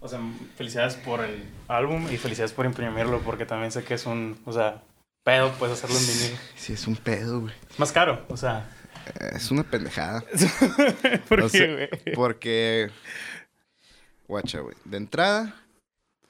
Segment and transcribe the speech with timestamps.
[0.00, 0.18] O sea,
[0.56, 4.52] felicidades por el álbum y felicidades por imprimirlo, porque también sé que es un, o
[4.52, 4.82] sea,
[5.24, 6.38] pedo, puedes hacerlo en vinil.
[6.56, 7.54] Sí, es un pedo, güey.
[7.70, 8.66] Es más caro, o sea.
[9.32, 10.24] Es una pendejada.
[11.28, 12.14] ¿Por O qué, güey?
[12.14, 12.90] Porque.
[14.26, 14.76] Guacha, güey.
[14.84, 15.54] De entrada,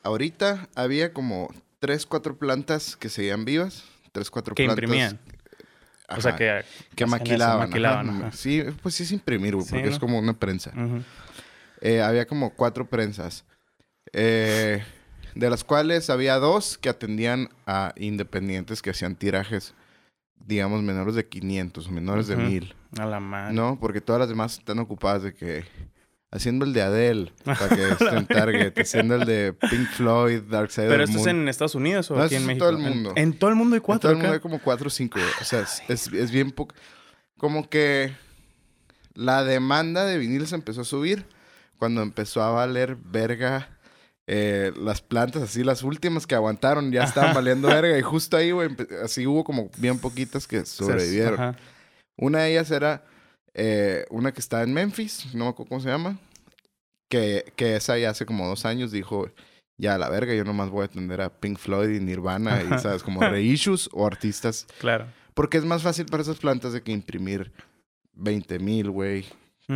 [0.02, 3.84] ahorita había como tres, cuatro plantas que seguían vivas.
[4.12, 4.82] Tres, cuatro Que plantas.
[4.82, 5.18] imprimían.
[6.08, 6.64] O sea, que...
[6.96, 7.68] que maquilaban.
[7.68, 8.18] maquilaban, ajá.
[8.28, 8.36] ajá.
[8.36, 10.72] Sí, pues sí es imprimir, güey, Sí, porque es como una prensa.
[11.80, 13.44] Eh, había como cuatro prensas.
[14.12, 14.82] Eh,
[15.34, 19.74] de las cuales había dos que atendían a independientes que hacían tirajes,
[20.46, 22.74] digamos, menores de 500 o menores de 1000.
[22.98, 23.54] A la madre.
[23.54, 25.64] No, porque todas las demás están ocupadas de que
[26.32, 30.70] haciendo el de Adele para que esté en Target, haciendo el de Pink Floyd, Dark
[30.70, 32.66] Side ¿Pero esto es en Estados Unidos o No, aquí en es en México?
[32.66, 33.12] todo el mundo.
[33.16, 34.34] En, en todo el mundo hay En cuatro todo el mundo acá?
[34.34, 35.18] hay como cuatro o cinco.
[35.40, 36.74] O sea, es, es, es bien poco.
[37.36, 38.12] Como que
[39.14, 41.24] la demanda de viniles empezó a subir
[41.78, 43.68] cuando empezó a valer verga
[44.32, 47.98] eh, las plantas, así las últimas que aguantaron ya estaban valiendo verga.
[47.98, 48.70] Y justo ahí, güey,
[49.02, 51.34] así hubo como bien poquitas que sobrevivieron.
[51.34, 51.56] Ajá.
[52.16, 53.04] Una de ellas era
[53.54, 56.16] eh, una que está en Memphis, no me acuerdo cómo se llama,
[57.08, 59.28] que, que esa ya hace como dos años dijo,
[59.76, 62.76] ya la verga, yo nomás voy a atender a Pink Floyd y Nirvana Ajá.
[62.76, 63.02] y, ¿sabes?
[63.02, 64.68] Como reissues o artistas.
[64.78, 65.08] Claro.
[65.34, 67.50] Porque es más fácil para esas plantas de que imprimir
[68.12, 69.24] 20 mil, güey,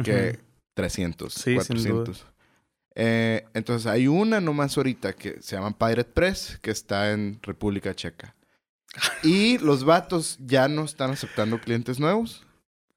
[0.05, 0.45] que Ujú.
[0.75, 2.13] 300, Sí, sin duda.
[2.95, 2.97] 400.
[2.97, 7.95] Eh, entonces hay una nomás ahorita que se llama Pirate Press, que está en República
[7.95, 8.35] Checa.
[9.25, 12.47] Y los vatos ya no están aceptando clientes nuevos.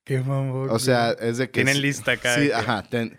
[0.04, 0.70] Qué mamón.
[0.70, 1.64] O sea, es de que...
[1.64, 2.36] Tienen lista acá.
[2.36, 2.84] Sí, ajá.
[2.84, 3.18] ten-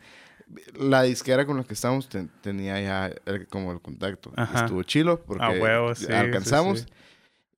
[0.79, 4.33] la disquera con la que estábamos ten- tenía ya el- como el contacto.
[4.37, 4.61] Ajá.
[4.61, 6.81] Estuvo chilo porque A huevo, sí, sí, alcanzamos.
[6.81, 6.87] sí.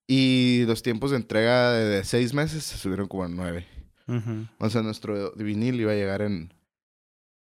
[0.08, 3.66] Y los tiempos de entrega de, de seis meses se subieron como a nueve.
[4.08, 4.48] Ujú.
[4.58, 6.52] O sea, nuestro vinil iba a llegar en...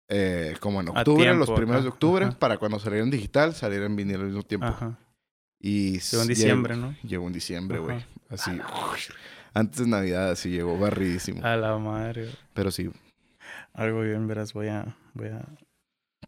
[0.10, 2.40] eh, como en octubre, los primeros de octubre, ajá.
[2.40, 4.66] para cuando saliera en digital, saliera en vinil al mismo tiempo.
[4.68, 4.98] Ajá.
[5.62, 6.96] Y Llegó en diciembre, llegó- ¿no?
[7.04, 8.06] Llegó en diciembre, güey.
[8.30, 8.52] Así.
[9.54, 11.46] Antes de Navidad, así llegó barridísimo.
[11.46, 12.30] A la madre.
[12.54, 12.90] Pero sí,
[13.74, 14.54] Algo bien, verás.
[14.54, 15.46] Voy a, voy a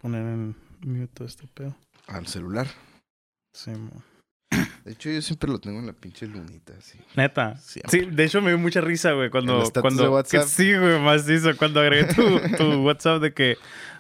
[0.02, 1.76] poner en mute este pedo.
[2.08, 2.68] al celular.
[3.54, 4.04] Sí, mo.
[4.86, 6.98] De hecho, yo siempre lo tengo en la pinche lunita, así.
[7.16, 7.56] Neta.
[7.58, 7.92] Siempre.
[7.92, 9.64] Sí, de hecho me dio mucha risa, güey, cuando...
[9.80, 10.42] cuando de WhatsApp.
[10.42, 11.56] que sí, güey, más hizo.
[11.56, 13.58] Cuando agregué tu, tu WhatsApp de que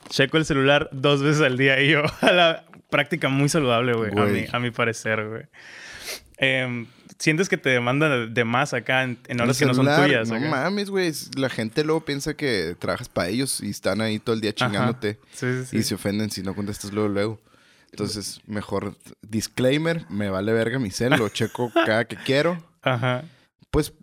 [0.10, 1.80] checo el celular dos veces al día.
[1.82, 5.44] Y yo, a la práctica muy saludable, güey, a mi, a mi parecer, güey.
[6.38, 6.88] Em,
[7.20, 10.28] ¿Sientes que te demandan de más acá en, en horas que no son tuyas?
[10.28, 10.50] No acá?
[10.50, 11.12] mames, güey.
[11.38, 15.20] La gente luego piensa que trabajas para ellos y están ahí todo el día chingándote.
[15.32, 15.78] Sí, sí, sí.
[15.78, 17.40] Y se ofenden si no contestas luego, luego.
[17.92, 22.64] Entonces, mejor disclaimer, me vale verga mi cel, lo checo cada que quiero.
[22.82, 23.24] Ajá.
[23.70, 23.94] Pues,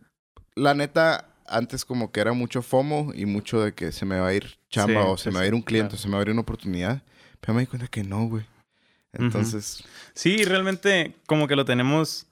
[0.54, 4.28] la neta, antes como que era mucho FOMO y mucho de que se me va
[4.28, 5.98] a ir chamba Sí, o se me va a ir un cliente claro.
[5.98, 7.02] o se me va a ir una oportunidad.
[7.40, 8.44] Pero me di cuenta que no, güey.
[9.12, 9.82] Entonces,
[10.14, 12.26] Sí, realmente como que lo tenemos...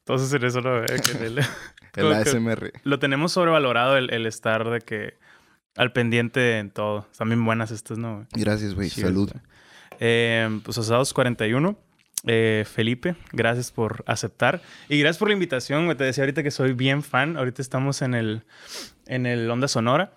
[0.00, 0.86] Entonces en eso lo veo.
[0.86, 1.38] que el-
[1.94, 2.72] el ASMR.
[2.84, 5.14] lo tenemos sobrevalorado el, el estar de que
[5.76, 7.06] al pendiente en todo.
[7.12, 8.14] Están bien buenas estas, ¿no?
[8.16, 8.26] güey?
[8.32, 8.88] Gracias, güey.
[8.90, 9.30] Salud.
[9.30, 9.42] güey.
[10.04, 11.78] Eh, pues Asados 41.
[12.26, 14.60] Eh, Felipe, gracias por aceptar.
[14.88, 15.96] Y gracias por la invitación.
[15.96, 17.36] Te decía ahorita que soy bien fan.
[17.36, 18.42] Ahorita estamos en el,
[19.06, 20.12] en el Onda Sonora.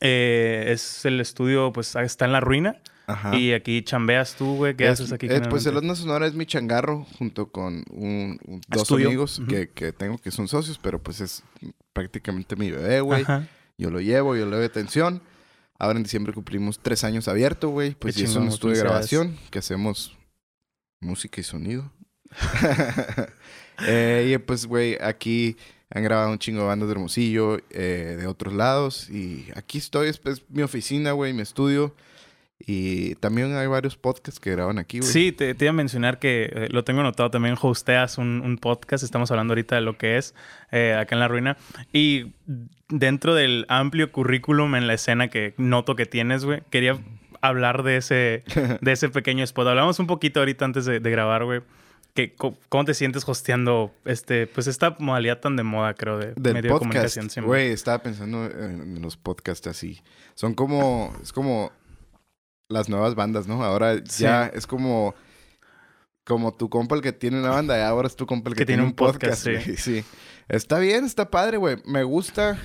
[0.00, 2.80] Eh, es el estudio, pues está en la ruina.
[3.06, 3.36] Ajá.
[3.36, 4.76] Y aquí chambeas tú, güey.
[4.76, 5.26] ¿Qué Es- haces aquí?
[5.28, 5.76] eh, pues el?
[5.76, 9.08] Onda Sonora es mi changarro junto con un, un- dos tuyo.
[9.08, 9.48] amigos Ujú.
[9.48, 11.42] que, que tengo que son socios, pero pues es
[11.92, 13.24] prácticamente mi bebé, güey.
[13.76, 15.22] Yo lo llevo, yo le doy atención.
[15.80, 17.94] Ahora en diciembre cumplimos tres años abierto, güey.
[17.94, 20.14] Pues y es un estudio de grabación que hacemos
[21.00, 21.90] música y sonido.
[23.86, 25.56] Eh, y pues, güey, aquí
[25.88, 29.08] han grabado un chingo de bandas de Hermosillo, eh, de otros lados.
[29.08, 31.96] Y aquí estoy, es pues, mi oficina, güey, mi estudio.
[32.66, 35.10] Y también hay varios podcasts que graban aquí, güey.
[35.10, 37.56] Sí, te, te iba a mencionar que eh, lo tengo anotado también.
[37.60, 39.02] Hosteas un, un podcast.
[39.02, 40.34] Estamos hablando ahorita de lo que es
[40.70, 41.56] eh, acá en La Ruina.
[41.92, 42.32] Y
[42.88, 46.98] dentro del amplio currículum en la escena que noto que tienes, güey, quería
[47.40, 48.44] hablar de ese,
[48.80, 49.66] de ese pequeño spot.
[49.66, 51.62] Hablamos un poquito ahorita antes de, de grabar, güey.
[52.12, 56.54] Que, ¿Cómo te sientes hosteando este, pues esta modalidad tan de moda, creo, de Del
[56.54, 57.30] medio de podcast, comunicación?
[57.30, 57.46] siempre?
[57.48, 60.00] güey, estaba pensando en, en los podcasts así.
[60.34, 61.70] Son como, es como
[62.70, 63.62] las nuevas bandas, ¿no?
[63.64, 64.22] Ahora Sí.
[64.22, 65.14] ya es como,
[66.24, 68.64] como tu compa el que tiene una banda y ahora es tu compa el que,
[68.64, 69.76] tiene un podcast, sí.
[69.76, 70.04] sí.
[70.48, 71.76] Está bien, está padre, güey.
[71.84, 72.58] Me gusta,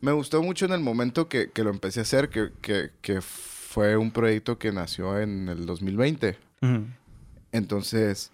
[0.00, 3.20] me gustó mucho en el momento que, que lo empecé a hacer, que, que, que
[3.22, 6.38] fue un proyecto que nació en el 2020.
[6.62, 6.84] Ujú.
[7.52, 8.30] Entonces,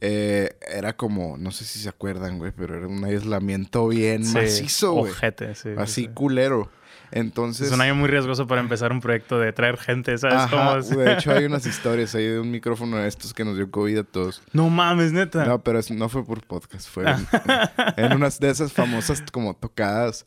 [0.00, 4.34] eh, era como, no sé si se acuerdan, güey, pero era un aislamiento bien Sí,
[4.34, 5.12] macizo, güey.
[5.12, 6.08] ojete, sí, sí, Así sí.
[6.08, 6.70] culero.
[7.12, 7.68] Entonces.
[7.68, 10.36] Es un año muy riesgoso para empezar un proyecto de traer gente, ¿sabes?
[10.36, 10.50] Ajá,
[10.80, 13.70] cómo de hecho, hay unas historias ahí de un micrófono de estos que nos dio
[13.70, 14.42] COVID a todos.
[14.52, 15.44] No mames, neta.
[15.44, 17.26] No, pero no fue por podcast, fue en,
[17.96, 20.26] en unas de esas famosas como tocadas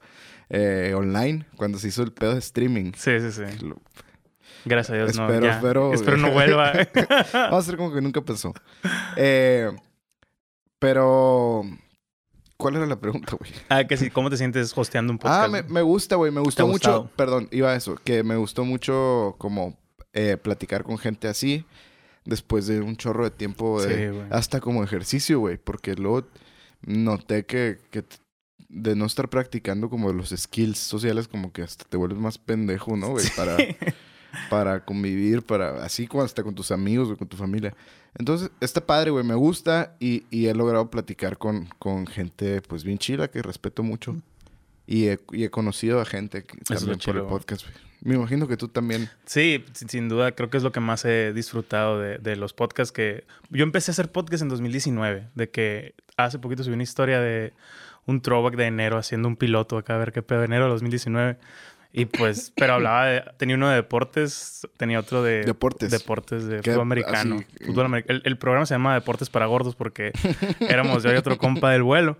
[0.50, 2.92] eh, online, cuando se hizo el pedo de streaming.
[2.96, 3.66] Sí, sí, sí.
[3.66, 3.82] Lo-
[4.68, 5.46] Gracias a Dios, Espero, no.
[5.46, 5.56] ya.
[5.56, 6.72] espero- Espero no vuelva.
[7.34, 8.54] Vamos a hacer como que nunca pasó.
[9.16, 9.72] Eh,
[10.80, 11.64] pero,
[12.58, 13.52] ¿cuál era la pregunta, güey?
[13.70, 15.44] ah, que sí, ¿cómo te sientes hosteando un podcast?
[15.46, 16.32] Ah, me, me gusta, güey.
[16.32, 16.74] Me gustó mucho.
[17.02, 17.10] gustado?
[17.16, 17.96] Perdón, iba a eso.
[18.04, 19.78] Que me gustó mucho como
[20.14, 21.66] eh, platicar con gente así.
[22.26, 23.82] Después de un chorro de tiempo.
[23.82, 24.28] de- Sí, güey.
[24.32, 25.58] hasta como ejercicio, güey.
[25.58, 26.28] Porque luego
[26.82, 28.04] noté que, que
[28.68, 32.98] de no estar practicando como los skills sociales, como que hasta te vuelves más pendejo,
[32.98, 33.26] ¿no, güey?
[33.38, 33.58] Para,
[34.50, 37.76] para convivir, para así hasta con tus amigos o con tu familia.
[38.18, 42.84] Entonces, está padre, güey, me gusta y, y he logrado platicar con, con gente, pues,
[42.84, 44.16] bien chila, que respeto mucho.
[44.88, 47.86] Y he, y he conocido a gente que, también por el podcast, güey.
[48.02, 49.10] Me imagino que tú también.
[49.26, 52.54] Sí, sin, sin duda, creo que es lo que más he disfrutado de, de los
[52.54, 53.26] podcasts que...
[53.50, 57.54] Yo empecé a hacer podcast en 2019, de que hace poquito subí una historia de
[58.06, 61.38] un throwback de enero haciendo un piloto acá, a ver qué pedo, enero de 2019.
[61.96, 63.24] Y pues, pero hablaba de...
[63.38, 65.44] Tenía uno de deportes, tenía otro de...
[65.46, 65.92] Deportes.
[65.92, 67.38] Deportes de fútbol americano.
[67.38, 70.12] Así, Fútbol amer- el, el programa se llama Deportes para Gordos porque
[70.60, 72.18] éramos yo y otro compa del vuelo.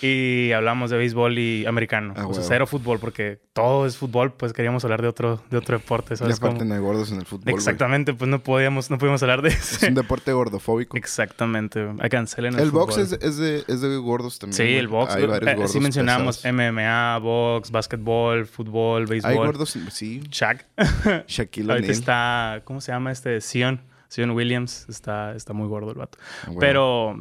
[0.00, 2.14] Y hablamos de béisbol y americano.
[2.16, 5.58] Ah, o sea, cero fútbol porque todo es fútbol, pues queríamos hablar de otro, de
[5.58, 6.38] otro deporte, Y ¿sabes?
[6.38, 6.68] aparte cómo?
[6.68, 7.52] no hay gordos en el fútbol.
[7.52, 9.86] Exactamente, pues no podíamos, no pudimos hablar de Es eso.
[9.88, 10.96] un deporte gordofóbico.
[10.96, 14.56] Exactamente, cancelen el, El box es, es de, es de gordos también.
[14.56, 15.14] Sí, el box.
[15.14, 15.72] Hay varios eh, gordos.
[15.72, 16.72] sí mencionamos pesados.
[16.72, 19.30] MMA, box, básquetbol, fútbol, béisbol.
[19.30, 20.22] Hay gordos, sí.
[20.30, 20.66] Shaq.
[21.26, 21.90] Shaquille Ahorita O'Neal.
[21.90, 23.40] está, ¿cómo se llama este?
[23.40, 23.80] Sion.
[24.08, 24.86] Sion Williams.
[24.88, 26.18] Está, está muy gordo el vato.
[26.42, 26.60] Ah, bueno.
[26.60, 27.20] Pero,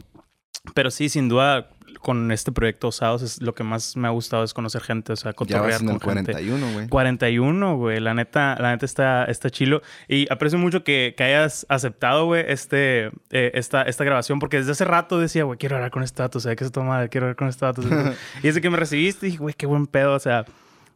[0.73, 1.69] pero sí, sin duda,
[1.99, 5.15] con este proyecto Osados es lo que más me ha gustado es conocer gente, o
[5.15, 6.31] sea, Ya cotorrear el con gente.
[6.31, 6.87] 41, güey.
[6.87, 7.99] 41, güey.
[7.99, 9.81] La neta, la neta está, está chilo.
[10.07, 14.39] Y aprecio mucho que, que hayas aceptado, güey, este, eh, esta, esta grabación.
[14.39, 16.37] Porque desde hace rato decía, güey, quiero hablar con este dato.
[16.37, 17.81] O sea, que se toma, quiero hablar con este dato.
[18.39, 20.13] y desde que me recibiste, dije, güey, qué buen pedo.
[20.13, 20.45] O sea,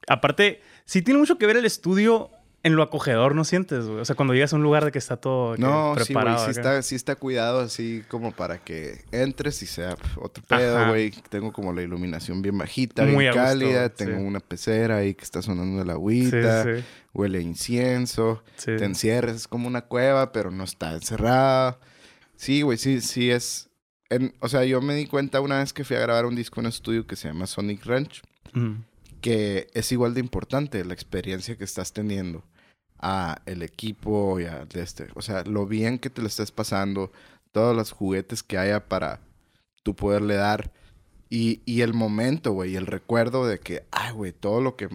[0.08, 0.62] aparte,
[0.92, 2.30] sí tiene mucho que ver el estudio
[2.64, 4.02] en lo acogedor, ¿no sientes, güey?
[4.02, 6.38] O sea, cuando llegas a un lugar de que está todo que No, sí, preparado.
[6.40, 6.52] Sí acá.
[6.52, 10.90] está, sí está cuidado así como para que entres y sea otro pedo, Ajá.
[10.90, 11.12] güey.
[11.30, 13.88] Tengo como la iluminación bien bajita, Muy bien gusto, cálida.
[13.88, 13.94] sí.
[14.06, 16.64] Tengo una pecera ahí que está sonando la Sí, agüita.
[16.64, 16.84] sí,
[17.14, 18.44] Huele a incienso.
[18.58, 18.76] sí.
[18.78, 19.36] Te encierras.
[19.38, 21.80] Es como una cueva, pero no está encerrada.
[22.36, 22.78] Sí, güey.
[22.78, 23.70] Sí, sí es...
[24.12, 26.60] en- o sea, yo me di cuenta una vez que fui a grabar un disco
[26.60, 28.22] en un estudio que se llama Sonic Ranch.
[29.22, 32.44] Que es igual de importante la experiencia que estás teniendo
[33.00, 37.12] a el equipo y a este, o sea, lo bien que te lo estés pasando,
[37.52, 39.20] todos los juguetes que haya para
[39.84, 40.72] tú poderle dar
[41.30, 44.90] y, y el momento, güey, y el recuerdo de que, ay, güey, todo lo que,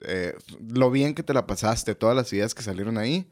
[0.00, 0.34] eh,
[0.68, 3.26] lo bien que te la pasaste, todas las ideas que salieron ahí,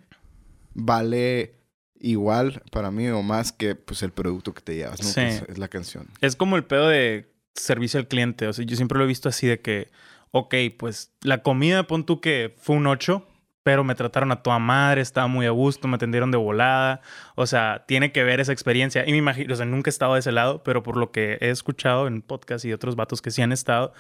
[0.75, 1.55] vale
[2.01, 5.09] igual para mí o más que pues el producto que te llevas, ¿no?
[5.09, 5.21] Sí.
[5.21, 6.09] Es la canción.
[6.21, 8.49] Es como el pedo de servicio al cliente.
[8.49, 9.89] O sea, yo siempre lo he visto así de que,
[10.37, 13.25] ok, pues la comida, pon tú que fue un 8,
[13.63, 17.01] pero me trataron a toda madre, estaba muy a gusto, me atendieron de volada.
[17.37, 19.05] O sea, tiene que ver esa experiencia.
[19.07, 21.39] Y me imagino, o sea, nunca he estado de ese lado, pero por lo que
[21.41, 23.93] he escuchado en podcast y otros vatos que sí han estado,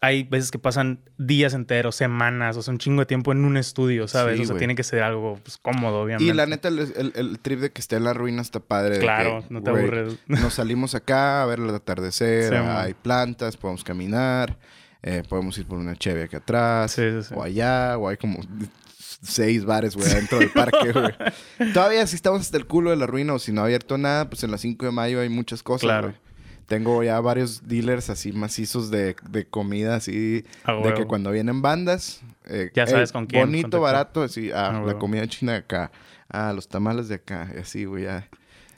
[0.00, 3.56] hay veces que pasan días enteros, semanas, o sea, un chingo de tiempo en un
[3.56, 4.36] estudio, ¿sabes?
[4.38, 6.32] Sí, o sea, tiene que ser algo pues, cómodo, obviamente.
[6.32, 8.98] Y la neta, el, el- el trip de que esté en la ruina está padre.
[9.00, 10.16] Claro, que, no te aburres.
[10.28, 14.56] Nos salimos acá a ver el atardecer, Sí, hay plantas, podemos caminar,
[15.02, 17.34] eh, podemos ir por una cheve acá atrás, Sí, sí, sí.
[17.36, 18.40] o allá, o hay como
[19.20, 21.72] seis bares, güey, dentro del parque, güey.
[21.72, 24.28] Todavía si estamos hasta el culo de la ruina o si no ha abierto nada,
[24.30, 26.14] pues en la 5 de mayo hay muchas cosas, Claro.
[26.66, 30.44] Tengo ya varios dealers así macizos de, de comida, así,
[30.84, 32.20] de que cuando vienen bandas...
[32.44, 33.80] eh, Ya sabes "Ey, con quién Bonito, contactar".
[33.80, 35.90] barato, así, ah, la comida china de acá,
[36.28, 38.28] ah, los tamales de acá, y así, güey, ya.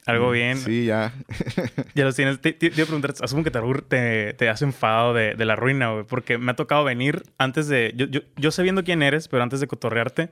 [0.06, 0.56] Algo bien.
[0.58, 1.12] Sí, ya.
[1.94, 2.40] Ya los tienes.
[2.40, 5.44] Te, te, te iba a preguntar, asumo que te, te, te has enfadado de, de
[5.44, 6.04] la ruina, güey.
[6.04, 7.92] Porque me ha tocado venir antes de.
[7.96, 10.30] Yo, yo, yo sé viendo quién eres, pero antes de cotorrearte,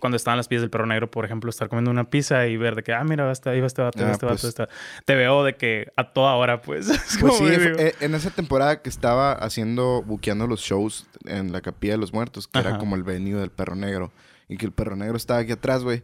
[0.00, 2.74] cuando estaban las pies del perro negro, por ejemplo, estar comiendo una pizza y ver
[2.74, 4.44] de que, ah, mira, va este- ahí va este vato, Ah, este vato, pues.
[4.44, 4.68] está.
[5.04, 6.88] Te veo de que a toda hora, pues.
[6.90, 11.52] Es Pues sí, fue- eh, en esa temporada que estaba haciendo, buqueando los shows en
[11.52, 14.12] la Capilla de los Muertos, que era como el venue del Perro Negro,
[14.48, 16.02] y que el Perro Negro estaba aquí atrás, güey.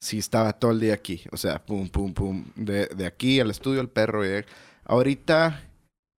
[0.00, 1.22] Sí, estaba todo el día aquí.
[1.32, 2.44] O sea, pum, pum, pum.
[2.54, 4.24] De, de aquí al estudio al perro.
[4.26, 4.44] y-
[4.84, 5.62] Ahorita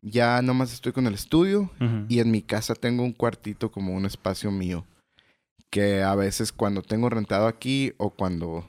[0.02, 1.70] ya nomás estoy con el estudio
[2.08, 4.85] y en mi casa tengo un cuartito como un espacio mío.
[5.70, 8.68] Que a veces cuando tengo rentado aquí o cuando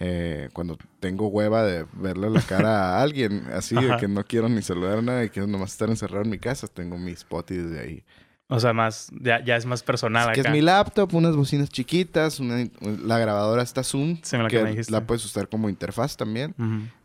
[0.00, 4.48] eh, cuando tengo hueva de verle la cara a alguien, así de que no quiero
[4.48, 7.56] ni saludar a nadie, quiero nomás estar encerrado en mi casa, tengo mi spot y
[7.56, 8.04] desde ahí.
[8.54, 12.38] O sea, más, ya, ya es más personal que es mi laptop, unas bocinas chiquitas,
[12.40, 12.68] una-
[13.04, 14.92] la grabadora está Zoom, Sí, me la que que me dijiste.
[14.92, 16.54] la puedes usar como interfaz también.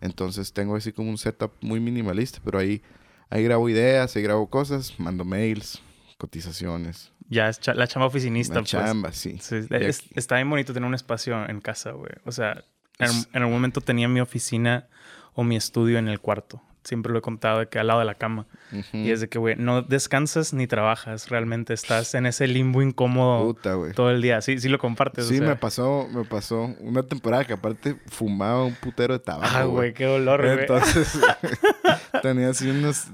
[0.01, 2.81] Entonces tengo así como un setup muy minimalista, pero ahí,
[3.29, 5.81] ahí grabo ideas, ahí grabo cosas, mando mails,
[6.17, 8.71] cotizaciones, Ya es cha- la chamba oficinista, la pues.
[8.71, 9.37] chamba, sí.
[9.69, 12.11] Es- está bien bonito tener un espacio en casa, güey.
[12.25, 12.63] O sea,
[12.99, 14.87] en, Es- en algún momento tenía mi oficina
[15.33, 16.61] o mi estudio en el cuarto.
[16.87, 18.45] Siempre lo he contado de que al lado de la cama.
[18.93, 21.27] Y es de que, güey, no descansas ni trabajas.
[21.29, 24.39] Realmente estás en ese limbo incómodo Puta, todo el día.
[24.41, 25.25] Sí, sí lo compartes.
[25.25, 25.47] o Sí, sea.
[25.49, 29.49] me pasó, me pasó una temporada que aparte fumaba un putero de tabaco.
[29.53, 30.59] Ah, güey, qué dolor, güey.
[30.59, 31.19] Entonces,
[32.21, 33.07] tenía así unos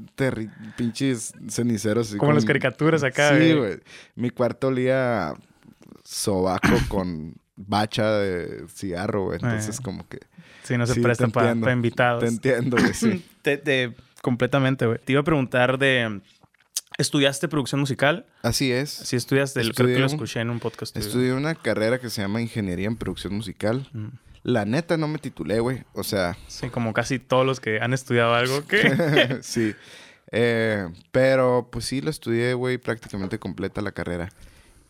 [0.76, 2.10] pinches ceniceros.
[2.10, 3.56] así Como las caricaturas acá, Sí, güey.
[3.58, 3.80] güey.
[4.16, 5.34] Mi cuarto olía
[6.04, 9.40] sobaco con bacha de cigarro, güey.
[9.42, 9.82] Entonces, Eh.
[9.84, 10.20] como que
[10.64, 12.22] Sí, no se Sí, presta para invitados.
[12.22, 13.26] te entiendo, güey, sí.
[13.42, 15.00] Te- te- completamente, güey.
[15.04, 16.22] Te iba a preguntar de...
[16.98, 18.26] ¿Estudiaste producción musical?
[18.44, 18.90] Así es.
[18.92, 19.62] Sí, estudiaste.
[19.62, 20.94] Creo que lo Estudié escuché en un podcast.
[20.94, 21.06] tuyo.
[21.06, 23.90] Estudié una carrera que se llama Ingeniería en Producción Musical.
[23.94, 24.08] Mm.
[24.44, 25.84] La neta no me titulé, güey.
[25.94, 29.40] O sea, Sí, como casi todos los que han estudiado algo que...
[29.42, 29.74] sí.
[30.32, 34.30] Eh, pero pues sí, la estudié, güey, prácticamente completa la carrera.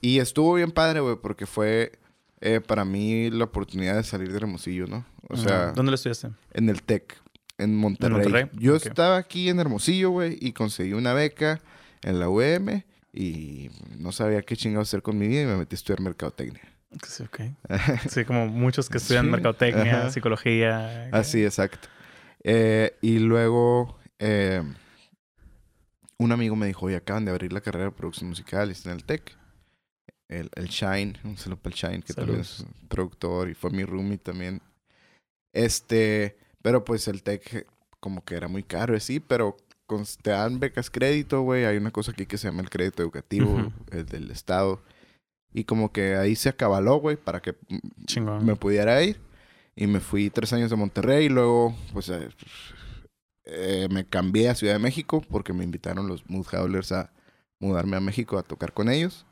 [0.01, 1.93] Y estuvo bien padre, güey, porque fue
[2.41, 5.05] eh, para mí la oportunidad de salir de Hermosillo, ¿no?
[5.29, 6.29] O sea, ¿Dónde lo estudiaste?
[6.53, 7.17] en el TEC,
[7.57, 8.13] en Monterrey.
[8.23, 8.49] Monterrey?
[8.53, 11.61] Yo estaba aquí en Hermosillo, güey, y conseguí una beca
[12.01, 15.75] en la UM y no sabía qué chingados hacer con mi vida y me metí
[15.75, 16.61] a estudiar mercadotecnia.
[17.07, 17.39] Sí, ok.
[18.09, 20.11] Sí, como muchos que estudian Sí, mercadotecnia, ajá.
[20.11, 21.09] psicología.
[21.11, 21.87] Así, exacto.
[22.43, 24.61] Eh, y luego eh,
[26.17, 28.91] un amigo me dijo, oye, acaban de abrir la carrera de producción musical y está
[28.91, 29.35] en el TEC.
[30.27, 32.73] El, el Shine, un saludo para el Shine, que también Saludos.
[32.81, 34.61] es productor y fue mi roomie también.
[35.53, 37.67] Este, pero pues el TEC
[37.99, 39.55] como que era muy caro, sí, pero
[39.85, 41.65] con- te dan becas crédito, güey.
[41.65, 43.71] Hay una cosa aquí que se llama el crédito educativo, Ujú.
[43.91, 44.81] el del Estado.
[45.53, 47.55] Y como que ahí se acabaló, güey, para que
[48.07, 48.45] Chingón.
[48.45, 49.19] me pudiera ir.
[49.75, 52.29] Y me fui tres años a Monterrey y luego, pues, eh,
[53.45, 57.11] eh, me cambié a Ciudad de México porque me invitaron los Mood Howlers a
[57.59, 59.25] mudarme a México a tocar con ellos.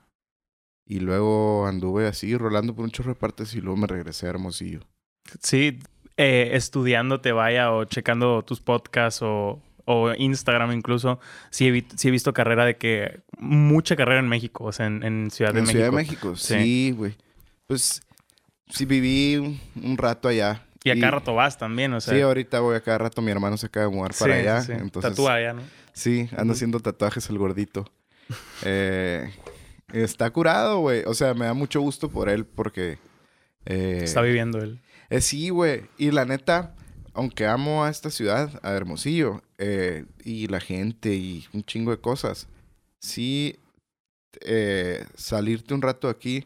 [0.85, 4.31] Y luego anduve así, rolando por un chorro de partes y luego me regresé a
[4.31, 4.81] Hermosillo.
[5.41, 5.79] Sí,
[6.21, 12.11] eh, estudiándote, vaya, o checando tus podcasts o, o Instagram incluso, sí he, sí he
[12.11, 13.21] visto carrera de que...
[13.39, 15.77] Mucha carrera en México, o sea, en, en Ciudad de en México.
[15.79, 16.53] Ciudad de México, Sí.
[16.53, 17.15] sí, güey.
[17.65, 18.01] Pues,
[18.69, 20.63] sí viví un, un rato allá.
[20.83, 22.13] Y a cada rato vas también, o sea...
[22.13, 23.21] Sí, ahorita voy a cada rato.
[23.21, 24.61] Mi hermano se acaba de mudar para sí, allá.
[24.61, 24.71] sí.
[24.73, 25.61] Entonces, Tatúa allá, ¿no?
[25.93, 26.51] Sí, anda Ujú.
[26.53, 27.85] haciendo tatuajes el gordito.
[28.63, 29.29] Eh,
[29.93, 31.03] está curado, güey.
[31.05, 32.97] O sea, me da mucho gusto por él porque...
[33.65, 34.79] eh, Está viviendo él.
[35.11, 35.83] Eh, sí, güey.
[35.97, 36.73] Y la neta,
[37.13, 41.97] aunque amo a esta ciudad, a Hermosillo, eh, y la gente y un chingo de
[42.01, 42.47] cosas,
[42.99, 43.57] sí,
[44.41, 46.45] eh, salirte un rato aquí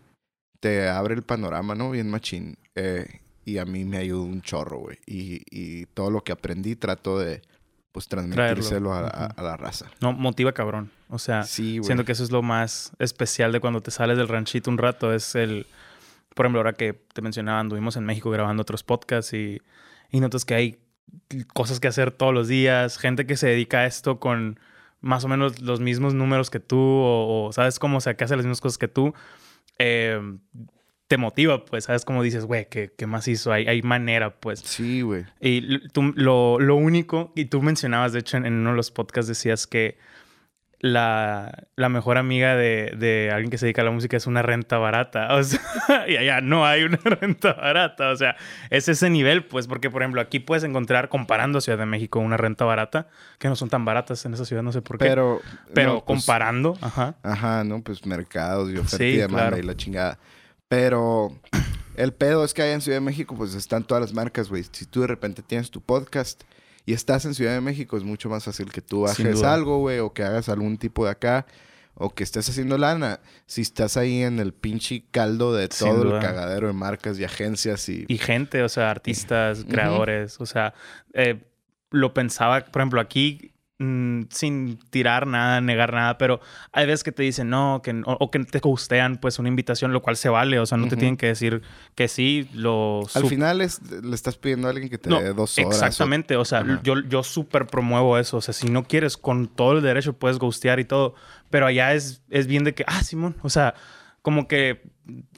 [0.59, 1.91] te abre el panorama, ¿no?
[1.91, 2.57] Bien machín.
[2.75, 3.05] Eh,
[3.45, 4.97] y a mí me ayudó un chorro, güey.
[5.05, 7.43] Y, y todo lo que aprendí trato de,
[7.91, 9.85] pues, transmitírselo a, a- la raza.
[10.01, 10.89] No, motiva cabrón.
[11.09, 14.27] O sea, Sí, siento que eso es lo más especial de cuando te sales del
[14.27, 15.13] ranchito un rato.
[15.13, 15.67] Es el...
[16.35, 19.59] Por ejemplo, ahora que te mencionaba, anduvimos en México grabando otros podcasts y,
[20.11, 20.77] y notas que hay
[21.53, 22.99] cosas que hacer todos los días.
[22.99, 24.59] Gente que se dedica a esto con
[25.01, 28.23] más o menos los mismos números que tú o, o sabes cómo, o sea, que
[28.23, 29.13] hace las mismas cosas que tú.
[29.79, 30.19] eh,
[31.07, 32.03] te motiva, pues, ¿sabes?
[32.03, 33.51] Como dices, güey, ¿qué, ¿qué más hizo?
[33.51, 34.61] Hay, hay manera, pues.
[34.61, 35.25] Sí, güey.
[35.39, 38.89] Y tú, lo, lo único, y tú mencionabas, de hecho, en, en uno de los
[38.89, 39.99] podcasts decías que
[40.85, 44.43] la, la mejor amiga de, de alguien que se dedica a la música es una
[44.43, 45.29] renta barata.
[45.35, 45.59] O sea,
[46.07, 48.11] y allá no hay una renta barata.
[48.11, 48.35] O sea,
[48.69, 52.19] es ese nivel, pues, porque, por ejemplo, aquí puedes encontrar, comparando a Ciudad de México,
[52.19, 53.07] una renta barata,
[53.39, 55.05] que no son tan baratas en esa ciudad, no sé por qué.
[55.05, 55.41] Pero,
[55.73, 55.93] Pero...
[55.93, 57.15] no, pues, comparando, ajá.
[57.23, 57.81] Ajá, ¿no?
[57.81, 59.57] Pues mercados y oferta Sí, y demanda claro.
[59.57, 60.19] y la chingada.
[60.67, 61.35] Pero
[61.97, 64.63] el pedo es que allá en Ciudad de México, pues están todas las marcas, güey.
[64.71, 66.43] Si tú de repente tienes tu podcast
[66.85, 69.99] y estás en Ciudad de México, es mucho más fácil que tú bajes algo, güey,
[69.99, 71.47] o que hagas algún tipo de acá,
[71.95, 73.21] o que estés haciendo lana.
[73.47, 77.89] Si estás ahí en el pinche caldo de todo el cagadero de marcas y agencias
[77.89, 78.05] y.
[78.07, 80.73] y gente, o sea, artistas, creadores, o sea,
[81.13, 81.43] eh,
[81.89, 86.39] lo pensaba, por ejemplo, aquí mm, sin tirar nada, negar nada, pero
[86.71, 89.91] hay veces que te dicen no, que, o, o que te gustean pues una invitación,
[89.93, 91.61] lo cual se vale, o sea, no te tienen que decir
[91.95, 93.01] que sí, lo...
[93.13, 95.73] Al final es- le estás pidiendo a alguien que te No, dé dos horas.
[95.73, 98.37] Exactamente, o sea, yo, yo súper promuevo eso.
[98.37, 101.15] O sea, si no quieres con todo el derecho, puedes ghostear y todo.
[101.49, 103.73] Pero allá es, es bien de que, ah, Simón, o sea,
[104.21, 104.81] como que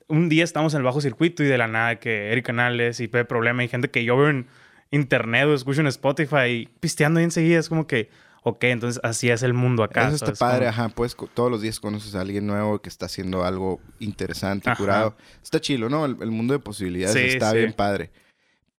[0.08, 3.08] un día estamos en el bajo circuito y de la nada que Eric Canales y
[3.08, 4.48] Pepe Problema y gente que yo veo en
[4.91, 8.10] internet o escucho en Spotify pisteando y enseguida es como que,
[8.44, 10.08] ok, entonces así es el mundo acá.
[10.08, 13.44] Eso está padre, ajá, pues todos los días conoces a alguien nuevo que está haciendo
[13.44, 15.15] algo interesante, curado.
[15.44, 16.06] Está chilo, ¿no?
[16.06, 18.12] El, mundo de posibilidades está bien padre.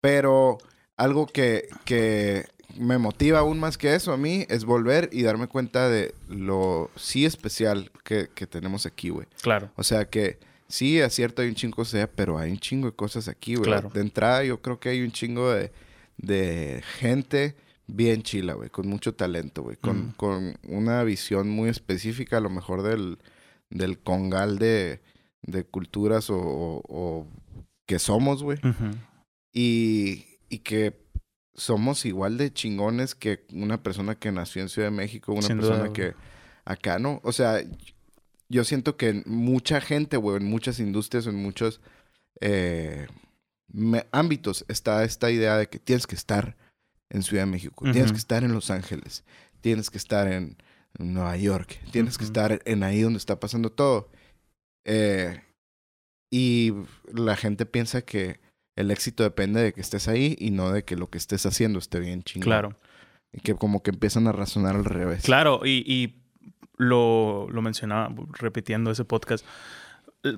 [0.01, 0.59] Pero
[0.97, 2.47] algo que, que
[2.77, 6.91] me motiva aún más que eso a mí es volver y darme cuenta de lo
[6.97, 9.27] sí especial que, que tenemos aquí, güey.
[9.43, 9.71] Claro.
[9.77, 10.39] O sea que
[10.69, 13.67] sí, es cierto, hay un chingo sea, pero hay un chingo de cosas aquí, güey.
[13.67, 13.91] Claro.
[13.93, 15.73] De entrada yo creo que hay un chingo de,
[16.17, 17.57] de gente
[17.89, 22.51] bien chila, güey, con mucho talento, güey, con, con, una visión muy específica, a lo
[22.51, 23.19] mejor del,
[23.71, 25.01] del congal de,
[25.43, 27.27] de culturas o, o,
[27.87, 28.59] que somos, güey.
[29.53, 31.09] y, y que
[31.55, 35.93] somos igual de chingones que una persona que nació en Ciudad de México, una persona
[35.93, 36.15] que
[36.65, 37.21] acá, ¿no?
[37.25, 37.63] O sea,
[38.51, 41.81] yo siento que en mucha gente, güey, en muchas industrias, en muchos
[42.41, 43.07] eh,
[44.13, 46.57] ámbitos está esta idea de que tienes que estar
[47.11, 49.25] en Ciudad de México, tienes que estar en Los Ángeles,
[49.61, 50.57] tienes que estar en
[50.99, 54.11] Nueva York, tienes que estar en ahí donde está pasando todo.
[54.85, 55.43] Eh,
[56.31, 56.75] y
[57.13, 58.41] la gente piensa que
[58.77, 61.79] el éxito depende de que estés ahí y no de que lo que estés haciendo
[61.79, 62.45] esté bien chingón.
[62.45, 62.79] Claro.
[63.33, 65.25] Y que como que empiezan a razonar al revés.
[65.25, 66.23] Claro, y, y
[66.77, 69.45] lo, lo mencionaba repitiendo ese podcast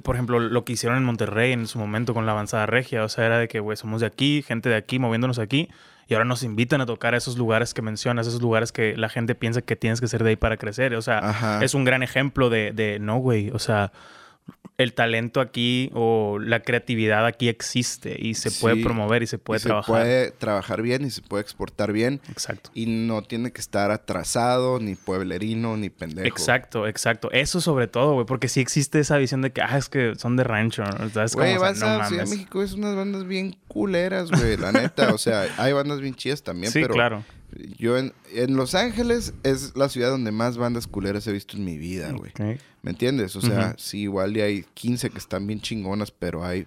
[0.03, 3.05] por ejemplo, lo que hicieron en Monterrey en su momento con la avanzada regia.
[3.05, 5.69] O sea, era de que, güey, somos de aquí, gente de aquí, moviéndonos aquí.
[6.11, 9.09] Y ahora nos invitan a tocar a esos lugares que mencionas, esos lugares que la
[9.09, 10.97] gente piensa que tienes que ser de ahí para crecer.
[10.97, 13.51] O sea, es un gran ejemplo de, de no, güey.
[13.51, 13.93] O sea,
[14.83, 19.61] el talento aquí o la creatividad aquí existe y se puede promover y se puede
[19.61, 19.85] trabajar.
[19.85, 22.21] Se puede trabajar bien y se puede exportar bien.
[22.31, 22.71] Exacto.
[22.73, 26.27] Y no tiene que estar atrasado, ni pueblerino, ni pendejo.
[26.27, 27.31] Exacto, exacto.
[27.31, 30.37] Eso sobre todo, güey, porque sí existe esa visión de que, ah, es que son
[30.37, 30.83] de rancho.
[31.35, 35.13] Güey, vas a Ciudad de México, es unas bandas bien culeras, güey, la neta.
[35.13, 36.95] o sea, hay bandas bien chidas también, sí, pero...
[36.95, 37.25] claro.
[37.79, 41.65] Yo en, en, Los Ángeles es la ciudad donde más bandas culeras he visto en
[41.65, 42.33] mi vida, güey.
[42.83, 43.37] ¿Me entiendes?
[43.37, 46.67] O sea, sí, igual y hay 15 que están bien chingonas, pero hay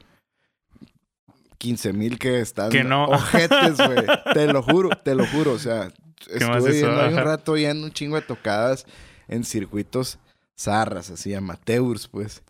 [1.57, 3.05] 15 mil que están que no.
[3.05, 4.05] ojetes, güey.
[4.33, 5.53] te lo juro, te lo juro.
[5.53, 5.91] O sea,
[6.29, 8.85] estuve ahí un rato yendo un chingo de tocadas
[9.27, 10.19] en circuitos
[10.57, 12.43] zarras, así, amateurs, pues.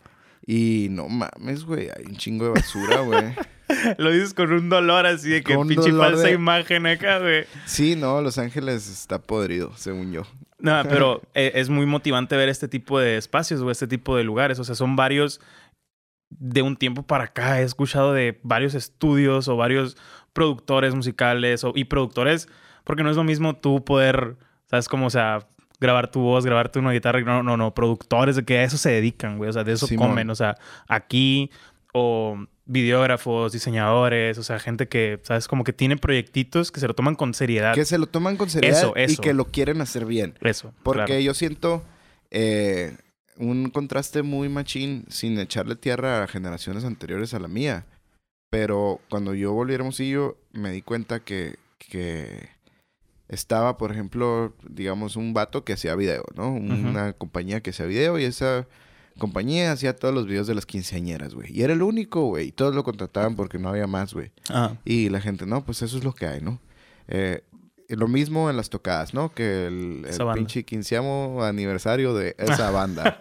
[0.45, 3.35] Y no mames, güey, hay un chingo de basura, güey.
[3.97, 7.45] Lo dices con un dolor así de que pinche falsa imagen acá, güey.
[7.65, 10.23] Sí, no, Los Ángeles está podrido, según yo.
[10.59, 14.23] No, pero e, es muy motivante ver este tipo de espacios o este tipo de
[14.23, 14.59] lugares.
[14.59, 15.41] O sea, son varios
[16.29, 17.61] de un tiempo para acá.
[17.61, 19.97] He escuchado de varios estudios o varios
[20.33, 22.49] productores musicales o, y productores,
[22.83, 24.87] porque no es lo mismo tú poder, ¿sabes?
[24.87, 25.47] Como, o sea,
[25.79, 27.21] grabar tu voz, grabarte una guitarra.
[27.21, 29.49] No, no, no, productores de que a eso se dedican, güey.
[29.49, 30.29] O sea, de eso comen.
[30.29, 30.55] O sea,
[30.87, 31.51] aquí
[31.93, 35.47] o videógrafos, diseñadores, o sea, gente que, ¿sabes?
[35.47, 37.73] Como que tiene proyectitos que se lo toman con seriedad.
[37.73, 40.35] Que se lo toman con seriedad y que lo quieren hacer bien.
[40.41, 40.73] Eso.
[40.83, 41.83] Porque yo siento
[42.31, 42.95] eh,
[43.37, 47.85] un contraste muy machín sin echarle tierra a generaciones anteriores a la mía.
[48.49, 52.49] Pero cuando yo volví a Hermosillo, me di cuenta que, que
[53.27, 56.51] estaba, por ejemplo, digamos, un vato que hacía video, ¿no?
[56.51, 58.67] Una compañía que hacía video y esa
[59.17, 61.51] compañía hacía todos los videos de las quinceañeras, güey.
[61.51, 62.47] Y era el único, güey.
[62.47, 64.31] Y todos lo contrataban porque no había más, güey.
[64.49, 64.75] Ah.
[64.85, 66.59] Y la gente, no, pues eso es lo que hay, ¿no?
[67.07, 67.43] Eh,
[67.89, 69.33] lo mismo en las tocadas, ¿no?
[69.33, 73.17] Que el, pinche quinceavo aniversario de esa banda.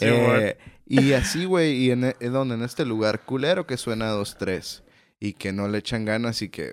[0.00, 4.82] Eh, y así, güey, y en, en, donde en este lugar culero que suena 2-3
[5.20, 6.72] y que no le echan ganas y que,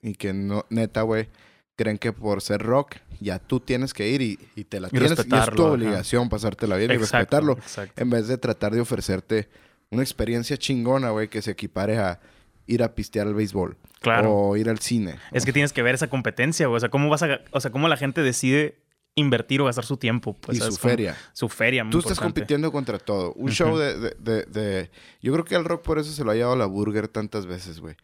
[0.00, 1.28] y que no, neta, güey,
[1.76, 5.10] creen que por ser rock ya tú tienes que ir y, te la tienes.
[5.10, 7.58] Y es tu obligación pasártela bien y respetarlo.
[7.96, 9.48] En vez de tratar de ofrecerte
[9.90, 12.20] una experiencia chingona, güey, que se equipare a
[12.66, 13.76] ir a pistear al béisbol.
[14.00, 14.34] Claro.
[14.34, 15.16] O ir al cine.
[15.30, 16.76] Es que tienes que ver esa competencia, güey.
[16.76, 18.82] O sea, cómo vas a, o sea, cómo la gente decide
[19.14, 20.34] invertir o gastar su tiempo.
[20.34, 21.16] Pues, y su feria.
[21.32, 23.32] Su feria, Tú estás compitiendo contra todo.
[23.34, 26.34] Un show de, de, de, Yo creo que al rock por eso se lo ha
[26.34, 27.96] llevado la burger tantas veces, güey.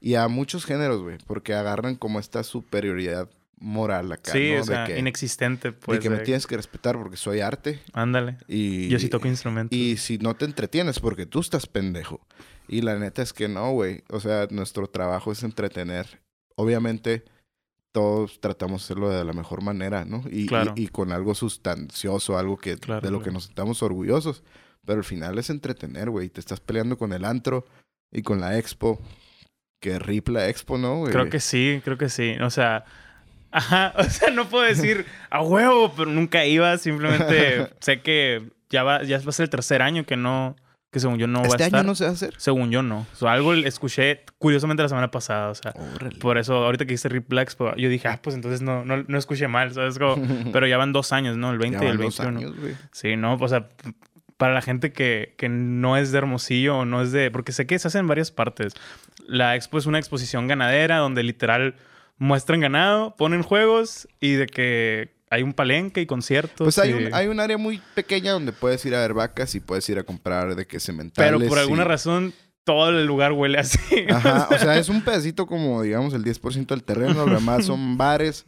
[0.00, 1.18] Y a muchos géneros, güey.
[1.26, 4.32] Porque agarran como esta superioridad moral acá.
[4.32, 5.98] Sí, o sea, inexistente, pues.
[5.98, 7.80] De que me tienes que respetar porque soy arte.
[7.92, 8.38] Ándale.
[8.48, 9.76] Y, Yo sí toco instrumentos.
[9.76, 12.26] Y si no te entretienes porque tú estás pendejo.
[12.68, 14.02] Y la neta es que no, güey.
[14.08, 16.22] O sea, nuestro trabajo es entretener.
[16.56, 17.24] Obviamente,
[17.92, 20.24] todos tratamos de hacerlo de la mejor manera, ¿no?
[20.30, 24.42] Y, y, con algo sustancioso, algo que de lo que nos estamos orgullosos.
[24.84, 26.28] Pero al final es entretener, güey.
[26.28, 27.66] Te estás peleando con el antro
[28.10, 29.00] y con la expo.
[29.80, 31.00] Que Ripla Expo, ¿no?
[31.00, 31.12] Güey?
[31.12, 32.36] Creo que sí, creo que sí.
[32.40, 32.86] O sea,
[33.54, 36.76] Ajá, o sea, no puedo decir a huevo, pero nunca iba.
[36.76, 40.56] Simplemente sé que ya va, ya va a ser el tercer año que no,
[40.90, 41.78] que según yo no va a ¿Este estar.
[41.80, 42.34] año no se va a hacer?
[42.36, 43.06] Según yo no.
[43.12, 45.50] O sea, algo escuché curiosamente la semana pasada.
[45.50, 46.16] O sea, Órale.
[46.18, 49.18] por eso ahorita que hice Replex, pues, yo dije, ah, pues entonces no, no, no
[49.18, 49.98] escuché mal, ¿sabes?
[49.98, 50.16] Como-
[50.52, 51.52] pero ya van dos años, ¿no?
[51.52, 52.38] El 20 Ya y el van dos 21.
[52.38, 52.74] años, güey.
[52.92, 53.68] Sí, no, o sea,
[54.36, 57.30] para la gente que, que no es de Hermosillo o no es de...
[57.30, 58.74] Porque sé que se hace en varias partes.
[59.28, 61.76] La expo es una exposición ganadera donde literal
[62.18, 66.64] muestran ganado, ponen juegos y de que hay un palenque y conciertos.
[66.64, 69.54] Pues hay y- un, hay un área muy pequeña donde puedes ir a ver vacas
[69.54, 71.32] y puedes ir a comprar de que cementales.
[71.38, 74.06] Pero por alguna y- razón todo el lugar huele así.
[74.08, 77.26] Ajá, o sea, es un pedacito como, digamos, el 10% del terreno.
[77.26, 78.46] Lo demás son bares,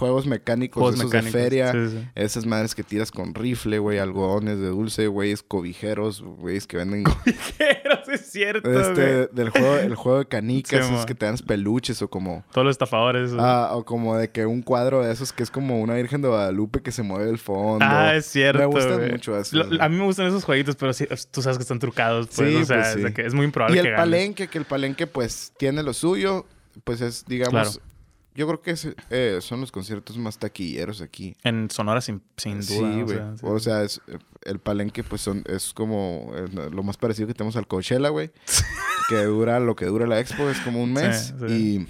[0.00, 1.72] juegos mecánicos, Juegos esos mecánicos, de feria.
[1.72, 2.08] sí, sí.
[2.16, 7.04] Esas madres que tiras con rifle, güey, algodones de dulce, güeyes cobijeros, güeyes que venden
[7.26, 8.80] sí es cierto, güey.
[8.82, 12.44] este, del juego, el juego de canicas, Sí, esos que te dan peluches o como
[12.52, 13.30] Todos los estafadores.
[13.38, 16.28] ah, o como de que un cuadro de esos que es como una Virgen de
[16.28, 17.84] Guadalupe que se mueve del fondo.
[17.88, 18.58] Ah, es cierto.
[18.58, 19.10] Me gustan güey.
[19.12, 19.78] mucho Lo- güey.
[19.80, 22.28] a mí me gustan esos jueguitos, pero sí, tú sabes que están trucados.
[22.34, 24.00] Pues, Sí, o sea, pues, es, que es muy y improbable que el ganes.
[24.00, 26.46] palenque, que el palenque pues tiene lo suyo,
[26.84, 27.89] pues es, digamos, Claro.
[28.34, 31.36] Yo creo que es, eh, son los conciertos más taquilleros aquí.
[31.42, 32.66] En Sonora, sin, sin duda.
[32.66, 33.16] Sí, o güey.
[33.18, 33.46] sea, sí.
[33.46, 34.00] O sea, es,
[34.44, 38.30] el palenque, pues, son, es como eh, lo más parecido que tenemos al Coachella, güey.
[39.08, 41.34] que dura lo que dura la expo, es como un mes.
[41.38, 41.86] Sí, sí.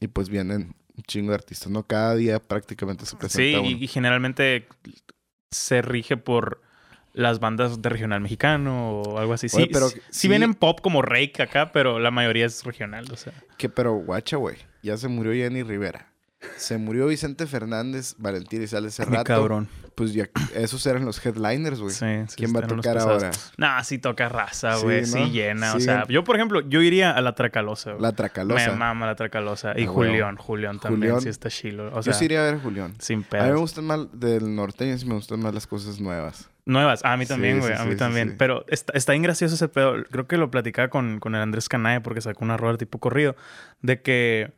[0.00, 1.82] Y, y, pues vienen un chingo de artistas, ¿no?
[1.86, 3.70] Cada día prácticamente se Sí, presenta uno.
[3.70, 4.68] y, y generalmente
[5.50, 6.62] se rige por
[7.14, 9.48] las bandas de regional mexicano o algo así.
[9.52, 13.04] Oye, sí, pero sí, sí- vienen pop como Rake acá, pero la mayoría es regional,
[13.12, 13.34] o sea.
[13.58, 14.56] Que, pero, guacha, güey.
[14.82, 16.06] Ya se murió Jenny Rivera.
[16.56, 19.24] Se murió Vicente Fernández, Valentín Izalde hace Mi rato.
[19.24, 19.68] cabrón.
[19.94, 21.92] Pues ya, esos eran los headliners, güey.
[21.94, 23.30] Sí, sí, ¿Quién va a tocar ahora?
[23.58, 25.04] Nah, sí toca raza, güey.
[25.06, 25.26] Sí, ¿no?
[25.28, 25.74] llena.
[25.74, 27.90] O sea, yo, por ejemplo, yo iría a la Tracalosa.
[27.92, 28.02] güey.
[28.02, 28.70] La Tracalosa.
[28.72, 29.74] Me mama la Tracalosa.
[29.78, 29.88] Y Ah.
[29.88, 31.20] Julián, Julián también, Julián.
[31.20, 31.94] sí está chilo.
[31.94, 32.94] O sea, Yo sí iría a ver a Julián.
[32.98, 36.48] sin A mí me gustan más del norteño, sí me gustan más las cosas nuevas.
[36.64, 37.02] Nuevas.
[37.04, 37.72] Ah, a mí también, güey.
[37.72, 38.34] a mí también.
[38.36, 40.02] Pero está, está bien gracioso ese pedo.
[40.10, 43.36] Creo que lo platicaba con, con el Andrés Canaya porque sacó una rueda tipo corrido.
[43.80, 44.52] De que...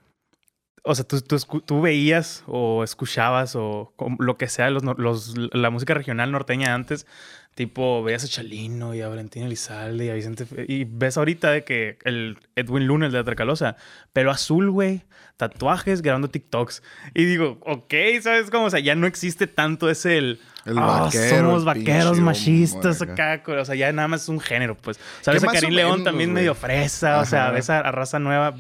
[0.87, 5.95] O sea, tú, tú, tú veías o escuchabas o lo que sea los, la música
[5.95, 7.07] regional norteña antes.
[7.55, 10.45] Tipo, veías a Chalino y a Valentín Elizalde y a Vicente...
[10.45, 13.77] Fe- Y ves ahorita de que el Edwin Luna, el de la Tracalosa,
[14.13, 15.03] pelo azul, güey.
[15.37, 16.83] Tatuajes, grabando TikToks.
[17.15, 18.65] Y digo, ok, ¿sabes cómo?
[18.67, 20.41] O sea, ya no existe tanto ese el...
[20.67, 23.43] El "Ah, vaquero, somos el vaqueros pinche machistas acá.
[23.47, 24.99] O sea, ya nada más es un género, pues.
[25.21, 26.43] Sabes, Que a Karim León menos, también güey.
[26.43, 27.21] medio fresa.
[27.21, 27.53] O sea, Ajá.
[27.53, 28.55] ves a, a raza nueva,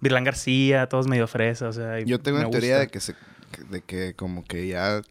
[0.00, 1.68] Virlán García, todos medio fresa.
[1.68, 2.80] O sea, Yo tengo una teoría gusta.
[2.86, 3.14] de que se,
[3.70, 5.02] de que como que ya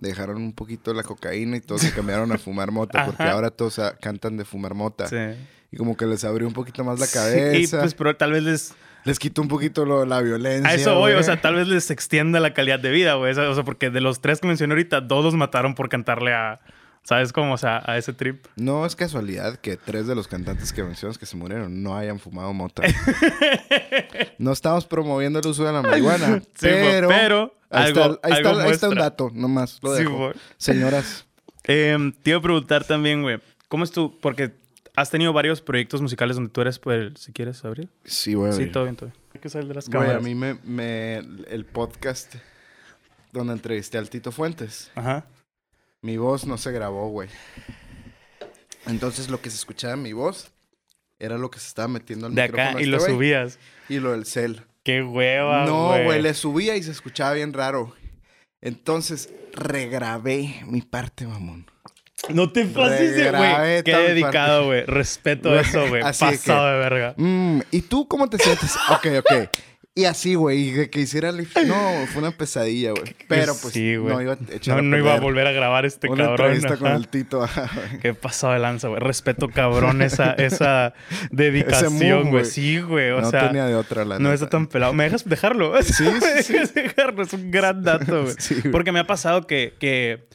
[0.00, 3.80] dejaron un poquito la cocaína y todos se cambiaron a fumar mota, porque ahora todos
[4.00, 5.06] cantan de fumar mota.
[5.08, 5.16] Sí.
[5.72, 7.80] Y como que les abrió un poquito más la Sí, cabeza.
[7.80, 8.74] pues, pero tal vez les...
[9.04, 10.68] Les quitó un poquito lo- la violencia.
[10.68, 13.30] A eso voy, o sea, tal vez les extienda la calidad de vida, güey.
[13.38, 16.58] O sea, porque de los tres que mencioné ahorita, dos los mataron por cantarle a...
[17.06, 17.54] ¿Sabes cómo?
[17.54, 18.46] O sea, a ese trip.
[18.56, 22.18] No es casualidad que tres de los cantantes que mencionas que se murieron no hayan
[22.18, 22.82] fumado mota.
[24.38, 28.32] no estamos promoviendo el uso de la marihuana, Sí, pero, pero ahí, algo- está, ahí,
[28.34, 30.16] está, algo ahí está un dato, nomás lo Sí, dejo.
[30.18, 30.32] güey.
[30.56, 31.26] Señoras,
[31.68, 33.38] Em, te iba a preguntar también, güey.
[33.68, 34.18] ¿Cómo es tú?
[34.20, 34.52] Porque
[34.94, 37.88] has tenido varios proyectos musicales donde tú eres, pues, si quieres abrir.
[38.04, 38.52] sí, güey.
[38.52, 39.20] Sí, todo bien, todo bien.
[39.34, 40.22] Hay que salir de las Güey, cámaras.
[40.22, 42.36] a mí me, me- El podcast
[43.32, 45.24] donde entrevisté al Tito Fuentes, Ajá.
[46.06, 47.28] Mi voz no se grabó, güey.
[48.86, 50.52] Entonces lo que se escuchaba en mi voz
[51.18, 53.58] era lo que se estaba metiendo al De micrófono acá, este y lo güey, subías.
[53.88, 54.62] Y lo del cel.
[54.84, 56.22] Qué hueva, No, güey.
[56.22, 57.92] le subía y se escuchaba bien raro.
[58.60, 61.66] Entonces regrabé mi parte, mamón.
[62.28, 63.82] No te pases, de- güey.
[63.82, 64.84] Qué dedicado, güey.
[64.86, 65.94] Respeto eso, güey.
[65.96, 67.14] de Pasado que- de verga.
[67.16, 68.76] Mm, ¿Y tú cómo te sientes?
[68.90, 69.48] ok, ok.
[69.98, 71.48] Y así, güey, y de que hiciera el...
[71.66, 73.16] No, fue una pesadilla, güey.
[73.28, 75.86] Pero pues Sí, no iba a echar No, a no iba a volver a grabar
[75.86, 76.52] este Una cabrón.
[76.52, 77.42] entrevista con el Tito.
[77.42, 77.70] ajá.
[78.02, 79.00] Qué pasado de lanza, güey.
[79.00, 80.92] Respeto cabrón esa, esa
[81.30, 82.44] dedicación, güey.
[82.44, 83.10] Sí, güey.
[83.12, 84.92] O no sea, tenía de otra, la no está tan pelado.
[84.92, 85.82] ¿Me dejas dejarlo?
[85.82, 86.52] Sí, sí, ¿Me sí.
[86.52, 87.22] dejas dejarlo?
[87.22, 88.34] Es un gran dato, güey.
[88.38, 88.56] Sí.
[88.70, 90.28] Porque me ha pasado que,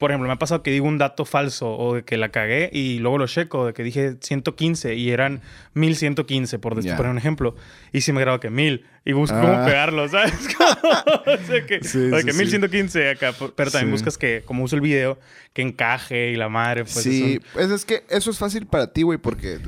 [0.00, 2.70] por ejemplo, me ha pasado que digo un dato falso o de que la cagué
[2.72, 5.42] y luego lo checo, de que dije 115 y eran
[5.74, 6.96] 1115, por Ya.
[6.96, 7.54] poner un ejemplo.
[7.92, 9.64] Y si me grabo que 1000 y busco cómo Ah.
[9.66, 10.32] pegarlo, ¿sabes?
[11.26, 12.38] o sea, que, Sí, o de sí, que sí.
[12.38, 15.18] 1115 acá, pero también buscas que, como uso el video,
[15.52, 16.94] que encaje y la madre, pues.
[17.02, 19.58] sí, es pues es que eso es fácil para ti, güey, porque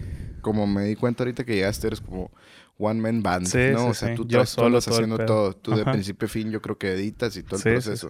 [0.41, 2.31] como me di cuenta ahorita que llegaste, eres como
[2.79, 3.89] one man band, ¿no?
[3.89, 5.27] o sea, tú, Yo traes- solo todo haciendo pedo.
[5.27, 5.53] todo.
[5.53, 8.09] Tú de principio a fin yo creo que editas y todo el proceso.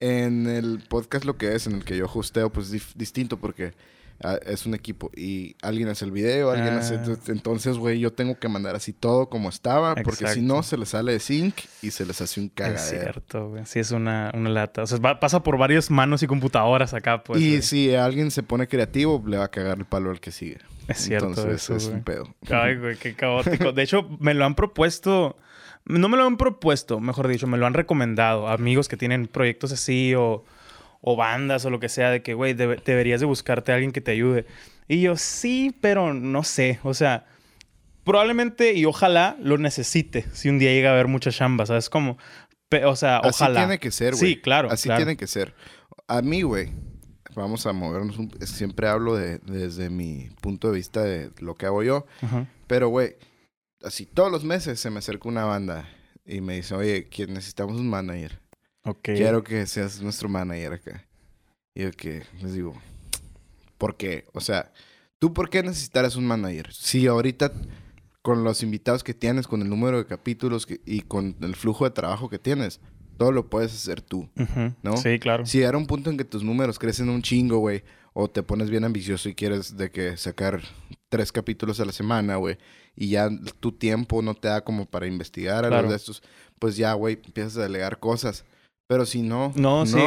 [0.00, 3.72] En el podcast lo que es, en el que yo hosteo, pues es distinto porque
[4.22, 5.10] ah, es un equipo.
[5.16, 6.94] Y alguien hace el video, alguien hace...
[6.96, 7.16] Ah.
[7.26, 9.96] Entonces, güey, yo tengo que mandar así todo como estaba.
[9.96, 13.00] Porque si no, se les sale de sync y se les hace un Es cagadero.
[13.02, 13.66] cierto, güey.
[13.66, 14.82] Sí, es una, una lata.
[14.84, 17.40] O sea, va- pasa por varias manos y computadoras acá, pues.
[17.40, 20.58] y si alguien se pone creativo, le va a cagar el palo al que sigue.
[20.86, 22.34] Es cierto Entonces, eso, es un pedo.
[22.50, 23.72] Ay, güey, qué caótico.
[23.72, 25.36] De hecho, me lo han propuesto.
[25.88, 28.48] No me lo han propuesto, mejor dicho, me lo han recomendado.
[28.48, 30.44] Amigos que tienen proyectos así o,
[31.00, 33.92] o bandas o lo que sea, de que, güey, debe- deberías de buscarte a alguien
[33.92, 34.46] que te ayude.
[34.86, 36.78] Y yo, sí, pero no sé.
[36.82, 37.26] O sea,
[38.04, 41.90] probablemente y ojalá lo necesite si un día llega a haber mucha chamba, ¿sabes?
[41.90, 42.18] Como,
[42.68, 43.60] pe- o sea, Así ojalá.
[43.60, 44.34] tiene que ser, güey.
[44.34, 44.70] Sí, claro.
[44.70, 44.98] Así claro.
[45.00, 45.54] tiene que ser.
[46.06, 46.70] A mí, güey,
[47.34, 48.18] vamos a movernos.
[48.18, 52.06] un- Siempre hablo de, desde mi punto de vista de lo que hago yo.
[52.66, 53.16] Pero, güey,
[53.82, 55.88] así todos los meses se me acerca una banda
[56.24, 58.40] y me dice, oye, que necesitamos un manager.
[58.84, 59.00] Ok.
[59.02, 61.06] Quiero que seas nuestro manager acá.
[61.74, 62.74] Y yo que les digo,
[63.78, 64.26] ¿por qué?
[64.32, 64.72] O sea,
[65.18, 66.72] ¿tú por qué necesitarás un manager?
[66.72, 67.52] Si ahorita
[68.22, 71.84] con los invitados que tienes, con el número de capítulos que- y con el flujo
[71.84, 72.80] de trabajo que tienes,
[73.16, 74.28] todo lo puedes hacer tú.
[74.82, 74.96] ¿no?
[74.96, 75.46] Sí, claro.
[75.46, 78.70] Si era un punto en que tus números crecen un chingo, güey, o te pones
[78.70, 80.60] bien ambicioso y quieres de que sacar
[81.08, 82.58] tres capítulos a la semana, güey,
[83.00, 83.30] y ya
[83.60, 85.82] tu tiempo no te da como para investigar a Claro.
[85.82, 86.22] los de estos,
[86.58, 88.44] pues ya, güey, empiezas a delegar cosas.
[88.88, 89.98] Pero si no, No, sí.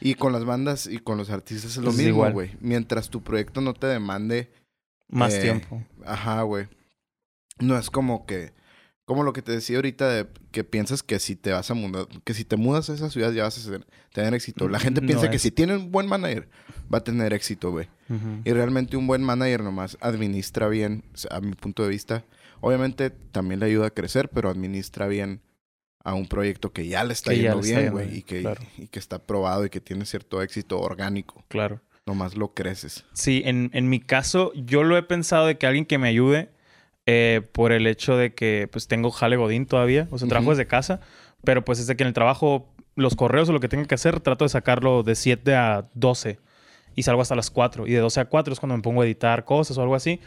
[0.00, 2.52] Y con las bandas y con los artistas es lo Es mismo, güey.
[2.60, 4.50] Mientras tu proyecto no te demande,
[5.08, 5.82] Más eh, tiempo.
[6.06, 6.68] ajá, güey.
[7.58, 8.52] No es como que,
[9.10, 12.06] como lo que te decía ahorita de que piensas que si te vas a mudar,
[12.22, 14.68] que si te mudas a esa ciudad ya vas a ser- tener éxito.
[14.68, 16.48] La gente No piensa que si tiene un buen manager
[16.94, 17.88] va a tener éxito, güey.
[18.44, 22.24] Y realmente un buen manager nomás administra bien, a mi punto de vista.
[22.60, 25.40] Obviamente también le ayuda a crecer, pero administra bien
[26.04, 28.18] a un proyecto que ya le está Que yendo le bien, güey.
[28.18, 28.62] Y que, claro.
[28.78, 31.44] y que está probado y que tiene cierto éxito orgánico.
[31.48, 31.80] Claro.
[32.06, 33.04] Nomás lo creces.
[33.12, 36.52] Sí, en, en mi caso, yo lo he pensado de que alguien que me ayude
[37.12, 40.68] eh, por el hecho de que pues tengo jale godín todavía, o sea, trabajo desde
[40.68, 41.00] casa,
[41.42, 43.96] pero pues es de que en el trabajo, los correos o lo que tenga que
[43.96, 46.38] hacer, trato de sacarlo de 7 a 12
[46.94, 49.06] y salgo hasta las 4 y de 12 a 4 es cuando me pongo a
[49.06, 50.20] editar cosas o algo así.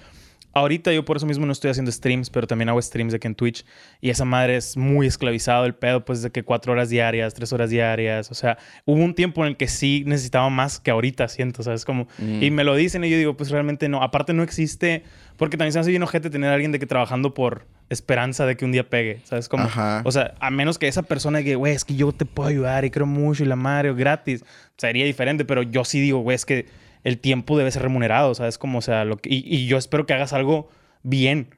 [0.54, 3.28] Ahorita yo por eso mismo no estoy haciendo streams, pero también hago streams de que
[3.28, 3.66] en Twitch.
[4.02, 7.52] Y esa madre es muy esclavizado el pedo, pues de que cuatro horas diarias, tres
[7.54, 8.30] horas diarias.
[8.30, 11.86] O sea, hubo un tiempo en el que sí necesitaba más que ahorita, siento, ¿sabes?
[11.86, 12.08] Como...
[12.20, 12.44] Mm.
[12.44, 14.04] Y me lo dicen y yo digo, pues realmente no.
[14.04, 15.04] Aparte no existe...
[15.38, 18.56] Porque también se hace bien ojete tener a alguien de que trabajando por esperanza de
[18.56, 19.50] que un día pegue, ¿sabes?
[19.50, 19.63] Como...
[19.63, 20.04] Ajá.
[20.06, 22.86] O sea, a menos que esa persona que, güey, es que yo te puedo ayudar
[22.86, 24.46] y creo mucho y la madre, o gratis,
[24.78, 25.44] sería diferente.
[25.46, 26.68] Pero yo sí digo, güey, es que
[27.04, 28.58] el tiempo debe ser remunerado, ¿sabes?
[28.58, 29.30] Como, o sea, lo que...
[29.34, 30.70] y, y yo espero que hagas algo
[31.04, 31.56] bien.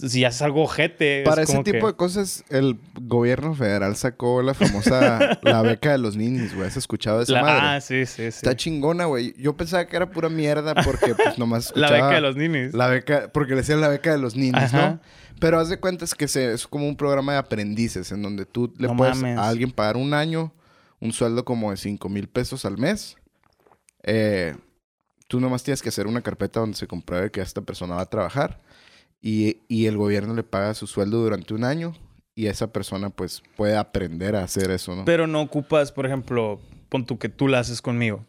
[0.00, 1.22] Si haces algo ojete...
[1.22, 5.60] es Para ese como tipo que- de cosas, el gobierno federal sacó la famosa la
[5.62, 6.68] beca de los ninis, güey.
[6.68, 7.60] ¿Has escuchado de esa La- madre?
[7.62, 8.22] Ah, sí, sí, sí.
[8.22, 9.34] Está chingona, güey.
[9.38, 12.74] Yo pensaba que era pura mierda porque pues nomás La escuchaba beca de los ninis.
[12.74, 14.88] La beca, porque le decían la beca de los ninis, Ajá.
[14.90, 15.00] ¿no?
[15.40, 18.46] Pero haz de cuenta es que se- es como un programa de aprendices en donde
[18.46, 19.36] tú le No puedes mames.
[19.38, 20.52] a alguien pagar un año,
[21.00, 23.16] un sueldo como de 5 mil pesos al mes.
[24.04, 24.54] Eh,
[25.28, 28.06] tú nomás tienes que hacer una carpeta donde se compruebe que esta persona va a
[28.06, 28.58] trabajar
[29.22, 31.94] y, y el gobierno le paga su sueldo durante un año
[32.34, 35.04] y esa persona pues puede aprender a hacer eso, ¿no?
[35.04, 38.24] Pero no ocupas, por ejemplo, pon tú que tú la haces conmigo.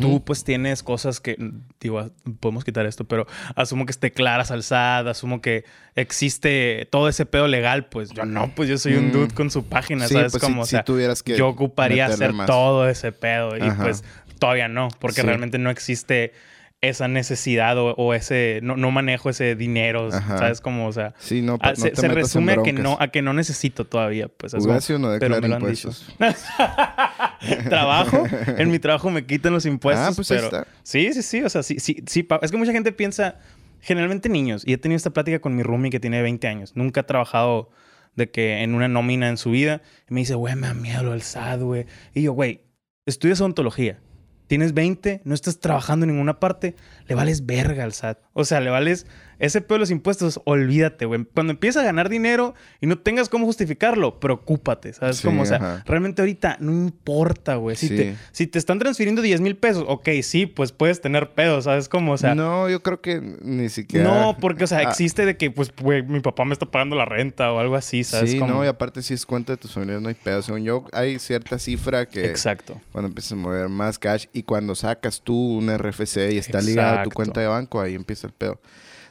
[0.00, 1.36] Tú pues tienes cosas que,
[1.78, 5.64] digo, podemos quitar esto, pero asumo que esté claras al SAT, asumo que
[5.94, 9.12] existe todo ese pedo legal, pues yo no, pues yo soy un Mm.
[9.12, 10.32] dude con su página, Sí, ¿sabes?
[10.32, 12.46] pues, Como, si, o sea, si tuvieras que yo ocuparía hacer más.
[12.46, 14.04] todo ese pedo y pues
[14.44, 15.26] todavía no, porque Sí.
[15.26, 16.32] realmente no existe
[16.80, 20.36] esa necesidad o, o ese, no, no manejo ese dinero, Ajá.
[20.36, 20.60] ¿sabes?
[20.60, 23.22] Como, o sea, Sí, no, pa- ah, no se, resume a que, no, a que
[23.22, 24.52] no necesito todavía, pues.
[24.52, 25.88] Ugacio no pero me lo han dicho.
[25.88, 26.14] impuestos.
[27.70, 28.24] trabajo,
[28.58, 30.66] en mi trabajo me quitan los impuestos, Ah, pues ahí pero está.
[30.82, 33.38] sí, sí, sí, o sea, sí, sí, sí, es que mucha gente piensa,
[33.80, 37.00] generalmente niños, y he tenido esta plática con mi roomie que tiene 20 años, nunca
[37.02, 37.70] ha trabajado
[38.14, 39.80] de que en una nómina en su vida,
[40.10, 42.60] y me dice, güey, me da miedo lo del SAT, güey, y yo, güey,
[43.06, 43.98] estudias odontología,
[44.46, 46.74] tienes 20, no estás trabajando en ninguna parte,
[47.06, 49.06] le vales verga al SAT, o sea, le vales
[49.40, 53.28] ese pedo de los impuestos, olvídate, güey, cuando empiezas a ganar dinero y no tengas
[53.28, 55.16] cómo justificarlo, preocúpate, ¿sabes?
[55.16, 55.82] Sí, Como, o sea, ajá.
[55.86, 57.74] Realmente ahorita no importa, güey.
[57.76, 57.96] Si, Sí.
[57.96, 61.88] te, si te están transfiriendo 10 mil pesos, ok, sí, pues puedes tener pedos, ¿sabes
[61.88, 62.12] cómo?
[62.12, 64.36] O sea, no, no, yo creo que ni siquiera.
[64.40, 67.04] porque, o sea, Ah, existe de que, pues, güey, mi papá me está pagando la
[67.04, 68.30] renta o algo así, ¿sabes?
[68.30, 70.42] Sí, Como- no, y aparte si es cuenta de tus familiares no hay pedo.
[70.42, 72.80] Según yo, hay cierta cifra que Exacto.
[72.92, 77.00] cuando empiezas a mover más cash y cuando sacas tú un RFC y está ligado
[77.00, 78.60] a tu cuenta de banco, ahí empieza el pedo.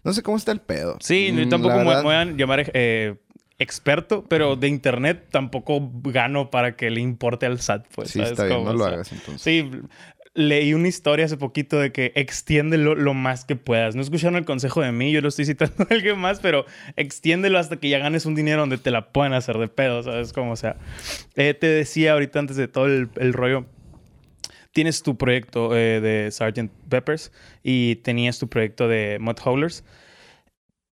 [0.03, 0.97] No sé cómo está el pedo.
[0.99, 3.15] Sí, Mm, yo tampoco me, verdad, voy a llamar eh,
[3.59, 8.09] experto, pero de internet tampoco gano para que le importe al SAT, pues.
[8.09, 9.41] Sí, ¿sabes está bien, no lo hagas entonces.
[9.41, 9.69] Sí,
[10.35, 13.95] leí una historia hace poquito de que extiéndelo lo más que puedas.
[13.95, 17.59] No escucharon el consejo de mí, yo lo estoy citando a alguien más, pero extiéndelo
[17.59, 20.33] hasta que ya ganes un dinero donde te la puedan hacer de pedo, ¿sabes?
[20.33, 20.75] Como, o sea,
[21.35, 23.65] eh, te decía ahorita antes de todo el, el rollo,
[24.73, 26.69] tienes tu proyecto eh, de Sgt.
[26.89, 27.31] Peppers
[27.63, 29.85] y tenías tu proyecto de Mud Howlers,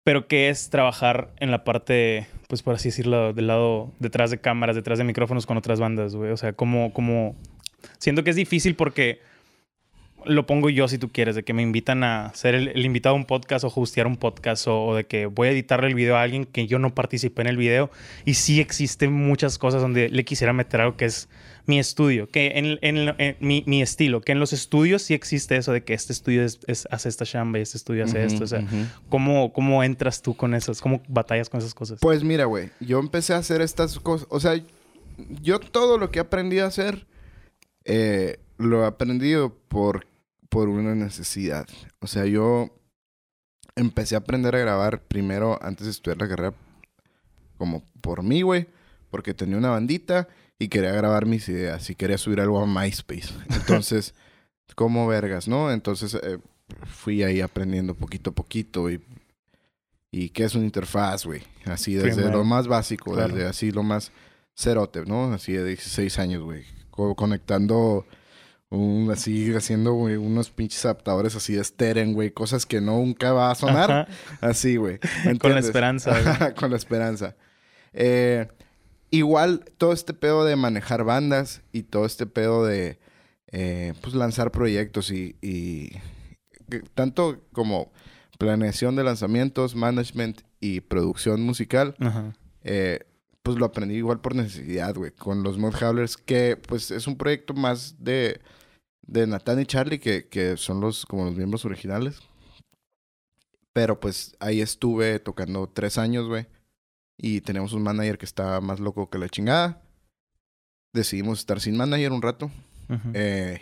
[0.04, 4.40] pero ¿qué es trabajar en la parte, pues por así decirlo, del lado detrás de
[4.40, 6.32] cámaras, detrás de micrófonos con otras bandas, güey?
[6.32, 7.36] O sea, ¿cómo, cómo...
[7.98, 9.20] Siento que es difícil porque
[10.26, 13.18] lo pongo yo si tú quieres, de que me invitan a ser el, invitado a
[13.18, 16.22] un podcast o hostear un podcast o, de que voy a editarle el video a
[16.22, 17.92] alguien que yo no participé en el video.
[18.26, 21.30] Y sí existen muchas cosas donde le quisiera meter algo que es
[21.66, 25.72] mi estudio, que en, en, mi, mi, estilo, que en los estudios sí existe eso
[25.72, 28.44] de que este estudio es, hace esta chamba y este estudio hace esto.
[28.44, 28.66] O sea,
[29.10, 30.82] ¿cómo, ¿cómo entras tú con esas?
[30.82, 32.00] ¿Cómo batallas con esas cosas?
[32.02, 34.28] Pues mira, güey, yo empecé a hacer estas cosas.
[34.32, 34.60] O sea,
[35.42, 37.06] yo todo lo que he aprendido a hacer,
[37.86, 40.06] eh, lo he aprendido por
[40.52, 41.66] por una necesidad.
[42.02, 42.78] O sea, yo
[43.76, 46.54] empecé a aprender a grabar primero antes de estudiar la carrera
[47.58, 48.68] como por mí, güey,
[49.10, 50.28] porque tenía una bandita
[50.60, 53.30] y quería grabar mis ideas y quería subir algo a MySpace.
[53.50, 54.14] Entonces,
[54.76, 55.72] como vergas, ¿no?
[55.72, 56.38] Entonces eh,
[56.86, 59.02] fui ahí aprendiendo poquito a poquito y,
[60.12, 61.44] y qué es una interfaz, güey.
[61.64, 64.12] Así desde lo más básico, desde así lo más
[64.54, 65.32] cerote, ¿no?
[65.32, 66.66] Así de 16 años, güey.
[67.16, 68.06] conectando
[68.72, 73.52] un, así haciendo, güey, unos pinches adaptadores así de Steren, güey, cosas que nunca va
[73.52, 74.08] a sonar.
[74.40, 75.00] Así, güey.
[75.40, 76.54] Con la esperanza.
[76.56, 77.36] Con la esperanza.
[77.92, 78.48] Eh,
[79.10, 82.98] igual, todo este pedo de manejar bandas y todo este pedo de,
[83.52, 85.90] eh, pues, lanzar proyectos y, y
[86.94, 87.92] tanto como
[88.38, 91.96] planeación de lanzamientos, management y producción musical,
[92.64, 93.02] eh,
[93.44, 95.76] pues lo aprendí igual por necesidad, güey, con los Mod
[96.26, 98.40] que pues es un proyecto más de
[99.04, 102.20] de Nathan y Charlie, que, que son los, como los miembros originales.
[103.74, 106.48] Pero pues ahí estuve tocando tres años, güey.
[107.18, 109.82] Y tenemos un manager que está más loco que la chingada.
[110.94, 112.52] Decidimos estar sin manager un rato.
[113.14, 113.62] eh,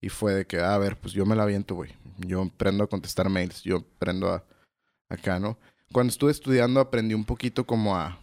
[0.00, 1.92] y fue de que, a ver, pues yo me la aviento, güey.
[2.18, 3.62] Yo aprendo a contestar mails.
[3.62, 4.44] Yo aprendo a
[5.08, 5.58] acá, ¿no?
[5.92, 8.18] Cuando estuve estudiando aprendí un poquito como a...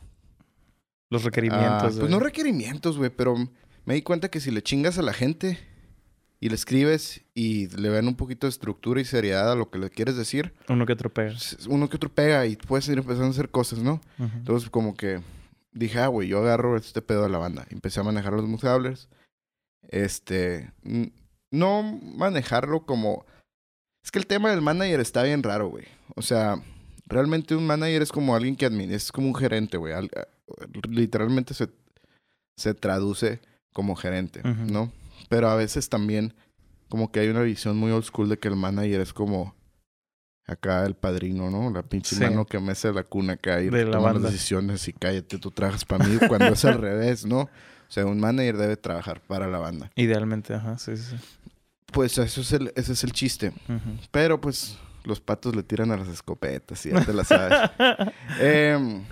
[1.11, 1.97] Los requerimientos.
[1.97, 3.35] pues no requerimientos, güey, pero
[3.85, 5.57] me di cuenta que si le chingas a la gente
[6.39, 9.79] y le escribes y le ven un poquito de estructura y seriedad a lo que
[9.79, 10.53] le quieres decir.
[10.69, 11.35] Uno que otro pega.
[11.67, 13.99] Uno que otro pega y puedes ir empezando a hacer cosas, ¿no?
[14.17, 15.21] Entonces, como que
[15.73, 17.65] dije, ah, güey, yo agarro este pedo de la banda.
[17.69, 19.09] Empecé a manejar los musables.
[19.89, 20.71] Este.
[21.51, 23.25] No manejarlo como.
[24.03, 25.85] Es que el tema del manager está bien raro, güey.
[26.15, 26.61] O sea,
[27.05, 29.93] realmente un manager es como alguien que administra, es como un gerente, güey.
[30.87, 31.69] Literalmente se,
[32.55, 33.41] se traduce
[33.73, 34.91] como gerente, ¿no?
[35.27, 36.33] Pero a veces también
[36.89, 39.55] como que hay una visión muy old school de que el manager es como
[40.45, 41.69] acá el padrino, ¿no?
[41.69, 45.37] La pinche mano que me hace la cuna acá y toma las decisiones y cállate,
[45.37, 47.41] tú trabajas para mí cuando es al revés, ¿no?
[47.41, 49.91] O sea, un manager debe trabajar para la banda.
[49.95, 51.15] Idealmente, ajá, sí, sí.
[51.91, 53.51] Pues eso es el, ese es el chiste.
[54.11, 57.71] Pero pues los patos le tiran a las escopetas y ya te la sabes.
[58.39, 59.03] Em,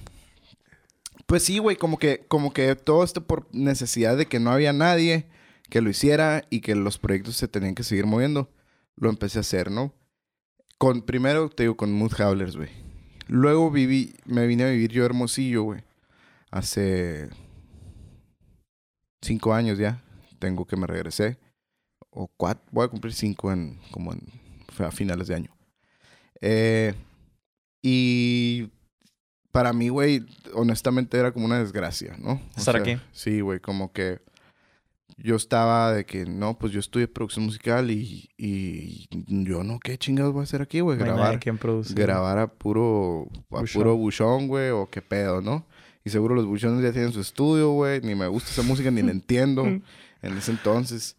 [1.25, 4.73] pues sí, güey, como que, como que todo esto por necesidad de que no había
[4.73, 5.25] nadie
[5.69, 8.49] que lo hiciera y que los proyectos se tenían que seguir moviendo,
[8.95, 9.93] lo empecé a hacer, ¿no?
[10.77, 12.69] Con, primero, te digo, con Mood Howlers, güey.
[13.27, 15.83] Luego viví, me vine a vivir yo Hermosillo, güey.
[16.51, 17.29] Hace
[19.21, 20.01] cinco años ya.
[20.39, 21.37] Tengo que me regresé.
[22.09, 24.21] O cuatro, voy a cumplir cinco en, como en,
[24.79, 25.57] a finales de año.
[26.41, 26.93] Eh,
[27.81, 28.69] y
[29.51, 32.41] para mí, güey, honestamente era como una desgracia, ¿no?
[32.55, 32.97] ¿Estar aquí?
[33.11, 34.21] Sí, güey, como que
[35.15, 39.97] yo estaba de que, no, pues yo estudié producción musical y, y yo no, ¿qué
[39.97, 40.97] chingados voy a hacer aquí, güey?
[40.97, 41.39] Grabar,
[41.95, 45.65] grabar a puro, a puro buchón, güey, o qué pedo, ¿no?
[46.03, 49.01] Y seguro los buchones ya tienen su estudio, güey, ni me gusta esa música, ni
[49.01, 49.83] la entiendo en
[50.21, 51.17] ese entonces.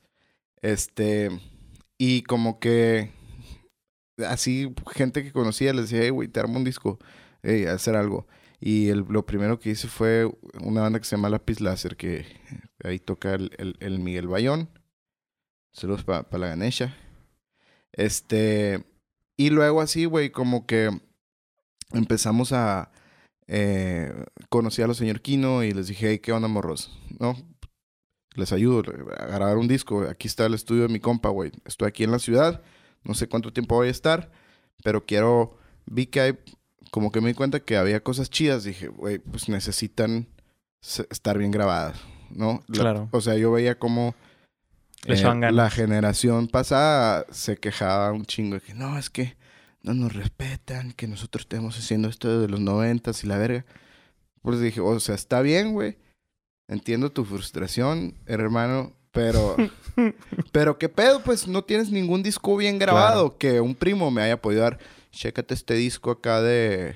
[0.62, 1.30] Este,
[1.98, 3.10] y como que
[4.26, 6.98] así, gente que conocía les decía, hey, güey, te armo un disco,
[7.42, 8.26] hey, hacer algo.
[8.60, 12.26] Y el, lo primero que hice fue una banda que se llama Lapis Láser, que
[12.82, 14.68] ahí toca el, el, Miguel Bayón.
[15.72, 16.96] Saludos para la Ganesha.
[17.92, 18.84] Este.
[19.36, 20.90] Y luego así, güey, como que
[21.92, 22.90] empezamos a.
[23.46, 24.12] Eh,
[24.50, 26.98] conocí a los señor Kino y les dije, hey, ¿qué onda, morros?
[27.18, 27.36] ¿No?
[28.34, 28.82] Les ayudo
[29.16, 30.02] a grabar un disco.
[30.02, 31.52] Aquí está el estudio de mi compa, güey.
[31.64, 32.62] Estoy aquí en la ciudad.
[33.04, 34.32] No sé cuánto tiempo voy a estar,
[34.82, 35.56] pero quiero.
[35.86, 36.38] Vi que hay
[36.90, 38.64] como que me di cuenta que había cosas chidas.
[38.64, 40.26] Dije, güey, pues necesitan
[40.80, 41.98] estar bien grabadas,
[42.30, 42.62] ¿no?
[42.70, 43.08] claro.
[43.12, 44.14] O sea, yo veía como
[45.04, 45.22] eh,
[45.52, 49.36] la generación pasada se quejaba un chingo de que no, es que
[49.82, 53.64] no nos respetan, que nosotros estemos haciendo esto de los noventas y la verga.
[54.42, 55.96] Pues dije, o sea, está bien, güey.
[56.68, 59.56] Entiendo tu frustración, hermano, pero...
[60.52, 64.40] pero qué pedo, pues no tienes ningún disco bien grabado que un primo me haya
[64.40, 64.78] podido dar.
[65.18, 66.94] Chécate este disco acá de...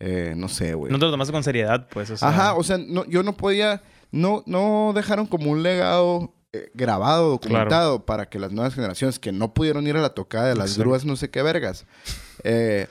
[0.00, 0.90] eh, no sé, güey.
[0.90, 2.10] No te lo tomaste con seriedad, pues.
[2.10, 6.34] O sea, Ajá, o sea, no, yo no podía, no, no dejaron como un legado
[6.52, 10.48] eh, grabado, documentado, para que las nuevas generaciones que no pudieron ir a la tocada
[10.48, 10.80] de las Exacto.
[10.82, 11.86] grúas, no sé qué vergas,
[12.42, 12.88] eh,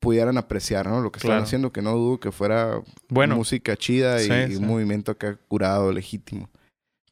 [0.00, 1.00] pudieran apreciar, ¿no?
[1.00, 1.44] Lo que estaban Claro.
[1.44, 3.36] haciendo, que no dudo que fuera Bueno.
[3.36, 4.56] música chida y, Sí, y sí.
[4.56, 6.48] un movimiento acá curado, legítimo.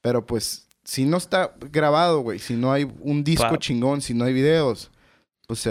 [0.00, 4.14] Pero pues, si no está grabado, güey, si no hay un disco Pa- chingón, si
[4.14, 4.90] no hay videos,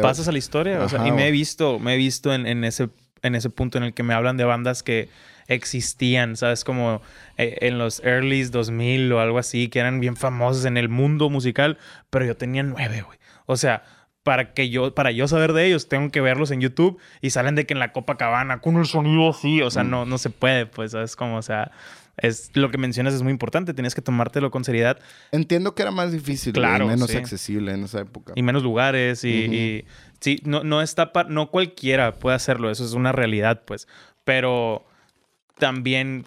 [0.01, 0.81] pasas a la historia.
[0.81, 2.89] O sea, Ajá, y me he visto, me he visto en, en ese,
[3.21, 5.09] en ese punto en el que me hablan de bandas que
[5.47, 6.63] existían, ¿sabes?
[6.63, 7.01] Como
[7.37, 11.29] eh, en los earlys 2000 o algo así, que eran bien famosos en el mundo
[11.29, 11.77] musical,
[12.09, 13.17] pero yo tenía nueve, güey.
[13.45, 13.83] O sea,
[14.23, 17.53] para que yo, para yo saber de ellos, tengo que verlos en YouTube y salen
[17.55, 19.89] de que en la Copacabana con el sonido así, o sea, Mm.
[19.91, 21.15] no, no se puede, pues, ¿sabes?
[21.15, 21.71] Como, o sea,
[22.17, 24.99] es lo que mencionas es muy importante, tienes que tomártelo con seriedad
[25.31, 27.17] Entiendo que era más difícil, Claro, menos sí.
[27.17, 28.33] accesible en esa época.
[28.35, 29.85] y menos lugares y, y-
[30.21, 33.87] sí, no, no está pa- no cualquiera puede hacerlo, eso es una realidad, pues.
[34.23, 34.85] Pero
[35.57, 36.25] también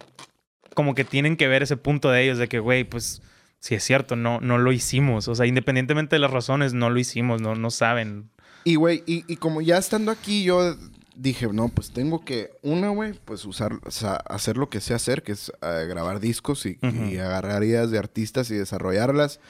[0.74, 3.20] como que tienen que ver ese punto de ellos de que, güey, pues
[3.58, 5.26] sí es cierto, no, no lo hicimos.
[5.28, 8.30] O sea, independientemente de las razones, no lo hicimos, no, no saben.
[8.64, 10.76] Y, güey, y, y como ya estando aquí, yo
[11.20, 14.94] dije, no, pues tengo que, una, güey, pues usar, o sea, hacer lo que sé
[14.94, 17.06] hacer, que es eh, grabar discos y, Ujú.
[17.06, 19.40] y agarrar ideas de artistas y desarrollarlas.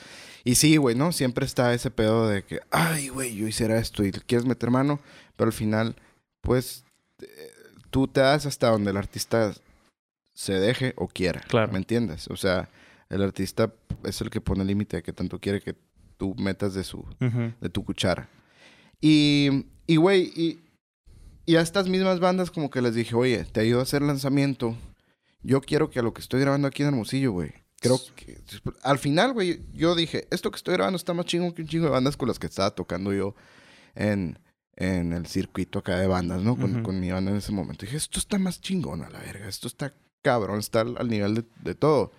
[0.45, 1.12] Y sí, güey, ¿no?
[1.12, 4.99] Siempre está ese pedo de que, ay, güey, yo hiciera esto y quieres meter mano,
[5.37, 5.95] pero al final,
[6.41, 6.85] pues,
[7.21, 7.27] eh,
[7.91, 9.53] tú te das hasta donde el artista
[10.35, 11.41] se deje o quiera.
[11.49, 11.71] Claro.
[11.73, 12.29] ¿Me entiendes?
[12.29, 12.71] O sea,
[13.11, 13.73] el artista
[14.05, 15.75] es el que pone el límite de que tanto quiere que
[16.16, 17.53] tú metas de su, Ujú.
[17.61, 18.29] de tu cuchara.
[19.01, 20.59] Y, y güey, y,
[21.49, 24.76] y a estas mismas bandas como que les dije, oye, te ayudo a hacer lanzamiento.
[25.42, 27.55] Yo quiero que a lo que estoy grabando aquí en Hermosillo, güey.
[27.80, 28.38] Creo que...
[28.82, 31.86] Al final, güey, yo dije, esto que estoy grabando está más chingo que un chingo
[31.86, 33.34] de bandas con las que estaba tocando yo
[33.94, 34.38] en,
[34.76, 36.55] en el circuito acá de bandas, ¿no?
[36.55, 37.86] Con, mi banda en ese momento.
[37.86, 39.49] dije, esto está más chingón a la verga.
[39.49, 42.12] Esto está cabrón, está al, al nivel de, de todo.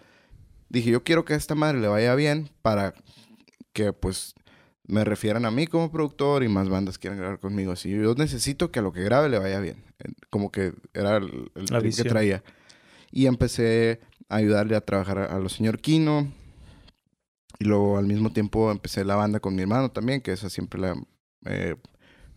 [0.69, 2.95] Dije, yo quiero que a esta madre le vaya bien para
[3.73, 4.33] que, pues,
[4.89, 7.71] me refieran a mí como productor y más bandas quieran grabar conmigo.
[7.71, 9.83] Así, yo necesito que a lo que grabe le vaya bien.
[9.99, 12.43] Eh, Como que era el, el trip que traía.
[13.11, 16.33] Y empecé a ayudarle a trabajar a, a los señor Kino.
[17.59, 20.81] Y luego al mismo tiempo empecé la banda con mi hermano también, que esa siempre
[20.81, 20.95] la
[21.45, 21.75] he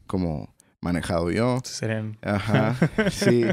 [0.06, 1.60] como manejado yo.
[1.64, 2.18] Serían...
[2.20, 2.76] Ajá,
[3.10, 3.46] sí.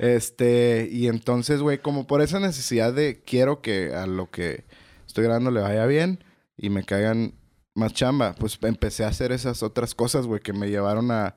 [0.00, 4.64] Este, y entonces, güey, como por esa necesidad de quiero que a lo que
[5.06, 6.24] estoy grabando le vaya bien
[6.56, 7.34] y me caigan
[7.74, 11.34] más chamba, pues empecé a hacer esas otras cosas, güey, que me llevaron a,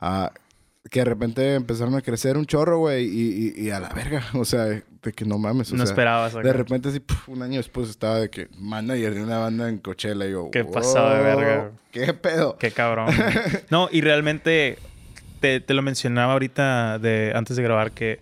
[0.00, 0.30] a
[0.90, 4.22] que de repente empezaron a crecer un chorro, güey, y, y- y a la verga,
[4.34, 4.82] o sea, de
[5.14, 6.34] que no mames, o no sea, esperabas.
[6.34, 6.46] acá.
[6.46, 9.78] de repente así, puf, un año después estaba de que manager de una banda en
[9.78, 11.56] Coachella y yo, Qué pasado de verga.
[11.62, 12.56] "Wow, ¿Qué pedo?
[12.58, 13.08] Qué cabrón.
[13.70, 14.78] No, y realmente
[15.40, 18.20] te, te lo mencionaba ahorita de antes de grabar que,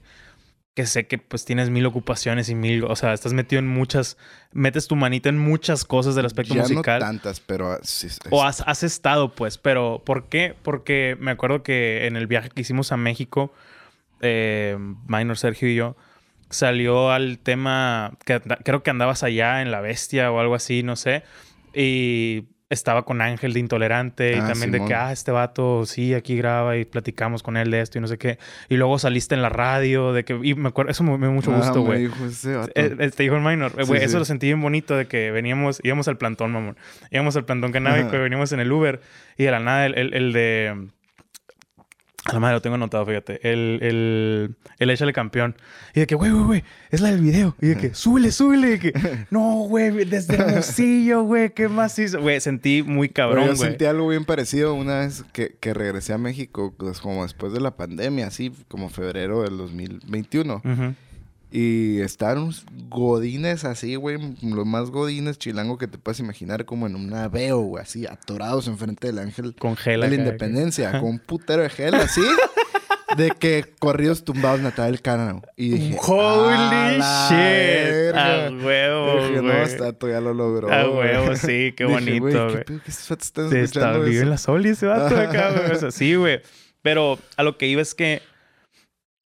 [0.74, 4.16] que sé que pues tienes mil ocupaciones y mil, o sea, estás metido en muchas,
[4.52, 6.98] metes tu manita en muchas cosas del aspecto ya musical.
[7.00, 10.54] no tantas, pero sí, es- O has, has estado, pues, pero ¿por qué?
[10.62, 13.52] Porque me acuerdo que en el viaje que hicimos a México,
[14.22, 15.94] eh, Minor Sergio y yo,
[16.48, 20.96] salió al tema, que creo que andabas allá en La Bestia o algo así, no
[20.96, 21.22] sé,
[21.74, 26.14] y estaba con Ángel de Intolerante y Ah, también de que, ah, este vato, sí,
[26.14, 28.38] aquí graba y platicamos con él de esto y no sé qué.
[28.68, 31.52] Y luego saliste en la radio, de que, y me acuerdo, eso me, dio mucho
[31.52, 32.00] Ah, gusto, güey.
[32.02, 32.14] dijo.
[32.74, 33.72] Eh, eh, te dijo el minor.
[33.76, 34.06] Sí, güey, sí.
[34.06, 36.76] Eso lo sentí bien bonito de que veníamos, íbamos al plantón, mamón.
[37.10, 39.00] Íbamos al plantón canábico y veníamos en el Uber.
[39.36, 40.86] Y de la nada, el, el, el de.
[42.24, 43.40] A la madre lo tengo anotado, fíjate.
[43.52, 45.56] El, el, el échale campeón.
[45.92, 47.56] Y de que, güey, güey, güey, es la del video.
[47.60, 48.68] Y de que, súbele, súbele.
[48.68, 52.20] Y de que, no, güey, desde Hermosillo, güey, ¿qué más hizo?
[52.20, 53.68] Güey, sentí muy Pero cabrón, yo güey.
[53.68, 57.60] sentí algo bien parecido una vez que, que regresé a México, pues, como después de
[57.60, 60.62] la pandemia, así como febrero del 2021.
[60.64, 60.94] Ujú.
[61.54, 62.00] Y
[62.38, 67.12] unos godines así, güey, los más godines chilango que te puedes imaginar, como en un
[67.12, 71.60] aveo, güey, así, atorados enfrente del ángel Con gel de la independencia, con un putero
[71.62, 72.22] de gel así,
[73.18, 75.42] de que corridos tumbados Natal Cano.
[75.54, 77.36] Y dije, Holy "A la shit.
[77.36, 78.46] verga".
[78.46, 79.62] A huevo, Dije, no, güey.
[79.62, 80.72] está, ya lo logró.
[80.72, 81.10] A güey".
[81.16, 84.30] huevo, sí, qué bonito, "Güey, ¿qué que vatos están Sí, está, escuchando vive eso?" en
[84.30, 85.70] la Soli ese vato acá, güey.
[85.72, 86.40] O sea, sí, güey.
[86.80, 88.22] Pero a lo que iba es que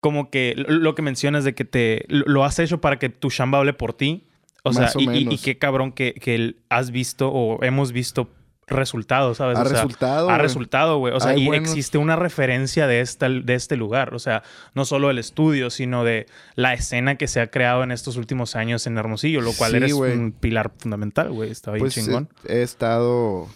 [0.02, 3.56] como que lo que mencionas de que te lo has hecho para que tu chamba
[3.58, 4.26] hable por ti.
[4.64, 5.42] O sea, o y, y- y menos.
[5.42, 8.28] qué cabrón que, que has visto o hemos visto
[8.68, 9.58] resultados, ¿sabes?
[9.58, 11.14] Ha O sea, resultado, Ha resultado, güey.
[11.14, 14.14] O sea, y existe una referencia de, esta, de este lugar.
[14.14, 14.42] O sea,
[14.74, 16.26] no solo el estudio, sino de
[16.56, 19.76] la escena que se ha creado en estos últimos años en Hermosillo, lo cual Sí,
[19.78, 21.50] eres un pilar fundamental, güey.
[21.50, 22.28] Está bien Pues chingón.
[22.46, 23.48] He, he estado.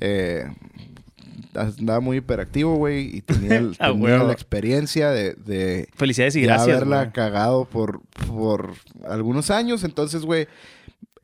[0.00, 0.44] Eh,
[1.54, 3.16] andaba muy hiperactivo, güey.
[3.16, 4.26] Y tenía, el- Ah, tenía huevo.
[4.26, 6.68] la experiencia de, de Felicidades y gracias.
[6.76, 8.74] haberla cagado por, por
[9.08, 9.84] algunos años.
[9.84, 10.46] Entonces, güey,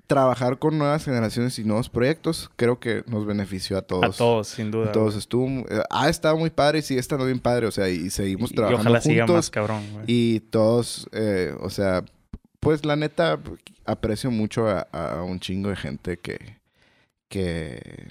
[0.06, 4.04] trabajar con nuevas generaciones y nuevos proyectos creo que nos benefició a todos.
[4.04, 4.90] A todos, sin duda.
[4.90, 7.88] A todos estuvo, eh, ha estado muy padre y sigue estando bien padre, o sea,
[7.88, 10.04] y seguimos Y- y trabajando ojalá siga más juntos cabrón, güey.
[10.06, 12.04] y todos, eh, o sea,
[12.60, 13.38] pues la neta
[13.86, 16.58] aprecio mucho a, a un chingo de gente que
[17.34, 18.06] que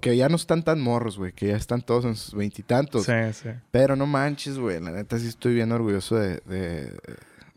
[0.00, 3.12] que ya no están tan morros, güey, que ya están todos en sus veintitantos, Sí,
[3.34, 3.48] sí.
[3.70, 6.92] pero no manches, güey, la neta sí estoy bien orgulloso de de,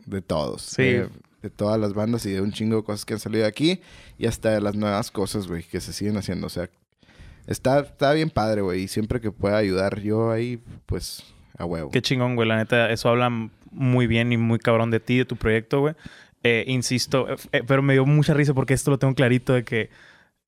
[0.04, 0.82] de todos, Sí.
[0.82, 1.08] de,
[1.42, 3.80] de todas las bandas y de un chingo de cosas que han salido de aquí
[4.18, 6.68] y hasta de las nuevas cosas, güey, que se siguen haciendo, o sea,
[7.46, 11.22] está está bien padre, güey, y siempre que pueda ayudar yo ahí, pues
[11.56, 11.90] a huevo.
[11.90, 12.46] Qué chingón, güey.
[12.46, 13.30] La neta, eso habla
[13.70, 15.94] muy bien y muy cabrón de ti, de tu proyecto, güey.
[16.42, 19.64] Eh, insisto, eh, eh, pero me dio mucha risa porque esto lo tengo clarito de
[19.64, 19.88] que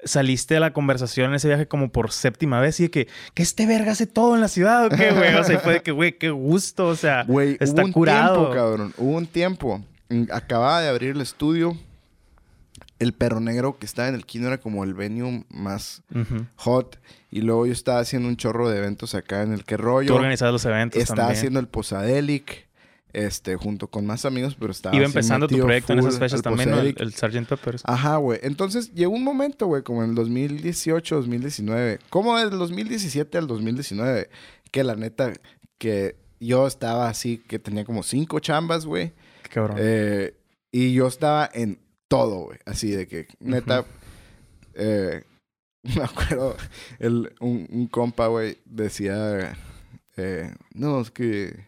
[0.05, 3.43] saliste de la conversación en ese viaje como por séptima vez y de que, que
[3.43, 5.35] este verga hace todo en la ciudad o qué, güey.
[5.35, 6.87] O sea, y fue de que, güey, qué gusto.
[6.87, 8.35] O sea, Güey, está hubo un curado.
[8.37, 8.95] tiempo, cabrón.
[8.97, 9.85] Hubo un tiempo.
[10.09, 11.77] Mm, Acababa de abrir el estudio.
[13.01, 16.03] El perro negro que estaba en el kino era como el venue más
[16.57, 16.99] hot.
[17.31, 20.15] Y luego yo estaba haciendo un chorro de eventos acá en el que Tú rollo.
[20.15, 21.37] organizabas los eventos Estaba también.
[21.39, 22.68] haciendo el Posadelic.
[23.19, 26.71] Este, junto con más amigos, pero estaba Iba empezando tu proyecto en esas fechas también,
[26.71, 26.79] ¿no?
[26.79, 27.49] el, el Sgt.
[27.49, 27.83] Peppers.
[27.85, 28.39] Ajá, güey.
[28.45, 31.99] Entonces llegó un momento, güey, como en el 2018, 2019.
[32.11, 34.31] Como del 2017 al 2019.
[34.71, 35.33] Que la neta,
[35.79, 39.13] que yo estaba así, que tenía como cinco chambas, güey.
[39.43, 39.79] Qué cabrón.
[39.81, 40.37] Eh,
[40.71, 42.61] y yo estaba en todo, güey.
[42.67, 43.85] Así de que, neta,
[44.75, 45.25] eh,
[45.83, 46.57] me acuerdo,
[47.01, 49.57] el, un, un compa, güey, decía,
[50.17, 51.67] eh, no, es que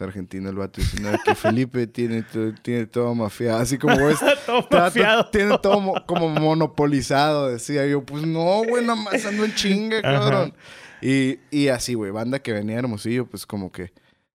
[0.00, 2.24] es argentino el vato, diciendo que Felipe tiene,
[2.62, 3.58] tiene todo mafiado.
[3.58, 4.14] Así como, güey,
[4.46, 5.28] todo mafiado.
[5.30, 8.02] Tiene todo mo- como monopolizado, decía yo.
[8.04, 10.54] Pues no, güey, nomás ando en chinga, cabrón.
[11.02, 13.92] Y, y así, güey, banda que venía Hermosillo, pues como que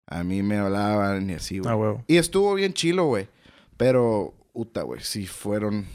[0.07, 1.75] a mí me hablaban y así, güey.
[1.75, 2.03] Ah.
[2.07, 3.29] Y estuvo bien chilo, güey.
[3.77, 5.87] Pero, puta, güey, sí fueron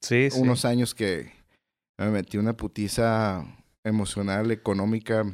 [0.00, 0.40] Sí, sí.
[0.40, 1.30] unos años que
[1.98, 3.44] me metí una putiza
[3.84, 5.24] emocional, económica.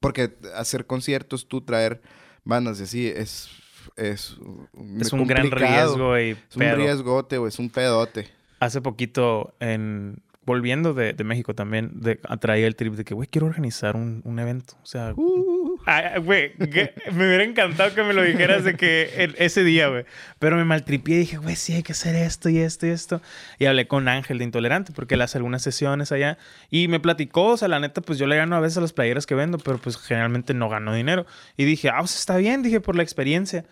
[0.00, 2.00] Porque hacer conciertos, tú traer
[2.50, 3.48] bandas y así, es...
[3.96, 4.36] Es,
[5.00, 6.76] es un gran riesgo y Es un pedo.
[6.76, 7.48] riesgote, güey.
[7.48, 8.28] Es un pedote.
[8.60, 13.26] Hace poquito, en volviendo de, de México también, de, atraía el trip de que, güey,
[13.26, 14.74] quiero organizar un, un evento.
[14.82, 15.14] O sea, ay,
[15.86, 16.52] ay, güey,
[17.12, 20.04] me hubiera encantado que me lo dijeras de que el- ese día, güey.
[20.38, 23.20] Pero me maltripié y dije, güey, sí, hay que hacer esto y esto y esto.
[23.58, 26.38] Y hablé con Ángel de Intolerante porque él hace algunas sesiones allá.
[26.70, 28.92] Y me platicó, o sea, la neta, pues yo le gano a veces a las
[28.92, 31.26] playeras que vendo, pero pues generalmente no gano dinero.
[31.56, 33.64] Y dije, ah, pues está bien, dije, por la experiencia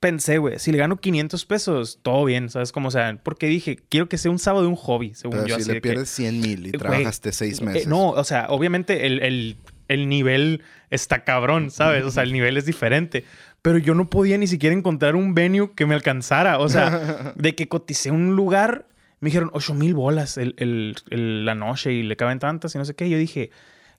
[0.00, 2.72] pensé, güey, si le gano 500 pesos, todo bien, ¿sabes?
[2.72, 5.54] Como, o sea, porque dije, quiero que sea un sábado un hobby, según Pero yo.
[5.56, 7.86] si así le de que- pierdes 100 mil y Güey, trabajaste seis eh, meses.
[7.86, 9.56] no, o sea, obviamente el, el-
[9.88, 12.04] el nivel está cabrón, ¿sabes?
[12.04, 13.24] O sea, el nivel es diferente.
[13.62, 16.58] Pero yo no podía ni siquiera encontrar un venue que me alcanzara.
[16.58, 18.86] O sea, de que coticé un lugar,
[19.20, 22.78] me dijeron 8 mil bolas el, el- el- la noche y le caben tantas y
[22.78, 23.08] no sé qué.
[23.10, 23.50] Yo dije,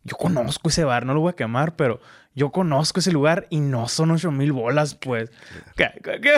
[0.03, 1.99] yo conozco ese bar, no lo voy a quemar, pero
[2.35, 5.31] yo conozco ese lugar y no son 8 mil bolas, pues.
[5.75, 6.33] ¿Qué- qué- qué?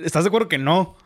[0.04, 0.96] ¿Estás de acuerdo que no?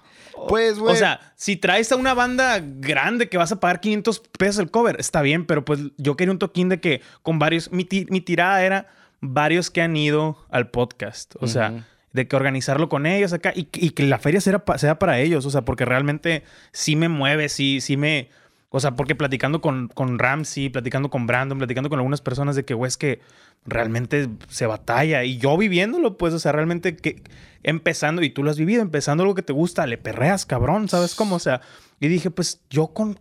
[0.49, 0.95] Pues, güey.
[0.95, 4.70] O sea, si traes a una banda grande que vas a pagar 500 pesos el
[4.70, 8.20] cover, está bien, pero pues yo quería un toquín de que con varios, mi, mi
[8.20, 8.87] tirada era
[9.20, 11.35] varios que han ido al podcast.
[11.41, 14.99] O sea, de que organizarlo con ellos acá y, y que la feria sea, sea
[14.99, 15.47] para ellos.
[15.47, 18.28] O sea, porque realmente sí me mueve, sí, sí me...
[18.75, 22.64] O sea, porque platicando con, con Ramsey, platicando con Brandon, platicando con algunas personas de
[22.64, 23.20] que, güey, es que
[23.66, 25.25] realmente se batalla.
[25.25, 27.23] Y yo viviéndolo, pues, o sea, realmente que
[27.62, 31.14] empezando, y tú lo has vivido, empezando algo que te gusta, le perreas, cabrón, ¿sabes
[31.14, 31.37] cómo?
[31.37, 31.61] O sea,
[32.01, 33.18] y dije, pues yo con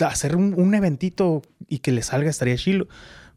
[0.00, 2.88] hacer un, un eventito y que le salga estaría chilo.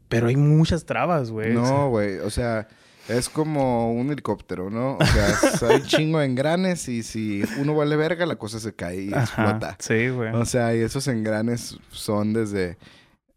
[0.08, 1.54] Pero hay muchas trabas, güey.
[1.54, 2.20] No, güey.
[2.20, 2.70] O sea,
[3.08, 4.98] es como un helicóptero, ¿no?
[4.98, 8.74] O sea, hay un chingo de engranes y si uno vale verga, la cosa se
[8.74, 9.78] cae y Ajá, explota.
[9.80, 10.34] Sí, güey.
[10.34, 12.78] O sea, y esos engranes son desde...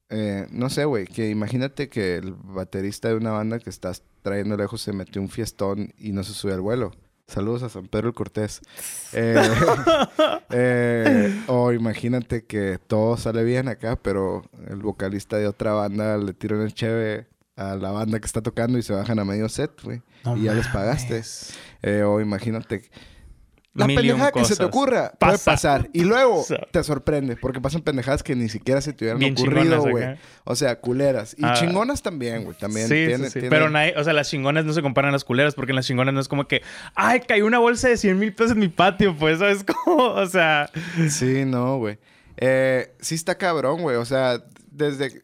[0.08, 4.56] eh, no sé, güey, que imagínate que el baterista de una banda que estás trayendo
[4.56, 6.92] lejos se metió un fiestón y no se sube al vuelo.
[7.26, 8.60] Saludos a San Pedro el Cortés.
[9.12, 9.36] Eh,
[10.50, 16.32] eh, o imagínate que todo sale bien acá, pero el vocalista de otra banda le
[16.32, 17.26] tira una cheve
[17.61, 20.02] a la banda que está tocando y se bajan a medio set, güey.
[20.24, 21.22] No y ya les pagaste.
[21.82, 22.90] Eh, o imagínate
[23.72, 24.66] La Mil y un pendejada que se te cosas.
[24.66, 25.50] ocurra puede Pasa.
[25.52, 25.90] pasar.
[25.92, 26.56] Y luego Pasa.
[26.72, 27.36] te sorprende.
[27.36, 30.18] Porque pasan pendejadas que ni siquiera se te hubieran Bien ocurrido, chingonas güey.
[30.44, 31.36] O sea, culeras.
[31.38, 31.54] Y Ah.
[31.54, 32.56] chingonas también, güey.
[32.58, 33.32] También sí, tiene, sí, sí.
[33.34, 35.76] tiene- Pero nadie, o sea, las chingonas no se comparan a las culeras porque en
[35.76, 36.62] las chingonas no es como que,
[36.96, 39.64] ay, cayó una bolsa de 100 mil pesos en mi patio, pues, ¿sabes?
[39.84, 40.68] Como, o sea,
[41.08, 41.98] Sí, no, güey.
[42.38, 43.96] Eh, sí está cabrón, güey.
[43.96, 44.42] O sea,
[44.72, 45.22] desde...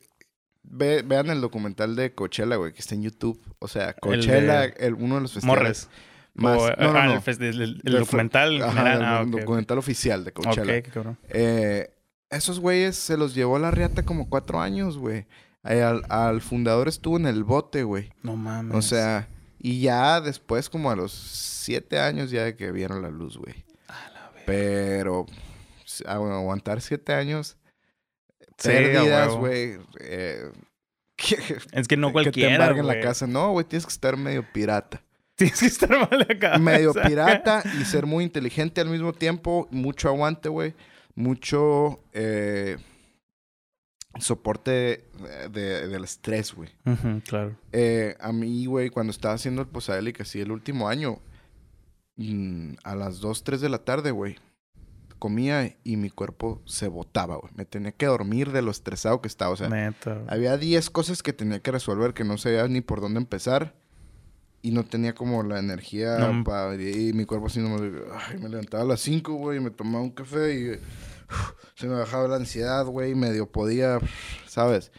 [0.68, 3.40] ve- vean el documental de Coachella, güey, que está en YouTube.
[3.58, 5.88] O sea, Coachella, el uno de los festivales Morres.
[6.34, 6.58] más...
[6.58, 7.22] O, no, no, ah, no.
[7.26, 9.02] el, el- el- documental Ajá, general.
[9.04, 10.82] Ah, documental oficial de Ok, Coachella.
[10.82, 11.18] qué cabrón.
[11.30, 11.90] Eh,
[12.30, 15.26] esos güeyes se los llevó la riata como cuatro años, güey.
[15.64, 18.10] Eh, Al, al fundador estuvo en el bote, güey.
[18.22, 18.76] No mames.
[18.76, 23.10] O sea, y ya después, como a los siete años, ya de que vieron la
[23.10, 23.64] luz, güey.
[24.44, 25.26] Pero
[25.84, 27.56] s- agu- aguantar siete años,
[28.58, 29.78] Sí, pérdidas, güey.
[30.00, 30.50] eh,
[31.72, 33.26] Es que no que te cualquiera, embarguen la casa.
[33.26, 35.02] No, güey, tienes que estar medio pirata.
[35.34, 36.58] Tienes que estar mal acá.
[36.58, 39.68] medio pirata y ser muy inteligente al mismo tiempo.
[39.70, 40.74] Mucho aguante, güey.
[41.14, 42.78] Mucho eh,
[44.18, 46.70] soporte de- de- del estrés, güey.
[47.26, 47.54] Claro.
[47.72, 51.20] Eh, a mí, güey, cuando estaba haciendo el Posadelic, así el último año,
[52.16, 54.36] mm, a las 2, 3 de la tarde, güey,
[55.18, 57.52] comía y mi cuerpo se botaba, güey.
[57.56, 59.52] Me tenía que dormir de lo estresado que estaba.
[59.52, 60.22] O sea, Neta.
[60.28, 63.74] había 10 cosas que tenía que resolver que no sabía ni por dónde empezar.
[64.62, 66.42] Y no tenía como la energía No.
[66.42, 66.74] para...
[66.74, 68.00] Y mi cuerpo así no me...
[68.28, 70.70] Ay, me levantaba a las 5, güey, y me tomaba un café y...
[70.72, 74.00] uf, se me bajaba la ansiedad, güey, medio podía,
[74.48, 74.90] ¿sabes?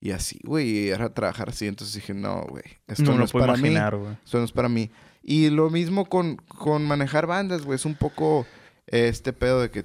[0.00, 1.66] Y así, güey, y era trabajar así.
[1.66, 3.70] Entonces dije, no, güey, esto no no, lo es puedo para mí.
[3.70, 4.16] güey.
[4.24, 4.90] Esto no es para mí.
[5.22, 7.76] Y lo mismo con, con manejar bandas, güey.
[7.76, 8.44] Es un poco
[8.86, 9.84] este pedo de que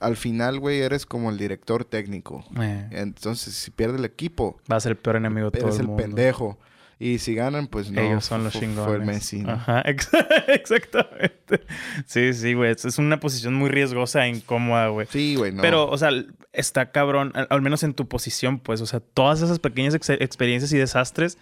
[0.00, 2.44] al final, güey, eres como el director técnico.
[2.60, 5.76] Eh, Entonces, si pierde el equipo, va a ser el peor enemigo de todo eres
[5.78, 6.02] el el mundo.
[6.02, 6.58] pendejo.
[6.98, 8.00] Y si ganan, pues no.
[8.00, 8.84] Ellos son los chingones.
[8.84, 9.42] Fue el Messi.
[9.42, 9.52] ¿no?
[9.52, 10.08] Ajá, ex-
[10.48, 11.62] exactamente.
[12.06, 12.70] Sí, sí, güey.
[12.72, 15.06] Es una posición muy riesgosa e incómoda, güey.
[15.10, 15.62] Sí, güey, no.
[15.62, 16.10] Pero, o sea,
[16.52, 20.10] está cabrón, al, al menos en tu posición, pues, o sea, todas esas pequeñas ex-
[20.10, 21.38] experiencias y desastres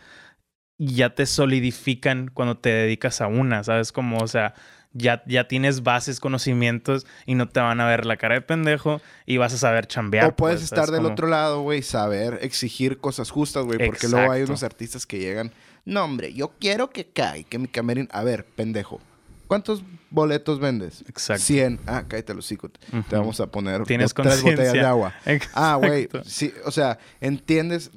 [0.78, 3.92] ya te solidifican cuando te dedicas a una, ¿sabes?
[3.92, 4.54] Como, o sea,
[4.92, 9.00] ya, ya tienes bases, conocimientos y no te van a ver la cara de pendejo
[9.26, 10.26] y vas a saber chambear.
[10.30, 13.78] O puedes pues, estar del Como- otro lado, güey, saber exigir cosas justas, güey.
[13.86, 15.52] Porque luego hay unos artistas que llegan.
[15.84, 18.08] No, hombre, yo quiero que cae, que mi camerín.
[18.12, 19.00] A ver, pendejo.
[19.46, 21.02] ¿Cuántos boletos vendes?
[21.08, 21.42] Exacto.
[21.42, 21.80] 100.
[21.86, 22.68] Ah, cállate los hocico.
[22.70, 25.12] Te vamos a poner Tienes tres botellas de agua.
[25.54, 26.08] Ah, güey.
[26.24, 27.90] Sí, o sea, entiendes.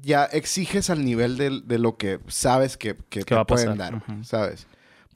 [0.00, 4.00] Ya exiges al nivel del- de, lo que sabes que, que te va pueden pasar.
[4.06, 4.24] dar.
[4.24, 4.66] ¿sabes?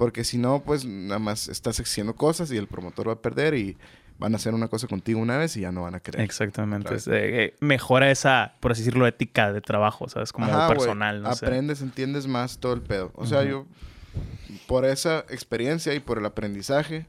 [0.02, 3.54] Porque si no, pues nada más estás exigiendo cosas y el promotor va a perder
[3.54, 3.76] y
[4.18, 6.22] van a hacer una cosa contigo una vez y ya no van a querer.
[6.22, 6.92] Exactamente.
[6.92, 10.32] Es, eh, eh, mejora esa, por así decirlo, ética de trabajo, ¿sabes?
[10.32, 11.46] Como Ajá, personal, no sé.
[11.46, 13.12] Aprendes, entiendes más todo el pedo.
[13.14, 13.64] O sea, yo,
[14.66, 17.06] por esa experiencia y por el aprendizaje,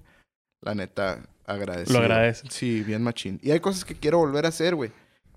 [0.61, 1.17] la neta,
[1.47, 1.97] agradecido.
[1.97, 2.53] Lo agradeces.
[2.53, 3.39] Sí, bien machín.
[3.41, 4.91] Y hay cosas que quiero volver a hacer, güey.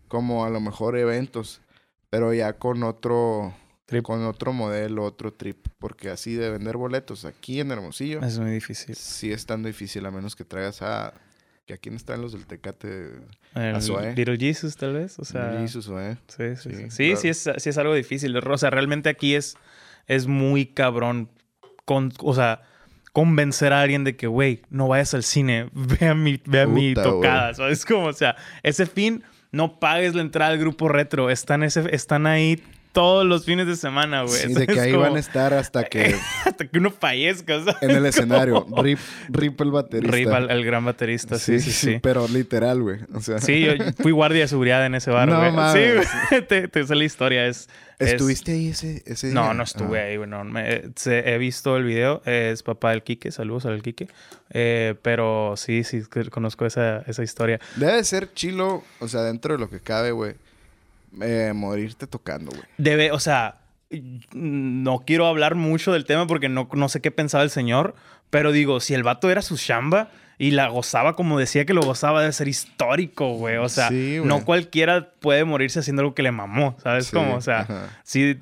[0.08, 1.62] Como a lo mejor eventos,
[2.10, 3.54] pero ya con otro...
[3.86, 4.02] Trip.
[4.04, 5.68] Con otro modelo, otro trip.
[5.78, 8.94] Porque así de vender boletos aquí en Hermosillo, Es muy difícil.
[8.96, 11.14] sí es tan difícil, a menos que traigas a...
[11.66, 13.10] Que aquí no están los del Tecate.
[13.56, 14.14] El Zoé.
[14.14, 15.18] Little Jesus, tal vez.
[15.18, 16.16] O sea, Jesus, ¿eh?
[16.28, 16.76] sí, sí, sí.
[16.76, 17.56] Sí, Sí, sí, claro.
[17.56, 18.36] es, sí es algo difícil.
[18.36, 19.56] O sea, realmente aquí es,
[20.06, 21.28] es muy cabrón.
[21.84, 22.62] Con, o sea,
[23.12, 25.68] convencer a alguien de que, güey, no vayas al cine.
[25.72, 27.52] Ve a mi, ve a mi tocada.
[27.54, 27.84] ¿Sabes?
[27.86, 31.30] Como, o sea, ese fin, no pagues la entrada al grupo retro.
[31.30, 32.62] Están, ese, están ahí
[32.96, 34.40] todos los fines de semana, güey.
[34.40, 36.14] Sí, de que ahí como- van a estar hasta que...
[36.46, 37.76] Hasta que uno fallezca, ¿sabes?
[37.82, 38.64] en el escenario.
[38.64, 40.16] Como- Rip, rip el baterista.
[40.16, 41.98] Rip al, al gran baterista, sí, sí, sí.
[42.02, 43.00] Pero literal, güey.
[43.12, 43.72] O sea, Sí, yo
[44.02, 45.52] fui guardia de seguridad en ese bar, No güey.
[45.52, 46.06] mames.
[46.08, 46.46] Sí, güey.
[46.48, 47.46] te, te la historia.
[47.46, 47.68] Es,
[47.98, 49.34] es- ¿Estuviste ahí ese, ese día?
[49.34, 50.04] No, no estuve Ah.
[50.04, 50.28] ahí, güey.
[50.30, 52.22] No, Me- se- he visto el video.
[52.24, 53.30] Es papá del Quique.
[53.30, 54.08] Saludos al Quique.
[54.50, 57.60] Eh, pero sí, sí, conozco esa, esa historia.
[57.76, 60.34] Debe ser chilo, o sea, dentro de lo que cabe, güey.
[61.20, 62.64] Eh, morirte tocando, güey.
[62.78, 63.60] Debe, o sea,
[64.32, 67.94] no quiero hablar mucho del tema porque no, no sé qué pensaba el señor.
[68.30, 71.82] Pero digo, si el vato era su chamba y la gozaba como decía que lo
[71.82, 73.56] gozaba, debe ser histórico, güey.
[73.56, 77.06] O sea, Sí, no cualquiera puede morirse haciendo algo que le mamó, ¿sabes?
[77.06, 77.34] Sí, cómo?
[77.36, 78.00] O sea, ajá.
[78.04, 78.38] si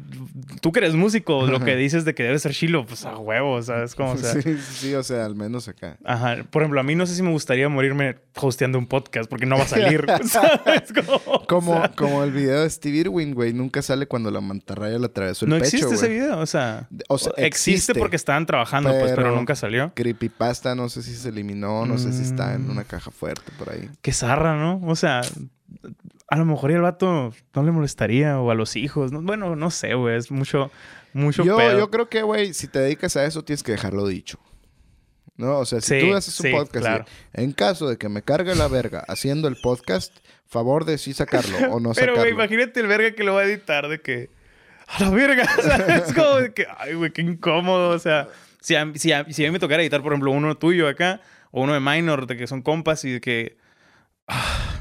[0.61, 3.63] tú que eres músico, lo que dices de que debe ser chilo, pues a huevo,
[3.63, 3.95] ¿sabes?
[3.95, 5.97] Como, o sea, sí, sí, o sea, al menos acá.
[6.05, 6.37] Ajá.
[6.51, 9.57] Por ejemplo, a mí no sé si me gustaría morirme hosteando un podcast porque no
[9.57, 10.05] va a salir.
[10.25, 10.93] ¿Sabes?
[10.93, 13.53] Como, Como, o sea, como el video de Steve Irwin, güey.
[13.53, 16.39] Nunca sale cuando la mantarraya le atravesó el no pecho, existe ese video.
[16.39, 19.93] O sea, O sea, existe, existe, porque estaban trabajando, pues, pero pero- nunca salió.
[19.95, 22.71] Creepypasta, no sé si se eliminó, no sé si está en Mm.
[22.71, 23.89] una caja fuerte por ahí.
[24.03, 24.81] Qué zarra, ¿no?
[24.87, 25.21] O sea,
[26.29, 29.13] a lo mejor y al vato no le molestaría o a los hijos.
[29.13, 29.23] ¿no?
[29.23, 30.17] Bueno, no sé, güey.
[30.17, 30.71] Es mucho,
[31.13, 31.79] mucho Yo, pedo.
[31.79, 34.39] yo creo que, güey, si te dedicas a eso, tienes que dejarlo dicho.
[35.37, 35.59] ¿no?
[35.59, 37.05] O sea, si Sí, tú haces un sí, podcast, y, claro.
[37.33, 40.17] en caso de que me cargue la verga haciendo el podcast,
[40.47, 42.21] favor de sí sacarlo o no Pero, sacarlo.
[42.21, 44.31] güey, imagínate el verga que lo va a editar de que...
[44.87, 45.45] A la verga.
[45.59, 46.67] O sea, es como de que...
[46.79, 47.91] Ay, güey, qué incómodo.
[47.91, 48.29] O sea,
[48.61, 51.21] si a, si, a, si a mí me tocara editar, por ejemplo, uno tuyo acá
[51.55, 53.57] o uno de Minor, de que son compas y de que...
[54.27, 54.74] ah,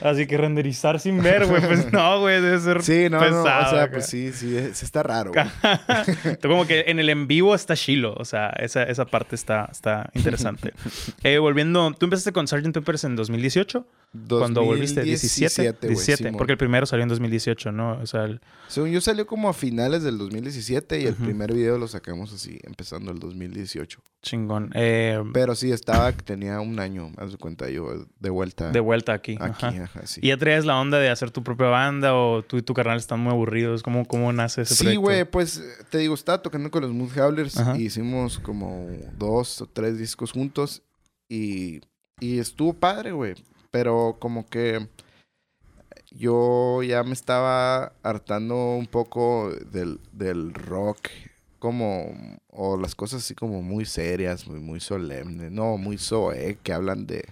[0.00, 1.60] Así que renderizar sin ver, güey.
[1.60, 3.44] Pues no, güey, debe ser Sí, no, pesado.
[3.44, 3.92] no, o sea, acá.
[3.94, 5.32] pues sí, sí, sí está raro.
[6.42, 8.14] como que en el en vivo está chilo.
[8.16, 10.72] O sea, esa, esa parte está, está interesante.
[11.24, 12.72] Eh, volviendo, tú empezaste con Sgt.
[12.72, 13.86] Peppers en 2018.
[14.28, 15.46] Cuando volviste, 17.
[15.66, 16.38] 2017, güey, 17, Simón.
[16.38, 17.98] porque el primero salió en 2018, ¿no?
[18.00, 21.24] O sea, el- Según yo salió como a finales del 2017 y el Ujú.
[21.24, 24.00] primer video lo sacamos así, empezando el 2018.
[24.22, 24.70] chingón.
[24.74, 29.12] Eh, Pero sí, estaba, tenía un año, haz de cuenta yo, de vuelta de vuelta
[29.12, 29.36] aquí.
[29.40, 29.66] aquí.
[29.66, 29.87] ajá.
[29.94, 30.20] Ajá, sí.
[30.22, 32.96] ¿Y ya traías la onda de hacer tu propia banda o tú y tu carnal
[32.98, 33.82] están muy aburridos?
[33.82, 35.00] ¿Cómo, cómo nace ese Sí, proyecto?
[35.02, 38.86] güey, pues te digo, estaba tocando con los Mood Howlers y hicimos como
[39.16, 40.82] dos o tres discos juntos
[41.28, 41.80] y,
[42.20, 43.34] y estuvo padre, güey.
[43.70, 44.86] Pero como que
[46.10, 50.98] yo ya me estaba hartando un poco del, del rock,
[51.58, 56.72] como, o las cosas así como muy serias, muy, muy solemnes, no, muy soe, que
[56.72, 57.24] hablan de,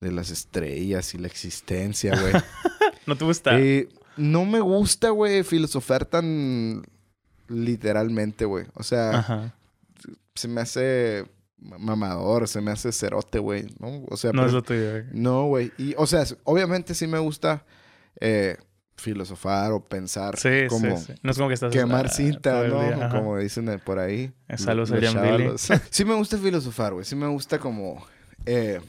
[0.00, 2.32] de las estrellas y la existencia, güey.
[3.06, 3.58] ¿No te gusta?
[3.58, 6.82] Eh, no me gusta, güey, filosofar tan
[7.48, 8.66] literalmente, güey.
[8.74, 9.54] O sea, Ajá.
[10.34, 11.24] se me hace
[11.58, 14.04] mamador, se me hace cerote, güey, ¿no?
[14.08, 14.90] O sea, No es lo tuyo.
[14.90, 15.04] güey.
[15.12, 15.72] no, güey.
[15.78, 17.64] Y, o sea, obviamente sí me gusta
[18.20, 18.56] eh,
[18.96, 21.12] filosofar o pensar Sí, como sí, sí.
[21.22, 21.72] No es como que estás...
[21.72, 23.08] quemar cinta, ¿no?
[23.10, 24.32] Como dicen eh, por ahí.
[24.56, 25.78] Saludos a.
[25.90, 27.04] Sí me gusta filosofar, güey.
[27.04, 28.04] Sí me gusta como
[28.46, 28.80] eh,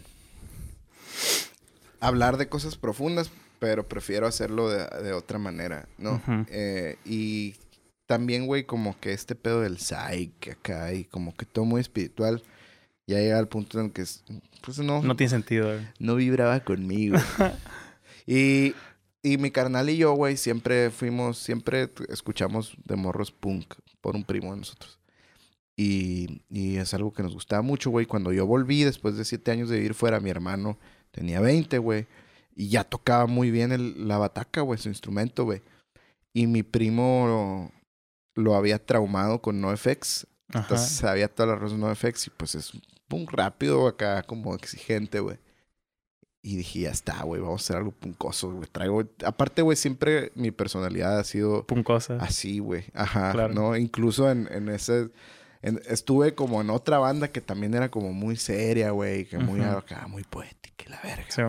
[1.99, 6.13] hablar de cosas profundas, pero prefiero hacerlo de, de otra manera, ¿no?
[6.15, 6.45] Ujú.
[6.49, 7.55] Eh, y
[8.05, 12.41] también, güey, como que este pedo del psych acá y como que todo muy espiritual,
[13.07, 14.23] ya llega al punto en que, es-
[14.61, 15.67] pues no, No tiene sentido.
[15.73, 15.87] güey.
[15.99, 17.17] no vibraba conmigo.
[18.25, 18.73] y,
[19.23, 24.23] y mi carnal y yo, güey, siempre fuimos, siempre escuchamos de morros punk por un
[24.23, 24.99] primo de nosotros.
[25.75, 28.05] Y, y es algo que nos gustaba mucho, güey.
[28.05, 30.77] Cuando yo volví, después de siete años de vivir fuera, mi hermano
[31.11, 32.07] tenía 20, güey.
[32.55, 35.61] Y ya tocaba muy bien el- la bataca, güey, su instrumento, güey.
[36.33, 37.71] Y mi primo
[38.35, 40.27] lo, lo había traumado con NoFX.
[40.49, 40.59] Ajá.
[40.61, 42.71] Entonces sabía todas las rosas NoFX y pues es
[43.07, 45.37] punk rápido acá, como exigente, güey.
[46.41, 48.67] Y dije, ya está, güey, vamos a hacer algo puncoso, güey.
[48.71, 49.03] Traigo...
[49.25, 52.15] Aparte, güey, siempre mi personalidad ha sido Puncosa.
[52.21, 52.85] así, güey.
[52.93, 53.53] Ajá, Claro.
[53.53, 53.75] ¿no?
[53.75, 55.09] Incluso en, en ese...
[55.61, 59.25] en- estuve como en otra banda que también era como muy seria, güey.
[59.25, 59.69] Que muy Ujú.
[59.77, 61.25] acá, muy poética y la verga.
[61.29, 61.41] Sí.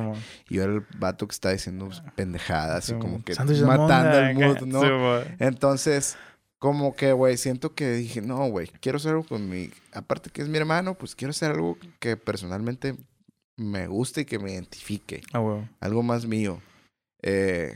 [0.49, 3.35] Y yo era el vato que está diciendo pues, pendejadas Sí, y como que
[3.65, 4.61] matando el mood.
[4.67, 5.23] ¿no?
[5.23, 5.29] Sí.
[5.39, 6.17] Entonces,
[6.59, 9.71] como que, güey, siento que dije, no, güey, quiero hacer algo con mi...
[9.95, 12.97] Aparte que es mi hermano, pues quiero hacer algo que personalmente
[13.57, 15.23] me guste y que me identifique.
[15.33, 15.63] Ah.
[15.81, 16.61] Algo más mío.
[17.23, 17.75] Eh,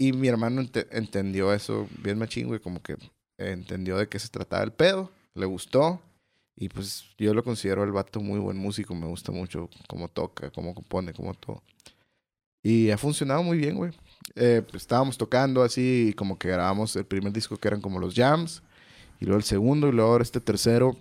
[0.00, 2.96] y mi hermano ente- entendió eso bien machín, güey, como que
[3.38, 6.00] entendió de qué se trataba el pedo, le gustó.
[6.60, 10.50] Y pues yo lo considero el vato muy buen músico, me gusta mucho cómo toca,
[10.50, 11.62] cómo compone, cómo todo.
[12.64, 13.92] Y ha funcionado muy bien, güey.
[14.34, 18.00] Eh, pues, estábamos tocando así, y como que grabamos el primer disco que eran como
[18.00, 18.62] los jams,
[19.20, 20.96] y luego el segundo, y luego ahora este tercero.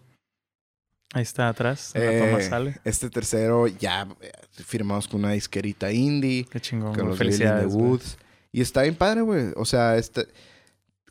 [1.13, 1.91] Ahí está atrás.
[1.95, 2.77] En la Eh, toma sale.
[2.83, 6.93] Este tercero ya eh, firmamos con una disquerita indie Qué chingón.
[6.93, 7.73] con los Felicidades.
[7.73, 8.17] Woods.
[8.51, 9.53] Y está bien padre, güey.
[9.55, 10.27] O sea, este,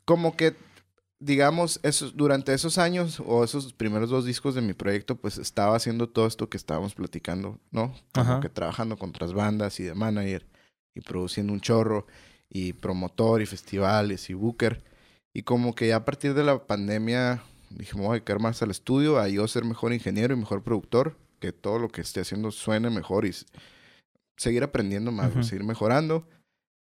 [0.05, 0.55] como que,
[1.18, 5.76] digamos, esos, durante esos años o esos primeros dos discos de mi proyecto, pues estaba
[5.76, 7.94] haciendo todo esto que estábamos platicando, ¿no?
[8.12, 8.40] Como Ajá.
[8.40, 10.46] que trabajando con otras bandas y de manager
[10.94, 12.06] y produciendo un chorro
[12.50, 14.82] y promotor y festivales y booker.
[15.34, 18.62] Y como que ya a partir de la pandemia dije, me voy a dedicar más
[18.62, 22.20] al estudio, a yo ser mejor ingeniero y mejor productor, que todo lo que esté
[22.20, 23.34] haciendo suene mejor y
[24.36, 26.26] seguir aprendiendo más, seguir mejorando,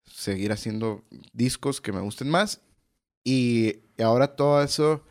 [0.04, 2.60] seguir haciendo discos que me gusten más.
[3.28, 5.02] Y ahora todo eso,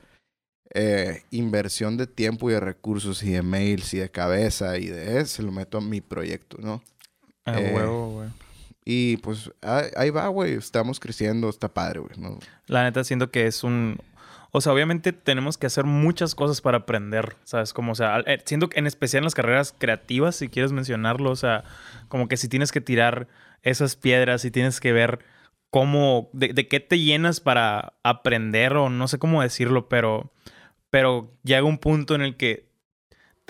[0.74, 5.20] eh, inversión de tiempo y de recursos y de mails y de cabeza y de
[5.20, 6.82] eso, se lo meto a mi proyecto, ¿no?
[7.43, 8.30] Ah, Eh, huevo, güey.
[8.86, 12.39] Y pues ahí, ahí va, güey, estamos creciendo, está padre, güey, ¿no?
[12.68, 13.97] La neta siento que es un...
[14.51, 17.74] O sea, obviamente tenemos que hacer muchas cosas para aprender, ¿sabes?
[17.74, 21.32] Como, o sea, eh, siento que en especial en las carreras creativas, si quieres mencionarlo,
[21.32, 21.66] o sea,
[22.07, 23.28] como que si tienes que tirar
[23.61, 25.20] esas piedras y tienes que ver
[25.76, 30.32] cómo, de, de qué te llenas para aprender o no sé cómo decirlo, pero,
[30.89, 32.69] pero llega un punto en el que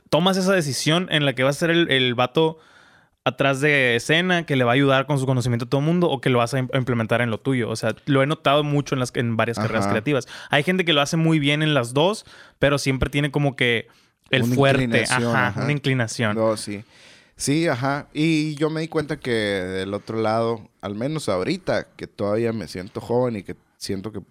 [0.09, 2.57] tomas esa decisión en la que vas a ser el, el vato
[3.25, 6.09] atrás de escena que le va a ayudar con su conocimiento a todo el mundo
[6.09, 7.69] o que lo vas a im- a implementar en lo tuyo.
[7.69, 10.27] O sea, lo he notado mucho en, las, en varias carreras creativas.
[10.49, 12.25] Hay gente que lo hace muy bien en las dos,
[12.57, 13.87] pero siempre tiene como que
[14.31, 15.61] El una fuerte, inclinación, ajá, ajá.
[15.63, 16.35] una inclinación.
[16.35, 16.83] No, sí.
[17.37, 18.07] Sí, ajá.
[18.13, 22.67] Y yo me di cuenta que del otro lado, al menos ahorita, que todavía me
[22.67, 24.21] siento joven y que siento que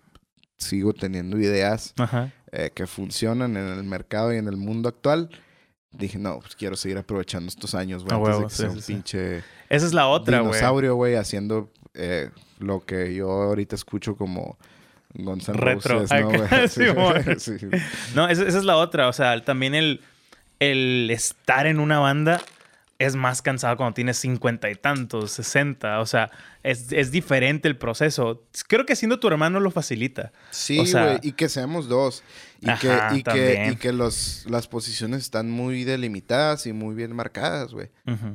[0.56, 2.32] sigo teniendo ideas Ajá.
[2.52, 5.28] eh, que funcionan en el mercado y en el mundo actual,
[5.92, 8.14] dije, no, pues quiero seguir aprovechando estos años, güey.
[8.14, 8.92] A antes de huevo, que sí, sea un sí.
[8.94, 10.52] pinche Esa es la otra, güey.
[10.52, 14.56] dinosaurio, güey, haciendo eh, lo que yo ahorita escucho como
[15.12, 16.00] Gonzalo Retro.
[16.00, 16.48] Roses, ¿no, güey?
[17.38, 17.58] sí.
[17.58, 17.68] Sí.
[18.14, 19.08] No, esa, esa es la otra.
[19.08, 20.00] O sea, también el,
[20.58, 22.40] el estar en una banda
[23.04, 26.00] es más cansado cuando tienes cincuenta y tantos, sesenta.
[26.00, 26.30] O sea,
[26.62, 28.44] es, es diferente el proceso.
[28.68, 30.32] Creo que siendo tu hermano lo facilita.
[30.50, 32.22] Sí, O güey, sea- y que seamos dos.
[32.60, 36.94] Y Ajá, que, y que, y que los, las posiciones están muy delimitadas y muy
[36.94, 37.90] bien marcadas, güey.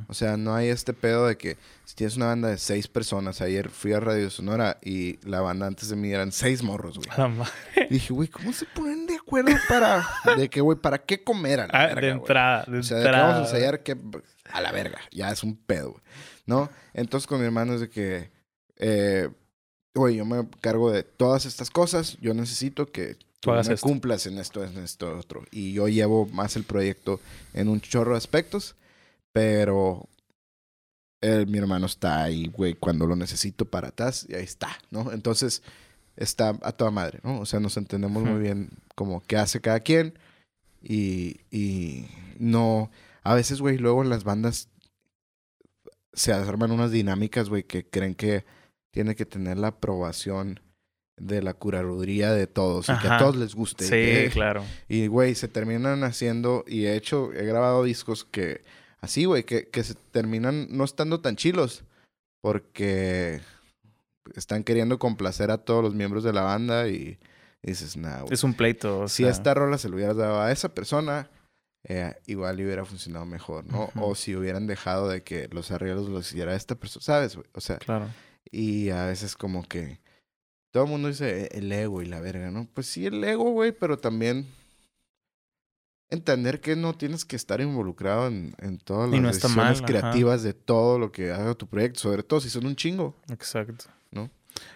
[0.07, 3.41] O sea, no hay este pedo de que si tienes una banda de seis personas,
[3.41, 7.09] ayer fui a Radio Sonora y la banda antes de mí eran seis morros, güey.
[7.89, 10.07] Dije, güey, ¿cómo se ponen de acuerdo para...
[10.37, 12.97] de que, güey, ¿para qué comer a la Ah, verga, de entrada, de O sea,
[12.97, 13.33] de que entrada.
[13.33, 13.97] vamos a ensayar que
[14.51, 16.03] a la verga, ya es un pedo, güey.
[16.45, 16.69] ¿No?
[16.93, 18.31] Entonces con mi hermano es de que,
[18.77, 19.29] eh,
[19.93, 23.77] güey, yo me cargo de todas estas cosas, yo necesito que tú me esto.
[23.77, 25.43] cumplas en esto, en esto, otro.
[25.51, 27.19] Y yo llevo más el proyecto
[27.53, 28.75] en un chorro de aspectos,
[29.31, 30.07] pero
[31.21, 35.11] eh, mi hermano está ahí, güey, cuando lo necesito para atrás, y ahí está, ¿no?
[35.11, 35.61] Entonces
[36.15, 37.39] está a toda madre, ¿no?
[37.39, 40.17] O sea, nos entendemos muy bien como qué hace cada quien
[40.81, 42.07] y, y
[42.39, 42.89] no...
[43.23, 44.69] A veces, güey, luego en las bandas
[46.13, 48.45] se arman unas dinámicas, güey, que creen que
[48.91, 50.59] tiene que tener la aprobación
[51.17, 53.83] de la curaduría de todos y que a todos les guste.
[53.83, 54.63] Sí, que- claro.
[54.87, 58.61] y, güey, se terminan haciendo, y he hecho, he grabado discos que,
[59.01, 61.83] así, güey, que, que se terminan no estando tan chilos,
[62.41, 63.41] porque
[64.35, 67.17] están queriendo complacer a todos los miembros de la banda y,
[67.61, 68.33] y dices, nah, güey.
[68.33, 69.01] Es un pleito.
[69.01, 71.29] o Si sea, esta rola se lo hubieras dado a esa persona,
[71.85, 73.89] eh, igual hubiera funcionado mejor, ¿no?
[73.95, 77.35] O si hubieran dejado de que los arreglos los hiciera esta persona, ¿sabes?
[77.35, 77.47] güey?
[77.53, 78.07] O sea, Claro.
[78.51, 79.99] y a veces como que
[80.71, 82.67] todo el mundo dice "Eh, el ego y la verga, ¿no?
[82.73, 84.45] Pues sí, el ego, güey, pero también
[86.09, 89.85] entender que no tienes que estar involucrado en, en todas las no decisiones mal, ajá.
[89.85, 93.15] creativas de todo lo que haga tu proyecto, sobre todo si son un chingo.
[93.29, 93.85] Exacto.
[94.11, 94.29] ¿No?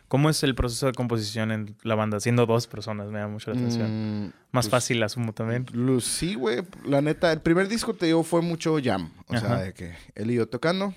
[0.07, 2.19] ¿Cómo es el proceso de composición en la banda?
[2.19, 4.25] Siendo dos personas, me da mucho la atención.
[4.25, 5.65] Mm, Más pues, fácil, asumo también.
[6.01, 6.63] Sí, güey.
[6.85, 9.11] La neta, el primer disco, te digo, fue mucho jam.
[9.27, 9.61] O sea, Ajá.
[9.63, 10.93] de que él y yo tocando.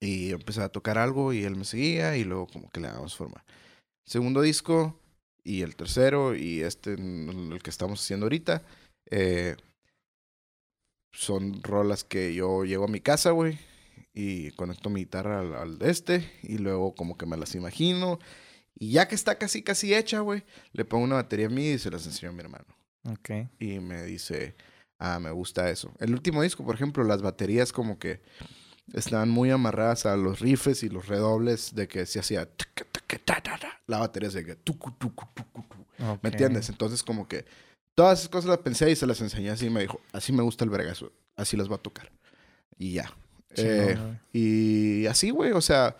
[0.00, 2.88] Y yo empecé a tocar algo y él me seguía y luego como que le
[2.88, 3.44] damos forma.
[4.06, 4.98] Segundo disco
[5.42, 8.62] y el tercero y este, mm, el que estamos haciendo ahorita,
[9.10, 9.56] eh,
[11.12, 13.58] son rolas que yo llego a mi casa, güey,
[14.14, 18.18] y conecto mi guitarra al, al de este y luego como que me las imagino.
[18.80, 21.90] Y ya que está casi, casi hecha, güey, le pongo una batería MIDI y se
[21.90, 22.66] las enseño a mi hermano
[23.10, 23.30] Ok.
[23.58, 24.54] y me dice,
[24.98, 25.92] ah, me gusta eso.
[25.98, 28.20] El último disco, por ejemplo, las baterías como que
[28.92, 32.48] estaban muy amarradas a los riffs y los redobles de que se hacía
[33.86, 35.82] la batería se que tucu, tucu, tucu, tucu.
[36.12, 36.22] ok.
[36.22, 36.68] ¿Me entiendes?
[36.68, 37.44] Entonces como que
[37.94, 40.42] todas esas cosas las pensé y se las enseñé así y me dijo, así me
[40.42, 42.12] gusta el vergazo, así las va a tocar.
[42.78, 43.12] Y ya.
[43.64, 43.98] Eh,
[44.32, 45.96] y así, güey, o sea,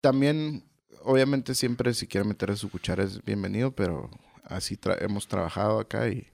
[0.00, 0.62] también,
[1.02, 4.10] obviamente siempre si quiere meter su cuchara es bienvenido, pero
[4.44, 6.26] así tra- hemos trabajado acá y,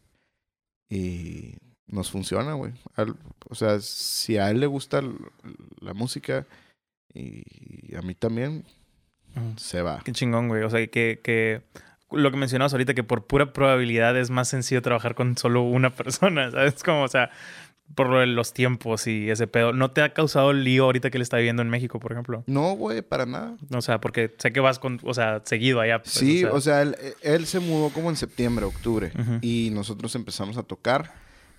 [0.89, 1.55] y
[1.87, 2.72] nos funciona, güey.
[3.49, 5.03] O sea, si a él le gusta
[5.80, 6.47] la música
[7.14, 8.64] y a mí también,
[9.57, 10.01] se va.
[10.05, 10.62] Qué chingón, güey.
[10.62, 11.62] O sea, que, que
[12.11, 15.91] lo que mencionabas ahorita, que por pura probabilidad es más sencillo trabajar con solo una
[15.95, 16.83] persona, ¿sabes?
[16.83, 17.30] Como, o sea,
[17.95, 19.72] por los tiempos y ese pedo.
[19.72, 22.43] ¿No te ha causado lío ahorita que él está viviendo en México, por ejemplo?
[22.47, 23.57] No, güey, para nada.
[23.74, 26.01] O sea, porque sé que vas con, o sea, seguido allá.
[26.03, 29.12] pues, Sí, o sea, él, él se mudó como en septiembre, octubre.
[29.43, 31.12] Y nosotros empezamos a tocar,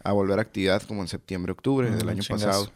[0.04, 2.46] a volver a actividad como en septiembre, octubre del Mm, año chingazo.
[2.48, 2.72] pasado.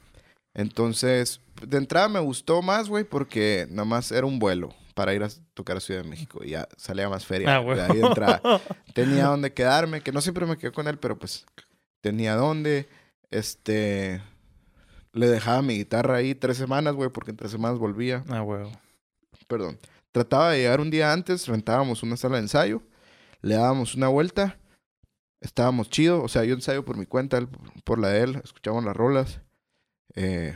[0.53, 5.21] Entonces, de entrada me gustó más, güey, porque nada más era un vuelo para ir
[5.23, 6.43] a tocar a Ciudad de México.
[6.43, 7.57] Y ya salía más feria.
[7.57, 8.41] Ah, de ahí de entrada.
[8.95, 11.45] Tenía donde quedarme, que no siempre me quedé con él, pero pues
[12.01, 12.87] tenía dónde.
[13.31, 14.21] Este.
[15.13, 18.71] Le dejaba mi guitarra ahí tres semanas, güey, porque en tres semanas volvía Ah, güey.
[19.47, 19.79] perdón,
[20.11, 22.83] trataba de llegar un día antes, rentábamos una sala de ensayo,
[23.41, 24.59] le dábamos una vuelta,
[25.41, 27.47] estábamos chido, o sea, yo ensayo por mi cuenta, él
[27.83, 29.41] por la de él, escuchamos las rolas,
[30.13, 30.55] eh,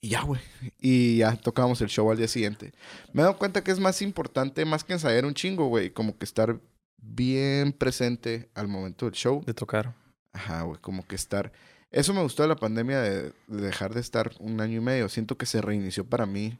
[0.00, 0.40] y ya, güey,
[0.78, 2.72] y ya tocábamos el show al día siguiente.
[3.12, 6.18] Me he dado cuenta que es más importante, más que ensayar un chingo, güey, como
[6.18, 6.58] que estar
[6.96, 9.44] bien presente al momento del show.
[9.44, 9.94] De tocar.
[10.32, 11.52] Ajá, güey, como que estar...
[11.90, 15.08] Eso me gustó de la pandemia de, de dejar de estar un año y medio.
[15.08, 16.56] Siento que se reinició para mí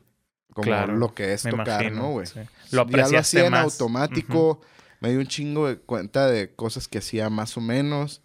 [0.53, 2.03] como Claro, lo que es tocar, imagino.
[2.03, 2.26] ¿no, güey?
[2.26, 2.41] sí.
[2.72, 4.61] Lo ya lo hacía en automático.
[5.01, 8.22] Me di un chingo de cuenta de cosas que hacía más o menos.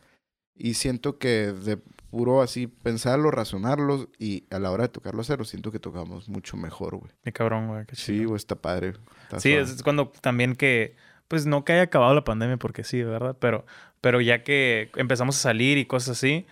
[0.56, 1.78] Y siento que de
[2.10, 6.56] puro así pensarlo, razonarlo y a la hora de tocarlo cero, siento que tocamos mucho
[6.56, 7.12] mejor, güey.
[7.24, 7.86] Qué cabrón, güey.
[7.86, 8.30] Qué Sí, chido.
[8.30, 8.94] güey, está padre.
[9.24, 9.64] está Sí, suave.
[9.64, 10.96] es cuando también que,
[11.28, 13.36] pues no que haya acabado la pandemia, porque sí, ¿verdad?
[13.40, 13.66] Pero,
[14.00, 16.46] pero ya que empezamos a salir y cosas así,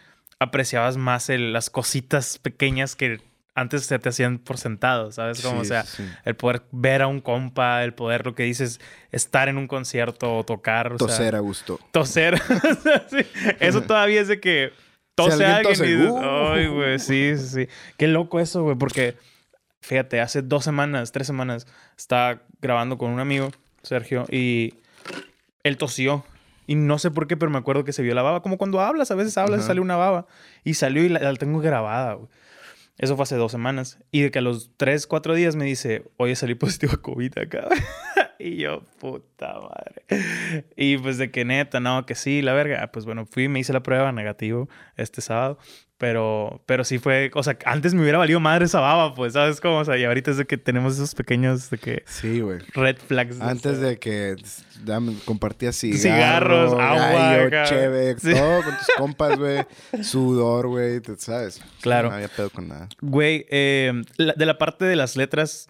[0.43, 3.19] apreciabas más el- las cositas pequeñas que
[3.55, 5.41] antes se te hacían por sentado, ¿sabes?
[5.41, 8.43] Como, o Sí, sea, sí, el poder ver a un compa, el poder, lo que
[8.43, 8.79] dices,
[9.11, 11.79] estar en un concierto o tocar, o sea, Toser a gusto.
[11.91, 12.41] toser.
[13.59, 14.71] Eso todavía es de que
[15.15, 16.19] tose alguien alguien tose, y dices, ¡uh!
[16.53, 17.67] ay, güey, sí, sí, sí.
[17.97, 19.15] Qué loco eso, güey, porque
[19.81, 23.51] fíjate, hace dos semanas, tres semanas, estaba grabando con un amigo,
[23.83, 24.73] Sergio, y
[25.63, 26.25] él tosió.
[26.67, 28.41] Y no sé por qué, pero me acuerdo que se vio la baba.
[28.41, 30.27] Como cuando hablas, a veces hablas y sale una baba.
[30.63, 32.29] Y salió y la, la tengo grabada, güey.
[32.97, 33.99] Eso fue hace dos semanas.
[34.11, 37.37] Y de que a los tres, cuatro días me dice, oye, salí positivo a COVID
[37.39, 37.67] acá.
[38.39, 40.23] y yo, puta madre.
[40.75, 42.83] Y pues de que neta, no, que sí, la verga.
[42.83, 45.57] Ah, Pues bueno, fui, me hice la prueba negativo este sábado.
[46.03, 49.61] Pero, pero sí fue, o sea, antes me hubiera valido madre esa baba, pues, ¿sabes
[49.61, 49.77] cómo?
[49.77, 52.59] O sea, y ahorita es de que tenemos esos pequeños de que Sí, güey.
[52.73, 53.39] red flags.
[53.39, 54.35] Antes de que
[54.83, 58.33] dame- compartías cigarros, Cigarros, agua, gallo, cheve, Sí.
[58.33, 59.65] todo con tus compas, güey.
[60.01, 61.61] Sudor, güey, ¿sabes?
[61.81, 62.09] Claro.
[62.09, 62.89] No había pedo con nada.
[62.99, 65.69] Güey, eh, la- de la parte de las letras,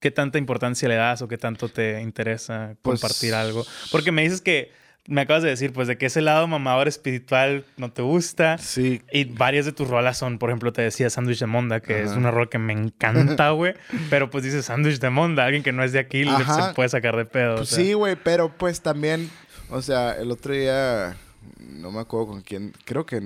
[0.00, 3.64] ¿qué tanta importancia le das o qué tanto te interesa Pues- compartir algo?
[3.92, 4.72] Porque me dices que,
[5.08, 8.56] me acabas de decir, pues de que ese lado mamador espiritual no te gusta.
[8.58, 12.02] Sí, Y varias de tus rolas son, por ejemplo, te decía Sándwich de Monda, que
[12.02, 12.18] es Ajá.
[12.18, 13.74] una rola que me encanta, güey.
[14.10, 16.68] pero pues dices Sándwich de Monda, alguien que no es de aquí Ajá.
[16.68, 17.54] se puede sacar de pedo.
[17.54, 17.78] o pues sea.
[17.84, 19.28] sí, güey, pero pues también,
[19.70, 21.16] o sea, el otro día,
[21.58, 23.20] no me acuerdo con quién, creo que,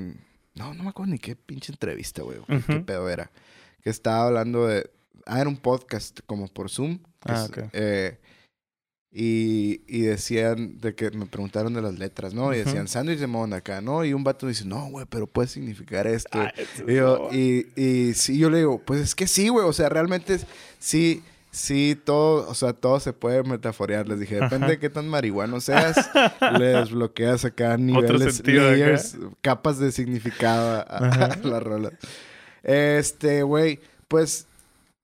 [0.55, 2.85] no, no me acuerdo ni qué pinche entrevista, güey, qué Ujú.
[2.87, 3.31] pedo era,
[3.83, 4.89] que estaba hablando de,
[5.27, 7.59] ah, era un podcast como por Zoom, Ah, es, ok.
[7.75, 8.19] eh,
[9.19, 12.53] y, y decían, de que me preguntaron de las letras, ¿no?
[12.53, 14.05] Y decían, sándwich de mona acá, ¿no?
[14.05, 16.39] Y un vato dice, no, güey, pero puede significar esto.
[16.55, 19.65] Eso Y, yo, y, y sí, yo le digo, pues es que sí, güey.
[19.67, 20.39] O sea, realmente
[20.79, 24.07] sí, sí, todo, o sea, todo se puede metaforear.
[24.07, 24.69] Les dije, depende Ajá.
[24.69, 25.97] de qué tan marihuano seas,
[26.59, 28.51] le desbloqueas acá niveles, acá.
[28.53, 31.25] layers, capas de significado a, a- Ajá.
[31.33, 31.91] a la rola.
[32.63, 34.47] Este, güey, pues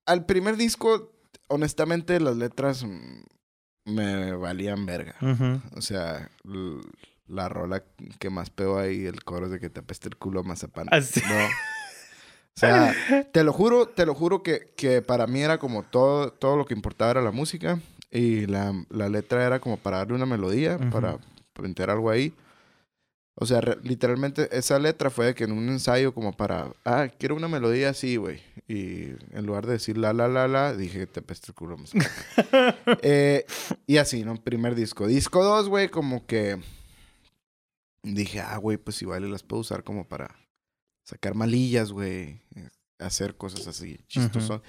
[0.04, 1.10] al primer disco,
[1.48, 3.22] honestamente, las letras mm,
[3.84, 5.14] me valían verga.
[5.76, 6.30] O sea,
[7.26, 7.82] la rola
[8.18, 10.88] que más pego ahí, el coro es de que te apeste el culo mazapán.
[10.90, 11.20] Ah, sí.
[11.28, 11.46] No.
[12.54, 12.94] O sea,
[13.32, 16.66] te lo juro, te lo juro que, que para mí era como todo, todo lo
[16.66, 17.80] que importaba era la música
[18.10, 21.16] y la, la letra era como para darle una melodía, para
[21.58, 22.34] meter algo ahí.
[23.34, 27.34] O sea, literalmente esa letra fue de que en un ensayo como para, ah, quiero
[27.34, 28.40] una melodía así, güey.
[28.68, 31.76] Y en lugar de decir la, la, la, la, dije, te apeste el culo.
[33.02, 33.46] Eh,
[33.86, 34.34] y así, ¿no?
[34.36, 35.06] Primer disco.
[35.06, 36.58] Disco 2, güey, como que
[38.02, 40.36] dije, ah, güey, pues igual las puedo usar como para
[41.04, 42.40] sacar malillas, güey.
[42.54, 42.68] eh,
[42.98, 44.62] Hacer cosas así, chistoso.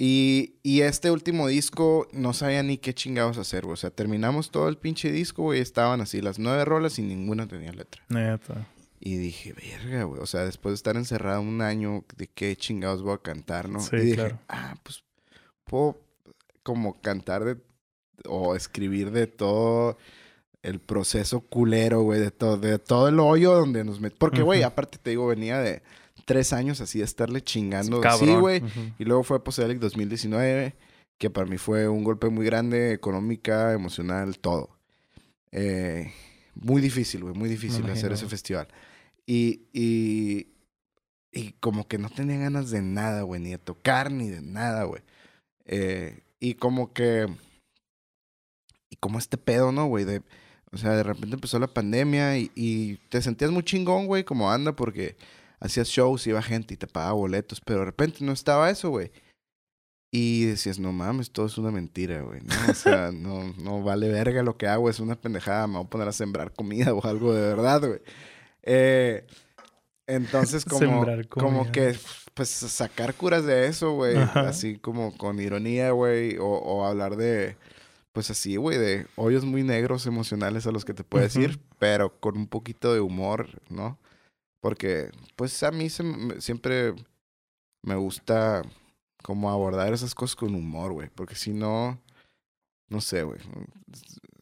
[0.00, 3.74] Y, y este último disco no sabía ni qué chingados hacer, güey.
[3.74, 5.60] O sea, terminamos todo el pinche disco, güey.
[5.60, 8.00] Estaban así las nueve rolas y ninguna tenía letra.
[8.08, 8.68] Neta.
[9.00, 10.22] Y dije, verga, güey.
[10.22, 13.80] O sea, después de estar encerrado un año, ¿de qué chingados voy a cantar, no?
[13.80, 14.38] Sí, y dije, claro.
[14.48, 15.02] ah, pues
[15.64, 16.00] puedo
[16.62, 17.56] como cantar de
[18.24, 19.98] o escribir de todo
[20.62, 24.18] el proceso culero, güey, de todo, de todo el hoyo donde nos metimos.
[24.18, 25.82] Porque, güey, aparte te digo, venía de
[26.28, 28.02] tres años así de estarle chingando.
[28.02, 28.28] Cabrón.
[28.28, 28.62] Sí, güey.
[28.62, 28.80] Ujú.
[28.98, 30.76] Y luego fue Poselic 2019,
[31.16, 34.68] que para mí fue un golpe muy grande, económica, emocional, todo.
[35.52, 36.12] Eh,
[36.54, 38.68] muy difícil, güey, muy difícil hacer ese festival.
[39.24, 40.48] Y, y,
[41.32, 44.84] y como que no tenía ganas de nada, güey, ni de tocar, ni de nada,
[44.84, 45.00] güey.
[45.64, 47.26] Eh, y como que...
[48.90, 50.04] Y como este pedo, ¿no, güey?
[50.04, 50.20] De,
[50.72, 54.50] o sea, de repente empezó la pandemia y, y te sentías muy chingón, güey, como
[54.50, 55.16] anda, porque
[55.60, 59.10] hacías shows, iba gente y te pagaba boletos, pero de repente no estaba eso, güey.
[60.10, 62.40] Y decías, no mames, todo es una mentira, güey.
[62.40, 62.70] ¿no?
[62.70, 65.90] O sea, no, no vale verga lo que hago, es una pendejada, me voy a
[65.90, 68.00] poner a sembrar comida o algo de verdad, güey.
[68.62, 69.26] Eh,
[70.06, 71.94] entonces, como, como que,
[72.34, 74.16] pues, sacar curas de eso, güey.
[74.16, 76.38] Así como con ironía, güey.
[76.38, 77.56] O, o hablar de,
[78.12, 81.44] pues así, güey, de hoyos muy negros emocionales a los que te puedes Ujú.
[81.44, 83.98] ir, pero con un poquito de humor, ¿no?
[84.60, 86.94] Porque, pues a mí se me- siempre
[87.82, 88.62] me gusta
[89.22, 91.08] como abordar esas cosas con humor, güey.
[91.14, 92.00] Porque si no,
[92.88, 93.38] no sé, güey.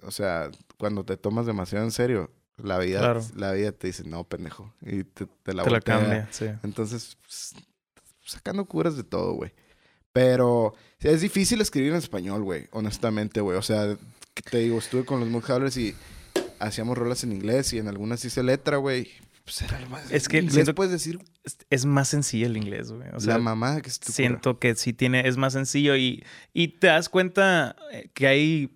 [0.03, 3.21] O sea, cuando te tomas demasiado en serio, la vida, Claro.
[3.35, 4.73] la vida te dice, no, pendejo.
[4.81, 5.99] Y te, te la Te la voltea.
[5.99, 6.47] cambia, sí.
[6.62, 7.55] Entonces, pues,
[8.25, 9.53] sacando curas de todo, güey.
[10.12, 13.59] Pero es difícil escribir en español, güey, honestamente, güey.
[13.59, 13.99] O sea,
[14.51, 15.95] te digo, estuve con los Mudhowlers y
[16.59, 19.11] hacíamos rolas en inglés y en algunas hice letra, güey.
[19.47, 20.11] Pues era lo más...
[20.11, 23.09] Es que inglés siento- puedes decir Es- Es más sencillo el inglés, güey.
[23.14, 26.24] O sea, la mamada que es tu siento que sí tiene, es más sencillo y,
[26.53, 28.70] y te das cuenta eh, que hay,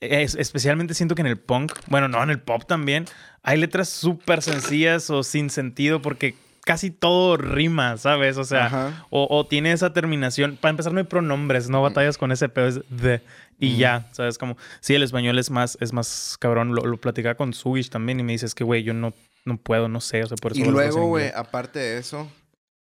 [0.00, 3.06] es- especialmente siento que en el punk, bueno, no, en el pop también,
[3.42, 8.36] hay letras súper sencillas o sin sentido porque casi todo rima, ¿sabes?
[8.36, 8.68] O sea,
[9.10, 10.56] o, o tiene esa terminación.
[10.60, 13.20] Para empezar, no hay pronombres, no batallas con ese pedo, es de
[13.58, 13.76] y Mm.
[13.78, 14.38] ya, ¿sabes?
[14.38, 16.72] Como, sí, el español es más, es más cabrón.
[16.76, 19.12] Lo, lo platicaba con Sugish también y me dices que, güey, yo no,
[19.44, 22.30] no puedo, no sé, o sea, por eso Y luego, güey, aparte de eso,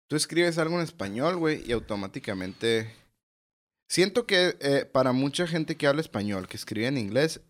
[0.08, 2.94] tú escribes algo en español, güey, y automáticamente...
[3.88, 7.40] Siento que eh, para mucha gente que habla español, que escribe en inglés,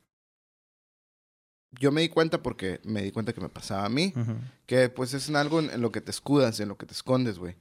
[1.79, 4.15] yo me di cuenta porque me di cuenta que me pasaba a mí,
[4.67, 6.95] que pues es en algo en, en lo que te escudas, en lo que te
[6.95, 7.57] escondes, güey.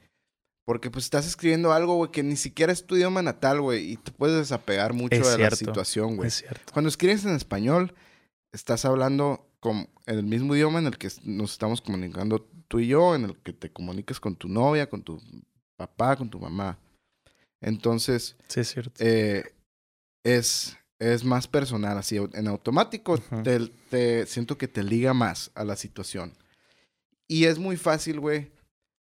[0.65, 3.97] Porque pues estás escribiendo algo, güey, que ni siquiera es tu idioma natal, güey, y
[3.97, 6.27] te puedes desapegar mucho Es de la situación, güey.
[6.27, 6.71] Es cierto.
[6.71, 7.95] Cuando escribes en español,
[8.53, 12.87] estás hablando con, en el mismo idioma en el que nos estamos comunicando tú y
[12.87, 15.21] yo, en el que te comunicas con tu novia, con tu
[15.75, 16.77] papá, con tu mamá.
[17.61, 18.91] Entonces, Sí, es cierto.
[19.03, 19.43] eh,
[20.23, 25.63] es, es más personal, así, en automático te, te- siento que te liga más a
[25.63, 26.33] la situación.
[27.27, 28.51] Y es muy fácil, güey.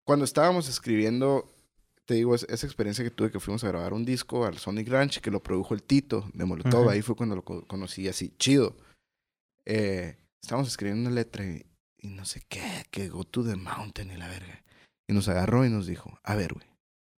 [0.06, 1.54] Cuando estábamos escribiendo,
[2.06, 4.88] te digo, es- esa experiencia que tuve que fuimos a grabar un disco al Sonic
[4.90, 8.34] Ranch, que lo produjo el Tito de Molotov, ahí fue cuando lo co- conocí así,
[8.38, 8.76] chido.
[9.66, 11.66] Eh, estábamos escribiendo una letra y,
[11.98, 14.64] y no sé qué, que go to the mountain y la verga.
[15.08, 16.66] Y nos agarró y nos dijo, a ver, güey,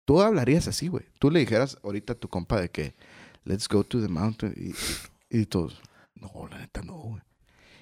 [0.06, 1.06] tú hablarías así, güey.
[1.20, 2.96] Tú le dijeras ahorita a tu compa de que,
[3.44, 4.54] let's go to the mountain.
[4.56, 4.70] Y,
[5.38, 5.82] y, y todos,
[6.16, 7.22] no, la neta no, güey.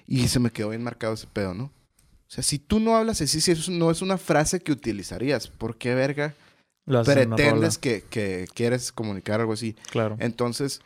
[0.06, 1.64] Y se me quedó bien marcado ese pedo, ¿no?
[1.64, 5.48] O sea, si tú no hablas así, si eso no es una frase que utilizarías,
[5.48, 6.34] ¿por qué verga
[7.04, 9.74] pretendes que, que quieres comunicar algo así?
[9.90, 10.16] Claro.
[10.20, 10.80] Entonces,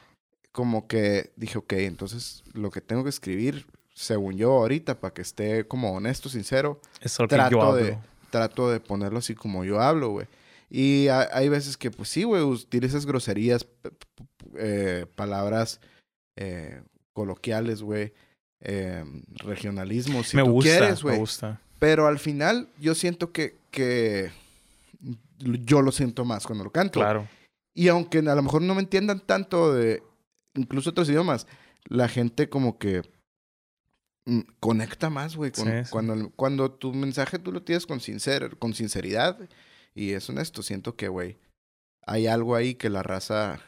[0.52, 5.22] como que dije, ok, entonces lo que tengo que escribir, según yo ahorita, para que
[5.22, 7.74] esté como honesto, sincero, Es lo que yo trato hablo.
[7.84, 7.98] de,
[8.30, 10.26] trato de ponerlo así como yo hablo, güey.
[10.70, 13.66] Y ha- hay veces que, pues sí, güey, utilizas groserías,
[14.56, 15.80] eh, palabras
[16.36, 16.82] eh,
[17.12, 18.12] coloquiales, güey,
[18.60, 19.04] eh,
[19.36, 21.18] regionalismos, si me tú gusta, quieres, me güey.
[21.20, 21.60] gusta.
[21.78, 24.30] Pero al final, yo siento que, que
[25.38, 26.98] yo lo siento más cuando lo canto.
[27.00, 27.28] Claro.
[27.74, 30.02] Y aunque a lo mejor no me entiendan tanto de
[30.54, 31.46] incluso otros idiomas,
[31.86, 33.02] la gente como que
[34.60, 35.50] conecta más, güey.
[35.52, 35.90] con- Sí, sí.
[35.90, 39.38] Cuando, cuando tu mensaje tú lo tienes con, sincer, con sinceridad
[39.94, 41.38] y es honesto, siento que, güey,
[42.06, 43.60] hay algo ahí que la raza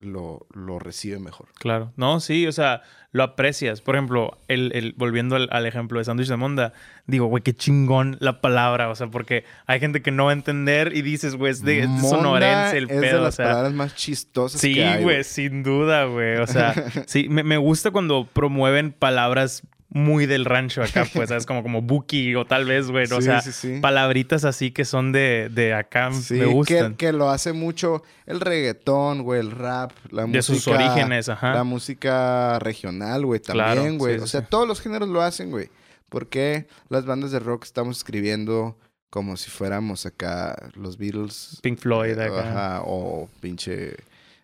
[0.00, 1.48] lo, lo recibe mejor.
[1.58, 1.92] Claro.
[1.96, 3.80] No, sí, o sea, lo aprecias.
[3.80, 6.72] Por ejemplo, el, el, volviendo al, al ejemplo de sándwich de monda,
[7.06, 8.90] digo, güey, qué chingón la palabra.
[8.90, 11.80] O sea, porque hay gente que no va a entender y dices, güey, es de,
[11.80, 13.20] es de Monda sonorense el es de pedo.
[13.20, 15.02] O las sea, palabras más chistosas sí, que hay.
[15.02, 16.36] güey, sin duda, güey.
[16.36, 16.74] O sea,
[17.06, 21.46] sí, me, me gusta cuando promueven palabras muy del rancho acá, pues, ¿sabes?
[21.46, 23.04] Como, como Buki o tal vez, güey.
[23.10, 23.78] o Sí, sea, sí, sí.
[23.80, 26.94] palabritas así que son de, de acá me que, gustan.
[26.96, 30.42] que lo hace mucho el reggaetón, güey, el rap, la de música.
[30.42, 31.54] sus orígenes, ajá.
[31.54, 34.18] La música regional, güey, también, güey.
[34.18, 35.70] o sea, todos los géneros lo hacen, güey.
[36.10, 38.78] ¿Por qué las bandas de rock estamos escribiendo
[39.10, 41.58] como si fuéramos acá los Beatles?
[41.62, 42.40] Pink Floyd eh, acá.
[42.50, 43.94] Ajá, o pinche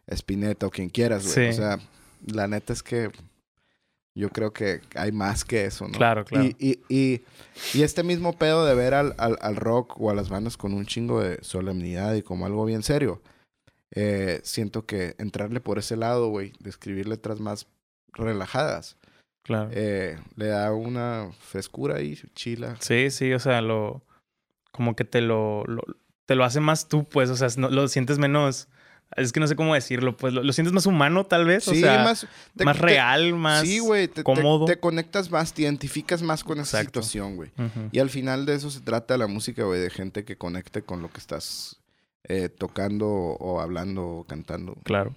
[0.06, 1.50] Spinetta o quien quieras, güey.
[1.50, 1.78] O sea,
[2.26, 3.10] la neta es que
[4.16, 5.92] yo creo que hay más que eso, ¿no?
[5.98, 6.44] Claro, claro.
[6.44, 7.22] Y, y, y,
[7.72, 10.72] y este mismo pedo de ver al, al, al rock o a las bandas con
[10.72, 13.20] un chingo de solemnidad y como algo bien serio,
[13.94, 17.66] eh, siento que entrarle por ese lado, güey, de escribir letras más
[18.12, 18.96] relajadas,
[19.42, 19.68] Claro.
[19.72, 22.76] eh, le da una frescura ahí, chila.
[22.80, 24.02] Sí, sí, o sea, lo.
[24.72, 25.64] Como que te lo.
[25.66, 25.82] lo-
[26.26, 27.28] te lo hace más tú, pues.
[27.28, 28.68] O sea, no- lo sientes menos.
[29.16, 30.32] Es que no sé cómo decirlo, pues.
[30.34, 31.66] Lo, lo sientes más humano, tal vez.
[31.68, 33.62] o Sí, sea, más, te- más te- real, más.
[33.62, 34.64] Sí, güey, te, cómodo.
[34.66, 37.02] Te, conectas más, te identificas más con esa Exacto.
[37.02, 37.50] situación, güey.
[37.92, 41.00] Y al final de eso se trata la música, güey, de gente que conecte con
[41.02, 41.76] lo que estás
[42.26, 44.76] eh, tocando o hablando o cantando.
[44.82, 45.14] Claro.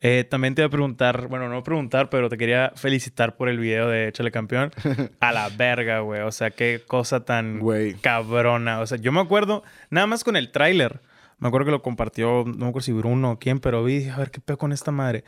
[0.00, 3.58] Eh, también te iba a preguntar, bueno, no preguntar, pero te quería felicitar por el
[3.58, 4.72] video de Échale Campeón.
[5.20, 6.20] A la verga, güey.
[6.22, 7.94] O sea, qué cosa tan Güey.
[7.94, 8.80] cabrona.
[8.80, 11.00] O sea, yo me acuerdo, nada más con el tráiler.
[11.38, 14.10] Me acuerdo que lo compartió, no me acuerdo si Bruno o quién, pero vi, dije,
[14.10, 15.24] a ver qué pedo con esta madre.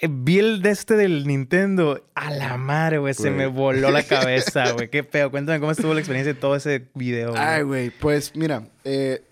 [0.00, 2.02] Eh, Vi el de este del Nintendo.
[2.14, 3.12] A la madre, güey.
[3.14, 4.88] Se me voló la cabeza, güey.
[4.90, 5.30] Qué pedo.
[5.30, 7.30] Cuéntame cómo estuvo la experiencia de todo ese video.
[7.32, 7.42] güey.
[7.42, 9.22] Ay, güey, pues mira, eh,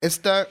[0.00, 0.46] esta,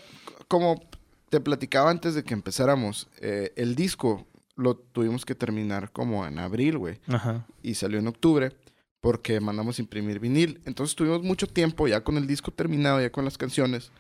[0.48, 0.82] como
[1.30, 4.26] te platicaba antes de que empezáramos, eh, el disco
[4.56, 7.45] lo tuvimos que terminar como en abril, güey, Ajá.
[7.61, 8.53] y salió en octubre
[9.02, 10.61] porque mandamos imprimir vinil.
[10.65, 13.91] Entonces tuvimos mucho tiempo ya con el disco terminado, ya con las canciones,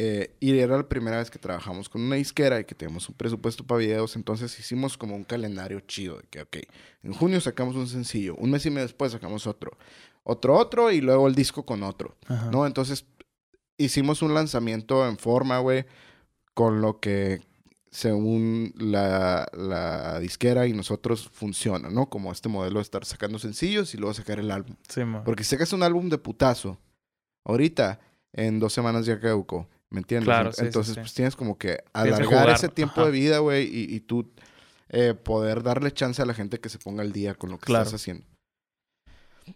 [0.00, 3.16] Eh, y era la primera vez que trabajamos con una disquera y que teníamos un
[3.16, 4.14] presupuesto para videos.
[4.14, 6.56] Entonces hicimos como un calendario chido de que, ok,
[7.02, 9.76] en junio sacamos un sencillo, un mes y medio después sacamos otro,
[10.22, 12.48] otro, otro y luego el disco con otro, Ajá.
[12.52, 12.64] ¿no?
[12.64, 13.06] Entonces
[13.76, 15.84] hicimos un lanzamiento en forma, güey,
[16.54, 17.40] con lo que
[17.90, 22.08] según la, la disquera y nosotros funciona, ¿no?
[22.08, 24.76] Como este modelo de estar sacando sencillos y luego sacar el álbum.
[24.88, 25.00] Sí.
[25.24, 26.78] Porque si sacas un álbum de putazo,
[27.42, 27.98] ahorita,
[28.32, 29.66] en dos semanas ya caducó.
[29.90, 30.26] ¿Me entiendes?
[30.26, 31.00] Claro, sí, Entonces, sí.
[31.00, 33.06] pues tienes como que alargar ese tiempo ajá.
[33.06, 34.30] de vida, güey, y, y tú
[34.90, 37.66] eh, poder darle chance a la gente que se ponga al día con lo que
[37.66, 37.84] Claro.
[37.84, 38.24] estás haciendo.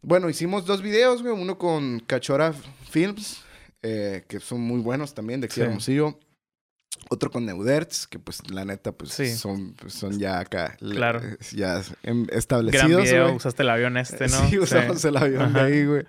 [0.00, 1.34] Bueno, hicimos dos videos, güey.
[1.34, 2.54] Uno con Cachora
[2.88, 3.42] Films,
[3.82, 5.60] eh, que son muy buenos también, de aquí.
[5.60, 6.18] Hermosillo.
[7.10, 9.34] Otro con Neuderts, que pues la neta, pues Sí.
[9.34, 10.76] son, pues, son ya acá.
[10.78, 11.20] Claro.
[11.52, 13.36] Ya em- Gran establecidos, video, güey.
[13.36, 14.38] usaste el avión este, ¿no?
[14.48, 16.02] Sí, usamos el avión de ahí, güey.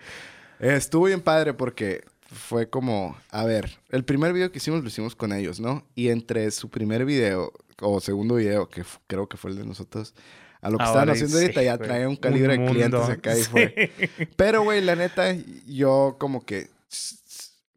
[0.59, 4.87] Eh, estuvo bien padre porque fue como, a ver, el primer video que hicimos lo
[4.87, 5.85] hicimos con ellos, ¿no?
[5.95, 10.13] Y entre su primer video o segundo video, que creo que fue el de nosotros,
[10.61, 13.43] a lo que estaban haciendo sí, ahorita ya traía un calibre de clientes acá y
[13.43, 13.91] fue.
[14.35, 15.35] Pero, güey, la neta,
[15.67, 16.69] yo como que,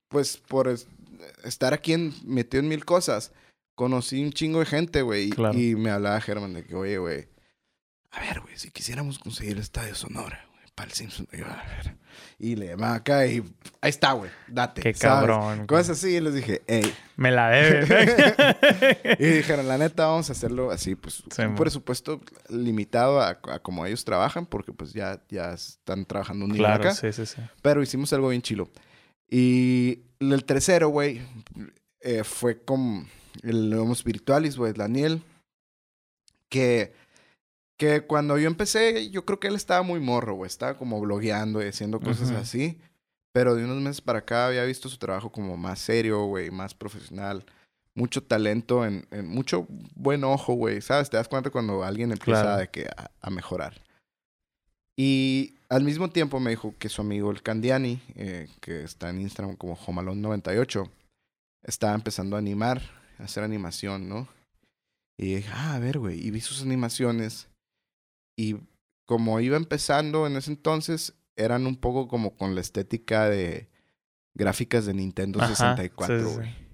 [0.08, 0.86] pues por es-
[1.44, 3.32] estar aquí en- metido en mil cosas,
[3.74, 5.26] conocí un chingo de gente, güey.
[5.28, 5.58] y- Claro.
[5.58, 7.28] Y me hablaba Germán de que, oye, güey,
[8.10, 11.62] a ver, güey, si quisiéramos conseguir el Estadio Sonora, güey, para el Simpson, yo, a
[11.64, 11.96] ver.
[12.38, 13.42] Y le acá y
[13.80, 14.82] ahí está, güey, date.
[14.82, 15.28] Qué ¿sabes?
[15.28, 15.66] cabrón.
[15.66, 16.92] Cosas así, y les dije, hey.
[17.16, 17.88] Me la debes.
[19.18, 23.58] Y dijeron, la neta, vamos a hacerlo así, pues, Sí, un presupuesto limitado a, a
[23.60, 26.94] como ellos trabajan, porque pues ya, ya están trabajando un nivel claro, acá.
[26.94, 27.40] sí, sí, sí.
[27.62, 28.70] Pero hicimos algo bien chilo.
[29.28, 31.20] Y el tercero, güey,
[32.00, 33.08] eh, fue con
[33.42, 35.22] el Homo Spiritualis, güey, Daniel.
[36.48, 36.94] Que,
[37.78, 40.48] que cuando yo empecé, yo creo que él estaba muy morro, güey.
[40.48, 42.38] Estaba como blogueando y haciendo cosas Ujú.
[42.38, 42.78] así.
[43.32, 46.74] Pero de unos meses para acá había visto su trabajo como más serio, güey, más
[46.74, 47.44] profesional.
[47.94, 50.80] Mucho talento, en, en mucho buen ojo, güey.
[50.80, 51.10] ¿Sabes?
[51.10, 52.56] Te das cuenta cuando alguien empieza Claro.
[52.58, 53.80] de que a- a mejorar.
[54.98, 59.20] Y al mismo tiempo me dijo que su amigo el Candiani, eh, que está en
[59.20, 60.88] Instagram como Jomalón98,
[61.62, 62.80] estaba empezando a animar,
[63.18, 64.28] a hacer animación, ¿no?
[65.18, 66.26] Y dije, ah, a ver, güey.
[66.26, 67.48] Y vi sus animaciones.
[68.36, 68.56] Y
[69.06, 73.68] como iba empezando en ese entonces, eran un poco como con la estética de
[74.34, 76.36] gráficas de Nintendo Ajá, 64, sí, sí, sí.
[76.36, 76.66] güey.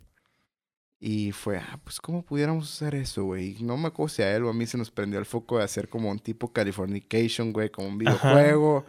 [1.04, 3.56] Y fue, ah, pues, ¿cómo pudiéramos hacer eso, güey?
[3.58, 5.58] Y No me acuerdo si a él o a mí se nos prendió el foco
[5.58, 8.86] de hacer como un tipo Californication, güey, como un videojuego.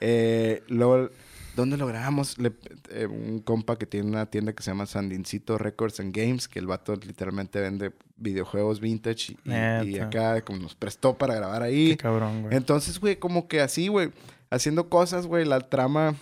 [0.00, 1.08] Eh, luego,
[1.56, 2.38] ¿dónde lo grabamos?
[2.38, 2.52] Le-
[2.90, 6.60] eh, un compa que tiene una tienda que se llama Sandincito Records and Games, que
[6.60, 9.50] el vato literalmente vende videojuegos vintage y,
[9.98, 11.88] acá como nos prestó para grabar ahí.
[11.90, 12.56] Qué cabrón, güey.
[12.56, 14.12] Entonces, güey, como que así, güey,
[14.50, 16.14] haciendo cosas, güey, la trama,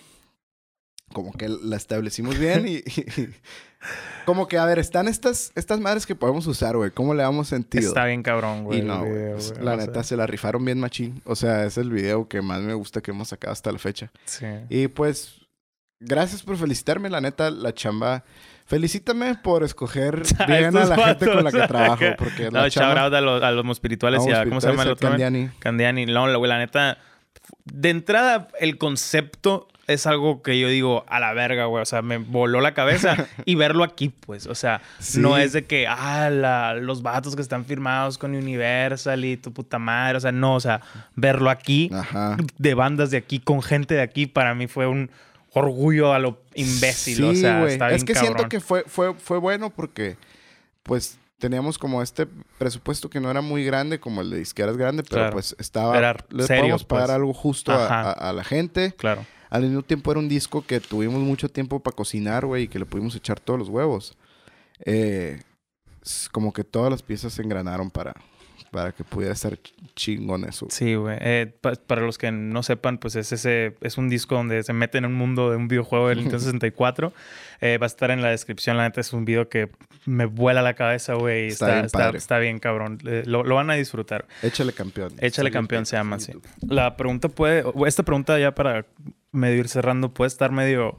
[1.13, 2.83] como que la establecimos bien y, y-
[4.25, 7.47] como que, a ver, están estas, estas madres que podemos usar, güey, ¿cómo le damos
[7.47, 7.87] sentido?
[7.87, 8.79] Está bien cabrón, güey.
[8.79, 11.21] y no, güey, video, pues, güey, la neta se la rifaron bien machín.
[11.25, 14.11] O sea, es el video que más me gusta que hemos sacado hasta la fecha.
[14.25, 14.45] Sí.
[14.69, 15.35] Y pues,
[15.99, 18.23] gracias por felicitarme, la neta, la chamba.
[18.65, 23.13] Felicítame por escoger bien a la gente con la que trabajo, porque No, shout out
[23.13, 25.09] a los, a los espirituales y a, ¿cómo se llama el otro?
[25.09, 25.49] Candiani.
[25.59, 26.05] Candiani.
[26.07, 26.97] No, la- güey, la neta.
[27.65, 31.81] De entrada, el concepto es algo que yo digo a la verga, güey.
[31.81, 34.47] O sea, me voló la cabeza y verlo aquí, pues.
[34.47, 35.19] O sea, Sí.
[35.19, 39.53] no es de que, ah, la- los vatos que están firmados con Universal y tu
[39.53, 40.17] puta madre.
[40.17, 40.81] O sea, no, o sea,
[41.15, 42.37] verlo aquí, Ajá.
[42.57, 45.09] de bandas de aquí, con gente de aquí, para mí fue un
[45.53, 47.15] orgullo a lo imbécil.
[47.17, 47.73] Sí, o sea, güey.
[47.73, 48.33] está bien Es que cabrón.
[48.33, 50.17] siento que fue, fue, fue bueno porque,
[50.83, 55.03] pues, teníamos como este presupuesto que no era muy grande, como el de disqueras grande,
[55.03, 55.33] pero Claro.
[55.33, 55.97] pues estaba...
[55.97, 57.15] Era le serio, podíamos pagar pues.
[57.15, 58.93] algo justo a- a la gente.
[58.97, 59.25] Claro.
[59.49, 62.79] Al mismo tiempo era un disco que tuvimos mucho tiempo para cocinar, güey, y que
[62.79, 64.17] le pudimos echar todos los huevos.
[64.85, 65.39] Eh,
[66.31, 68.13] como que todas las piezas se engranaron para,
[68.71, 70.67] para que pudiera estar ch- chingón eso.
[70.69, 71.17] Sí, güey.
[71.19, 74.73] Eh, pa- para los que no sepan, pues es ese es un disco donde se
[74.73, 77.11] mete en un mundo de un videojuego del Nintendo 64.
[77.61, 78.77] Eh, va a estar en la descripción.
[78.77, 79.71] La neta es un video que
[80.05, 81.45] me vuela la cabeza, güey.
[81.45, 82.17] y Está Está, bien está, padre.
[82.19, 82.99] está bien cabrón.
[83.05, 84.27] Eh, lo, lo van a disfrutar.
[84.43, 85.13] Échale campeón.
[85.19, 86.33] Échale campeón se llama así.
[86.67, 88.85] La pregunta puede, esta pregunta ya para
[89.35, 90.97] medio ir cerrando, puede estar medio,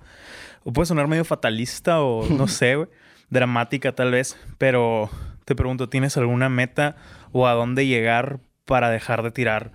[0.64, 2.88] o puede sonar medio fatalista o no sé, güey,
[3.30, 5.10] dramática tal vez, pero
[5.44, 6.96] te pregunto, ¿tienes alguna meta
[7.32, 9.72] o a dónde llegar para dejar de tirar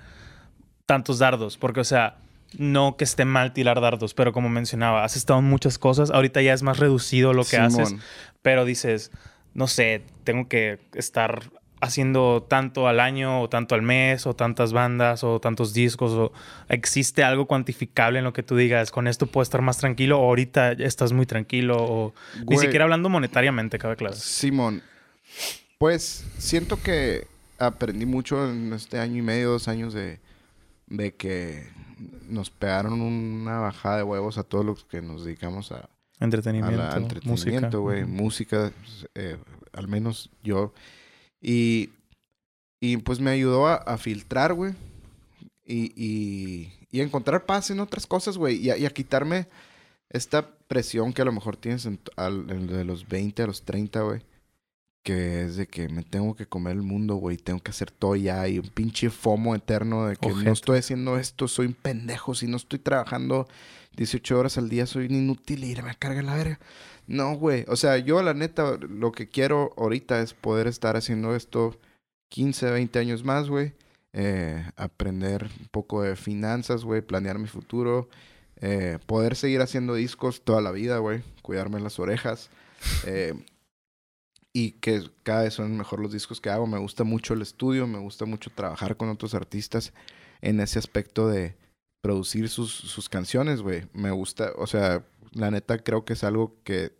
[0.86, 1.58] tantos dardos?
[1.58, 2.18] Porque, o sea,
[2.58, 6.42] no que esté mal tirar dardos, pero como mencionaba, has estado en muchas cosas, ahorita
[6.42, 7.96] ya es más reducido lo que haces,
[8.42, 9.12] pero dices,
[9.54, 11.52] no sé, tengo que estar
[11.82, 16.32] haciendo tanto al año o tanto al mes o tantas bandas o tantos discos o
[16.70, 20.24] existe algo cuantificable en lo que tú digas con esto puedo estar más tranquilo o
[20.26, 22.14] ahorita estás muy tranquilo o
[22.48, 24.82] ni siquiera hablando monetariamente cabe claro Simón,
[25.78, 27.28] pues siento que
[27.58, 30.20] aprendí mucho en este año y medio, dos años de,
[30.88, 31.68] de que
[32.28, 35.90] nos pegaron una bajada de huevos a todos los que nos dedicamos a, a
[36.20, 38.12] entretenimiento, la entretenimiento, güey, Ujú.
[38.12, 38.72] música,
[39.16, 39.38] eh,
[39.74, 40.74] al menos yo.
[41.42, 41.90] Y,
[42.80, 44.74] y pues me ayudó a, a filtrar, güey.
[45.66, 48.58] Y, y, y encontrar paz en otras cosas, güey.
[48.58, 49.48] Y, y a quitarme
[50.10, 54.02] esta presión que a lo mejor tienes en, al- de los 20 a los 30,
[54.02, 54.22] güey.
[55.04, 57.38] Que es de que me tengo que comer el mundo, güey.
[57.38, 58.48] Tengo que hacer todo ya.
[58.48, 61.48] Y un pinche fomo eterno de que no estoy haciendo esto.
[61.48, 62.36] Soy un pendejo.
[62.36, 63.48] Si no estoy trabajando
[63.96, 66.60] 18 horas al día, soy un inútil y me a carga la verga.
[67.08, 67.66] No, güey.
[67.68, 71.78] O sea, yo la neta, lo que quiero ahorita es poder estar haciendo esto
[72.30, 73.74] 15, 20 años más, güey.
[74.14, 77.02] Eh, aprender un poco de finanzas, güey.
[77.02, 78.10] Planear mi futuro.
[78.64, 81.24] eh, poder seguir haciendo discos toda la vida, güey.
[81.42, 82.50] Cuidarme las orejas.
[83.08, 83.34] eh,
[84.54, 86.68] y que cada vez son mejor los discos que hago.
[86.68, 87.88] Me gusta mucho el estudio.
[87.88, 89.94] Me gusta mucho trabajar con otros artistas
[90.42, 91.56] en ese aspecto de
[92.04, 93.88] producir sus, sus canciones, güey.
[93.94, 96.92] Me gusta, o sea, la neta creo que es algo que,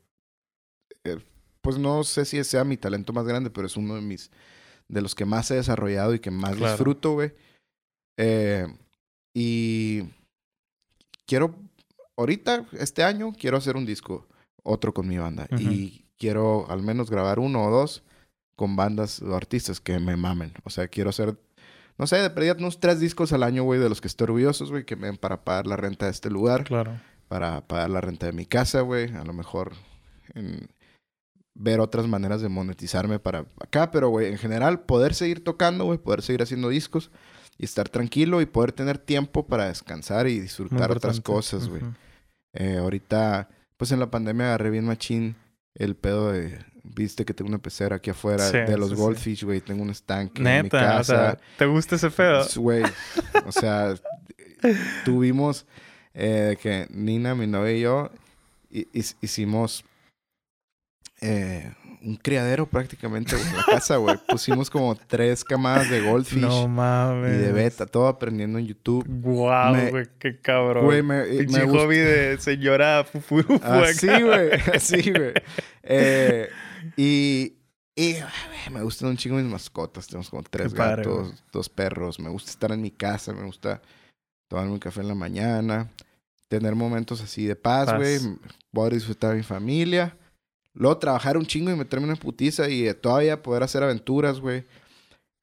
[1.04, 1.18] eh,
[1.62, 4.32] pues no sé si sea mi talento más grande, pero es uno de mis,
[4.88, 6.72] de los que más he desarrollado y que más Claro.
[6.74, 7.34] disfruto, güey.
[8.18, 8.68] Eh,
[9.34, 10.04] y
[11.26, 11.56] quiero,
[12.18, 14.28] ahorita, este año, quiero hacer un disco,
[14.64, 15.48] otro con mi banda.
[15.58, 18.04] Y quiero al menos grabar uno o dos
[18.56, 20.54] con bandas o artistas que me mamen.
[20.64, 21.36] O sea, quiero hacer,
[21.98, 24.70] no sé, de perdida unos tres discos al año, güey, de los que estoy orgullosos,
[24.70, 27.00] güey, que me den para pagar la renta de este lugar claro
[27.32, 29.16] para pagar la renta de mi casa, güey.
[29.16, 29.72] A lo mejor
[30.34, 30.68] en
[31.56, 35.98] ver otras maneras de monetizarme para acá, pero, güey, en general, poder seguir tocando, güey,
[35.98, 37.10] poder seguir haciendo discos
[37.58, 41.84] y estar tranquilo y poder tener tiempo para descansar y disfrutar otras cosas, güey.
[42.52, 45.38] Eh, ahorita, pues en la pandemia agarré bien machín
[45.76, 49.44] el pedo de, viste que tengo una pecera aquí afuera Sí, de los sí, goldfish,
[49.44, 51.00] güey, tengo un estanque en mi neta casa.
[51.00, 52.84] o sea te gusta ese pedo Güey,
[53.46, 53.96] o sea,
[55.06, 55.66] tuvimos
[56.14, 58.12] eh, que Nina, mi novia y yo
[58.70, 59.86] hi- hi- hicimos
[61.22, 61.72] eh,
[62.04, 64.18] un criadero prácticamente en la casa, güey.
[64.28, 69.06] Pusimos como tres camadas de goldfish no y mames de beta, todo aprendiendo en YouTube.
[69.08, 70.86] Guau, Me- güey, qué cabrón.
[70.86, 73.44] Güey, me, y Pinche me hobby de señora fufu.
[73.64, 75.34] Así, güey, así, güey.
[75.84, 76.50] Eh,
[76.98, 77.54] y,
[77.96, 78.16] y
[78.72, 80.08] me gustan un chingo mis mascotas.
[80.08, 82.20] Tenemos como tres padre, gatos, dos perros.
[82.20, 83.82] Me gusta estar en mi casa, me gusta
[84.48, 85.90] tomarme un café en la mañana,
[86.48, 88.20] tener momentos así de paz, güey.
[88.72, 90.18] Poder disfrutar de mi familia.
[90.74, 94.40] Luego trabajar un chingo y meterme en una putiza y eh, todavía poder hacer aventuras,
[94.40, 94.66] güey.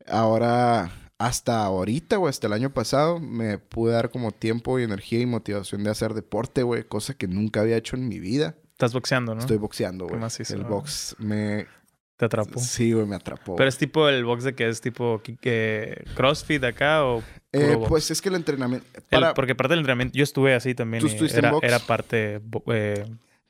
[0.06, 5.20] Ahora, hasta ahorita, güey, hasta el año pasado, me pude dar como tiempo y energía
[5.20, 6.84] y motivación de hacer deporte, güey.
[6.84, 8.54] Cosa que nunca había hecho en mi vida.
[8.72, 9.40] Estás boxeando, ¿no?
[9.40, 10.20] Estoy boxeando, güey.
[10.50, 10.68] El ¿no?
[10.68, 11.66] box me...
[12.16, 12.58] Te atrapó.
[12.58, 13.54] Sí, güey, me atrapó.
[13.54, 15.22] Pero es tipo el box de que es tipo
[16.16, 17.22] CrossFit acá o
[17.52, 17.88] Eh, box?
[17.88, 18.86] pues es que el entrenamiento...
[19.10, 21.00] El- porque parte del entrenamiento, yo estuve así también.
[21.00, 21.64] ¿Tú y estuviste en era, box?
[21.66, 22.40] era parte
[22.72, 23.04] eh,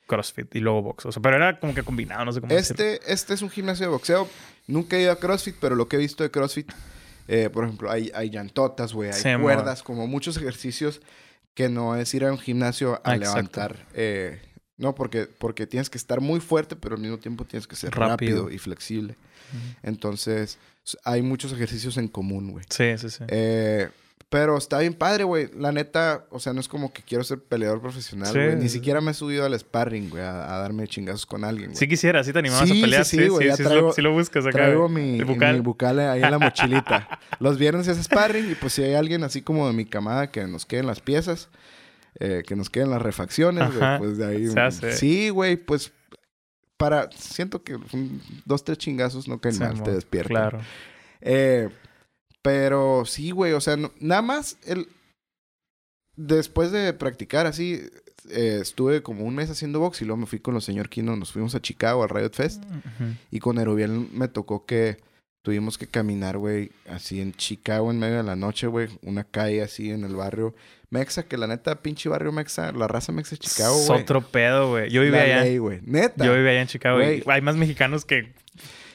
[0.09, 1.07] CrossFit y luego box.
[1.07, 2.85] O sea, pero era como que combinado, no sé cómo decirlo.
[2.85, 4.29] Este, este es un gimnasio de boxeo.
[4.67, 6.73] Nunca he ido a CrossFit, pero lo que he visto de CrossFit,
[7.29, 11.01] eh, por ejemplo, hay, hay llantotas, güey, hay Sí, cuerdas, como muchos ejercicios
[11.55, 13.87] que no es ir a un gimnasio a Ah, levantar.
[13.95, 14.41] eh,
[14.77, 17.91] no, porque, porque tienes que estar muy fuerte, pero al mismo tiempo tienes que ser
[17.95, 18.51] rápido, Rápido.
[18.51, 19.17] y flexible.
[19.83, 20.59] Entonces,
[21.05, 22.65] hay muchos ejercicios en común, güey.
[22.71, 23.25] Sí, sí, sí.
[23.29, 23.89] Eh,
[24.31, 25.51] pero está bien padre, güey.
[25.57, 28.39] La neta, o sea, no es como que quiero ser peleador profesional, Sí.
[28.39, 28.57] güey.
[28.57, 31.77] Ni siquiera me he subido al sparring, güey, a, a darme chingazos con alguien, güey.
[31.79, 33.05] Sí quisiera, sí te animabas Sí, a pelear.
[33.07, 34.53] sí, Sí, sí, sí, güey, sí, sí traigo- lo, sí lo buscas acá.
[34.59, 35.55] Traigo mi, bucal.
[35.55, 37.19] mi bucal ahí en la mochilita.
[37.41, 40.47] Los viernes es sparring y pues si hay alguien así como de mi camada que
[40.47, 41.49] nos queden las piezas,
[42.21, 44.47] eh, que nos queden las refacciones, güey, pues de ahí.
[44.49, 44.93] se hace.
[44.93, 45.93] Sí, güey, pues
[46.77, 47.11] para...
[47.13, 47.77] Siento que
[48.45, 50.29] dos, tres chingazos no caen Sí, mal, te despiertan.
[50.37, 50.61] Claro.
[51.21, 51.69] Eh,
[52.43, 54.89] pero sí, güey, o sea, no- nada más el...
[56.17, 57.81] Después de practicar así,
[58.31, 61.15] eh, estuve como un mes haciendo box y luego me fui con los señor Kino,
[61.17, 62.63] nos fuimos a Chicago, al Riot Fest.
[63.31, 64.97] Y con Erubiel me tocó que
[65.45, 68.89] tuvimos que caminar, güey, así en Chicago en medio de la noche, güey.
[69.03, 70.57] Una calle así en el barrio
[70.91, 74.03] Mexa, que la neta, pinche barrio Mexa, la raza Mexa de Chicago, Es güey.
[74.03, 74.91] otro pedo, güey.
[74.91, 75.43] Yo vivía allá.
[75.45, 75.61] ley.
[75.85, 76.25] Neta.
[76.27, 77.19] Yo vivía allá en Chicago Güey.
[77.19, 78.33] y hay más mexicanos que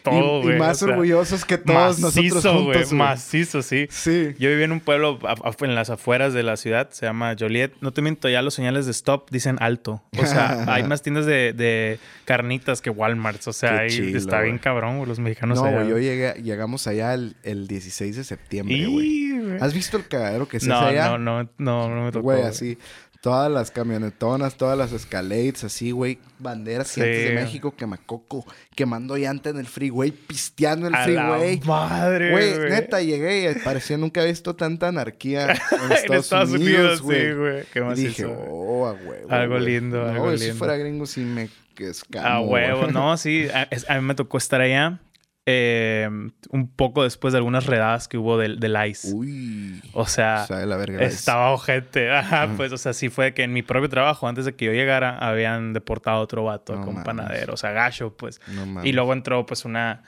[0.03, 0.55] todo, y, güey.
[0.55, 2.97] y más o sea, orgullosos que todos macizo, nosotros juntos, güey.
[2.99, 3.87] Macizo, sí.
[3.89, 4.35] Sí.
[4.37, 7.35] Yo viví en un pueblo a- a- en las afueras de la ciudad, se llama
[7.39, 7.71] Joliet.
[7.81, 10.03] No te miento, ya los señales de stop dicen alto.
[10.17, 13.47] O sea, hay más tiendas de, de carnitas que Walmart.
[13.47, 17.13] O sea, ahí está bien cabrón, güey, los mexicanos No, allá, yo llegué, llegamos allá
[17.13, 19.23] el, el 16 de septiembre, güey.
[19.61, 21.17] ¿Has visto el cagadero que se No, hace allá?
[21.17, 22.23] no, no, no, no me tocó.
[22.23, 22.77] Güey, así.
[23.23, 26.19] Todas las camionetonas, todas las escalades, así, güey.
[26.39, 26.95] Banderas Sí.
[26.99, 28.45] gigantes de México, quemacoco,
[28.75, 31.61] quemando llanta en el freeway, pisteando el A la freeway.
[31.61, 36.49] madre, Güey, neta, llegué y parecía nunca he visto tanta anarquía en en Estados, Estados
[36.51, 37.63] Unidos, sí, güey.
[37.71, 38.37] Qué y dije, güey.
[38.51, 39.31] oh, a huevo.
[39.31, 40.59] Algo lindo, no, algo güey, si lindo.
[40.59, 41.47] fuera gringo, sí me
[41.77, 42.27] escamo.
[42.27, 43.47] A huevo, no, sí.
[43.53, 44.99] A, es- a mí me tocó estar allá
[45.45, 46.09] eh,
[46.51, 49.13] un poco después de algunas redadas que hubo del, del ICE.
[49.13, 49.81] Uy.
[49.93, 51.03] O sea, la verga.
[51.03, 52.11] estaba ojete.
[52.15, 54.71] Ajá, pues, o sea, sí fue que en mi propio trabajo, antes de que yo
[54.71, 57.05] llegara, habían deportado a otro vato No con mames.
[57.05, 58.39] panadero, o sea, gacho, pues.
[58.47, 58.85] No.
[58.85, 60.03] Y luego entró, pues, una,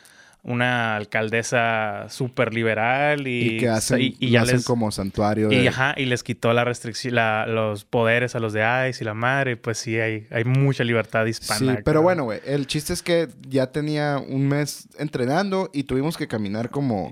[0.48, 4.66] una alcaldesa súper liberal y, Y que hacen, y, y lo ya hacen les...
[4.66, 8.62] como santuario Y, ajá, y les quitó la restricción, la- los poderes a los de
[8.90, 9.58] ICE y la madre.
[9.58, 11.78] Pues sí, hay, hay mucha libertad hispana.
[11.78, 16.16] Sí, pero bueno, güey, el chiste es que ya tenía un mes entrenando y tuvimos
[16.16, 17.12] que caminar como,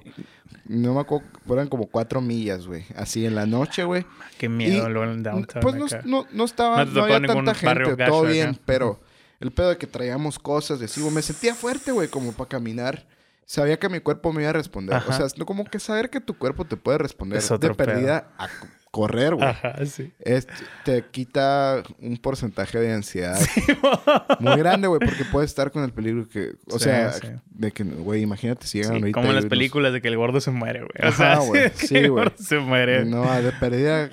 [0.66, 4.06] no me acuerdo, fueran como cuatro millas, güey, así en la noche, güey.
[4.38, 5.62] Qué miedo luego en downtown.
[5.62, 8.32] Pues no, no, no estaba, No no, había tanta gente, gacho todo acá.
[8.32, 9.02] bien, pero
[9.40, 13.12] el pedo de que traíamos cosas de güey, me sentía fuerte, güey, como para caminar.
[13.46, 14.96] Sabía que mi cuerpo me iba a responder.
[14.96, 15.10] Ajá.
[15.10, 17.76] O sea, es como que saber que tu cuerpo te puede responder Es otro de
[17.76, 18.48] perdida a
[18.92, 19.48] correr, güey.
[19.48, 20.14] Ajá, sí.
[20.20, 20.48] Es-
[20.86, 23.40] te quita un porcentaje de ansiedad
[24.40, 27.28] muy grande, güey, porque puedes estar con el peligro que, o Sí, sea, sí.
[27.46, 30.40] de que, güey, imagínate si llegan ahorita como en las películas de que el gordo
[30.42, 31.10] se muere, güey.
[31.10, 31.72] O sea, güey.
[31.76, 32.26] Sí, el güey.
[32.26, 33.04] gordo se muere.
[33.06, 34.10] No, de pérdida.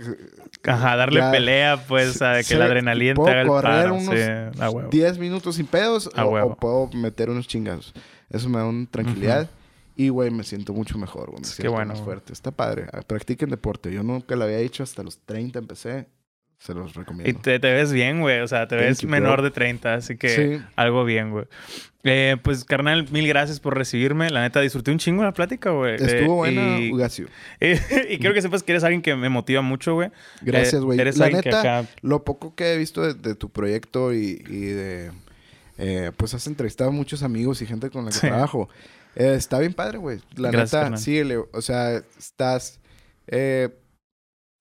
[0.65, 3.95] Ajá, darle ya- pelea, pues, de que Sí, la adrenalina te haga el correr paro.
[3.95, 4.21] unos sí,
[4.61, 4.89] a huevo.
[4.91, 6.51] 10 minutos sin pedos A o, huevo.
[6.53, 7.95] o puedo meter unos chingazos.
[8.31, 9.51] Eso me da una tranquilidad.
[9.97, 11.41] Y, güey, me siento mucho mejor, güey.
[11.43, 12.05] Me Qué siento bueno, más güey.
[12.07, 12.33] fuerte.
[12.33, 12.87] Está padre.
[12.93, 13.93] Ah, Practiquen deporte.
[13.93, 16.07] Yo nunca lo había hecho hasta los 30 empecé.
[16.59, 17.41] Se los Y recomiendo.
[17.41, 18.41] te, te ves bien, güey.
[18.41, 19.45] O sea, te Thank ves you, menor bro.
[19.45, 20.29] de 30, así que
[20.59, 20.65] Sí.
[20.77, 21.47] algo bien, güey.
[22.05, 24.29] Eh, pues, carnal, mil gracias por recibirme.
[24.31, 25.95] La neta, disfruté un chingo la plática, güey.
[25.95, 27.29] Eh, Estuvo buena, y, Ugacio.
[27.61, 30.11] y quiero que sepas que eres alguien que me motiva mucho, güey.
[30.43, 31.01] Gracias, Eh, güey.
[31.01, 34.13] eres La alguien que neta, acá- lo poco que he visto de, de tu proyecto
[34.15, 35.11] y, y de...
[35.81, 38.27] eh, pues has entrevistado a muchos amigos y gente con la que Sí.
[38.29, 38.69] trabajo.
[39.17, 40.21] Eh, está bien padre, güey.
[40.37, 41.39] La Gracias, neta, síguele.
[41.39, 42.79] O sea, estás
[43.27, 43.71] eh,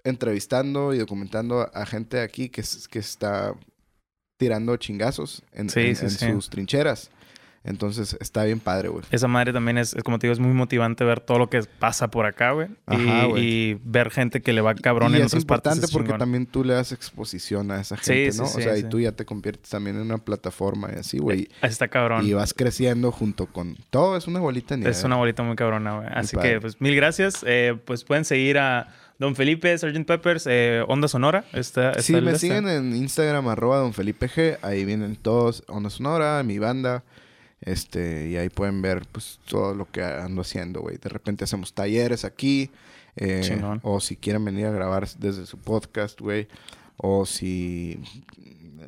[0.03, 3.53] entrevistando y documentando a, gente aquí que, que está
[4.39, 6.31] tirando chingazos en, Sí, en- sí, en sí.
[6.31, 7.11] sus trincheras.
[7.63, 9.03] Entonces, está bien padre, güey.
[9.11, 11.61] Esa madre también es, es, como te digo, es muy motivante ver todo lo que
[11.79, 12.69] pasa por acá, güey.
[12.85, 15.73] Ajá, Y, y ver gente que le va cabrón y en es otras partes.
[15.73, 16.19] importante es porque chingón.
[16.19, 18.45] también tú le das exposición a esa gente, sí, ¿no?
[18.47, 18.81] sí, o sea, sí.
[18.85, 21.49] y tú ya te conviertes también en una plataforma y así, güey.
[21.61, 22.25] Está cabrón.
[22.25, 24.15] Y vas creciendo junto con todo.
[24.15, 24.91] Es una bolita nieve.
[24.91, 26.07] Es una bolita muy cabrona, güey.
[26.13, 26.53] Así padre.
[26.53, 27.43] que, pues, mil gracias.
[27.45, 28.87] Eh, pues pueden seguir a
[29.19, 30.05] Don Felipe, Sgt.
[30.05, 31.43] Peppers, eh, Onda Sonora.
[31.51, 34.57] Está, está Sí, me siguen en Instagram, arroba Don Felipe G.
[34.61, 37.03] Ahí vienen todos, Onda Sonora, mi banda.
[37.61, 40.97] Este, y ahí pueden ver, pues, todo lo que ando haciendo, güey.
[40.97, 42.71] De repente hacemos talleres aquí.
[43.15, 46.47] eh, o si quieren venir a grabar desde su podcast, güey.
[46.95, 47.99] O si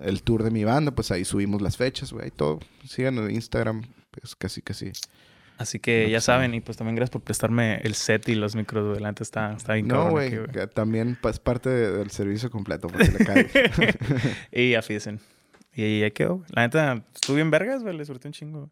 [0.02, 2.26] el tour de mi banda, pues ahí subimos las fechas, güey.
[2.26, 2.60] Ahí todo.
[2.88, 4.92] Síganos en Instagram, pues casi, casi.
[5.58, 6.54] Así que No, ya pues, saben.
[6.54, 8.96] Y pues también gracias por prestarme el set y los micros, güey.
[8.96, 10.32] Delante está, está bien No, güey.
[10.74, 13.50] También es parte de- del servicio completo, porque le cae.
[14.52, 15.20] y afídense.
[15.74, 16.44] Y ahí quedó.
[16.50, 17.96] La neta, estuvo bien vergas, güey.
[17.96, 18.72] Le surtí un chingo.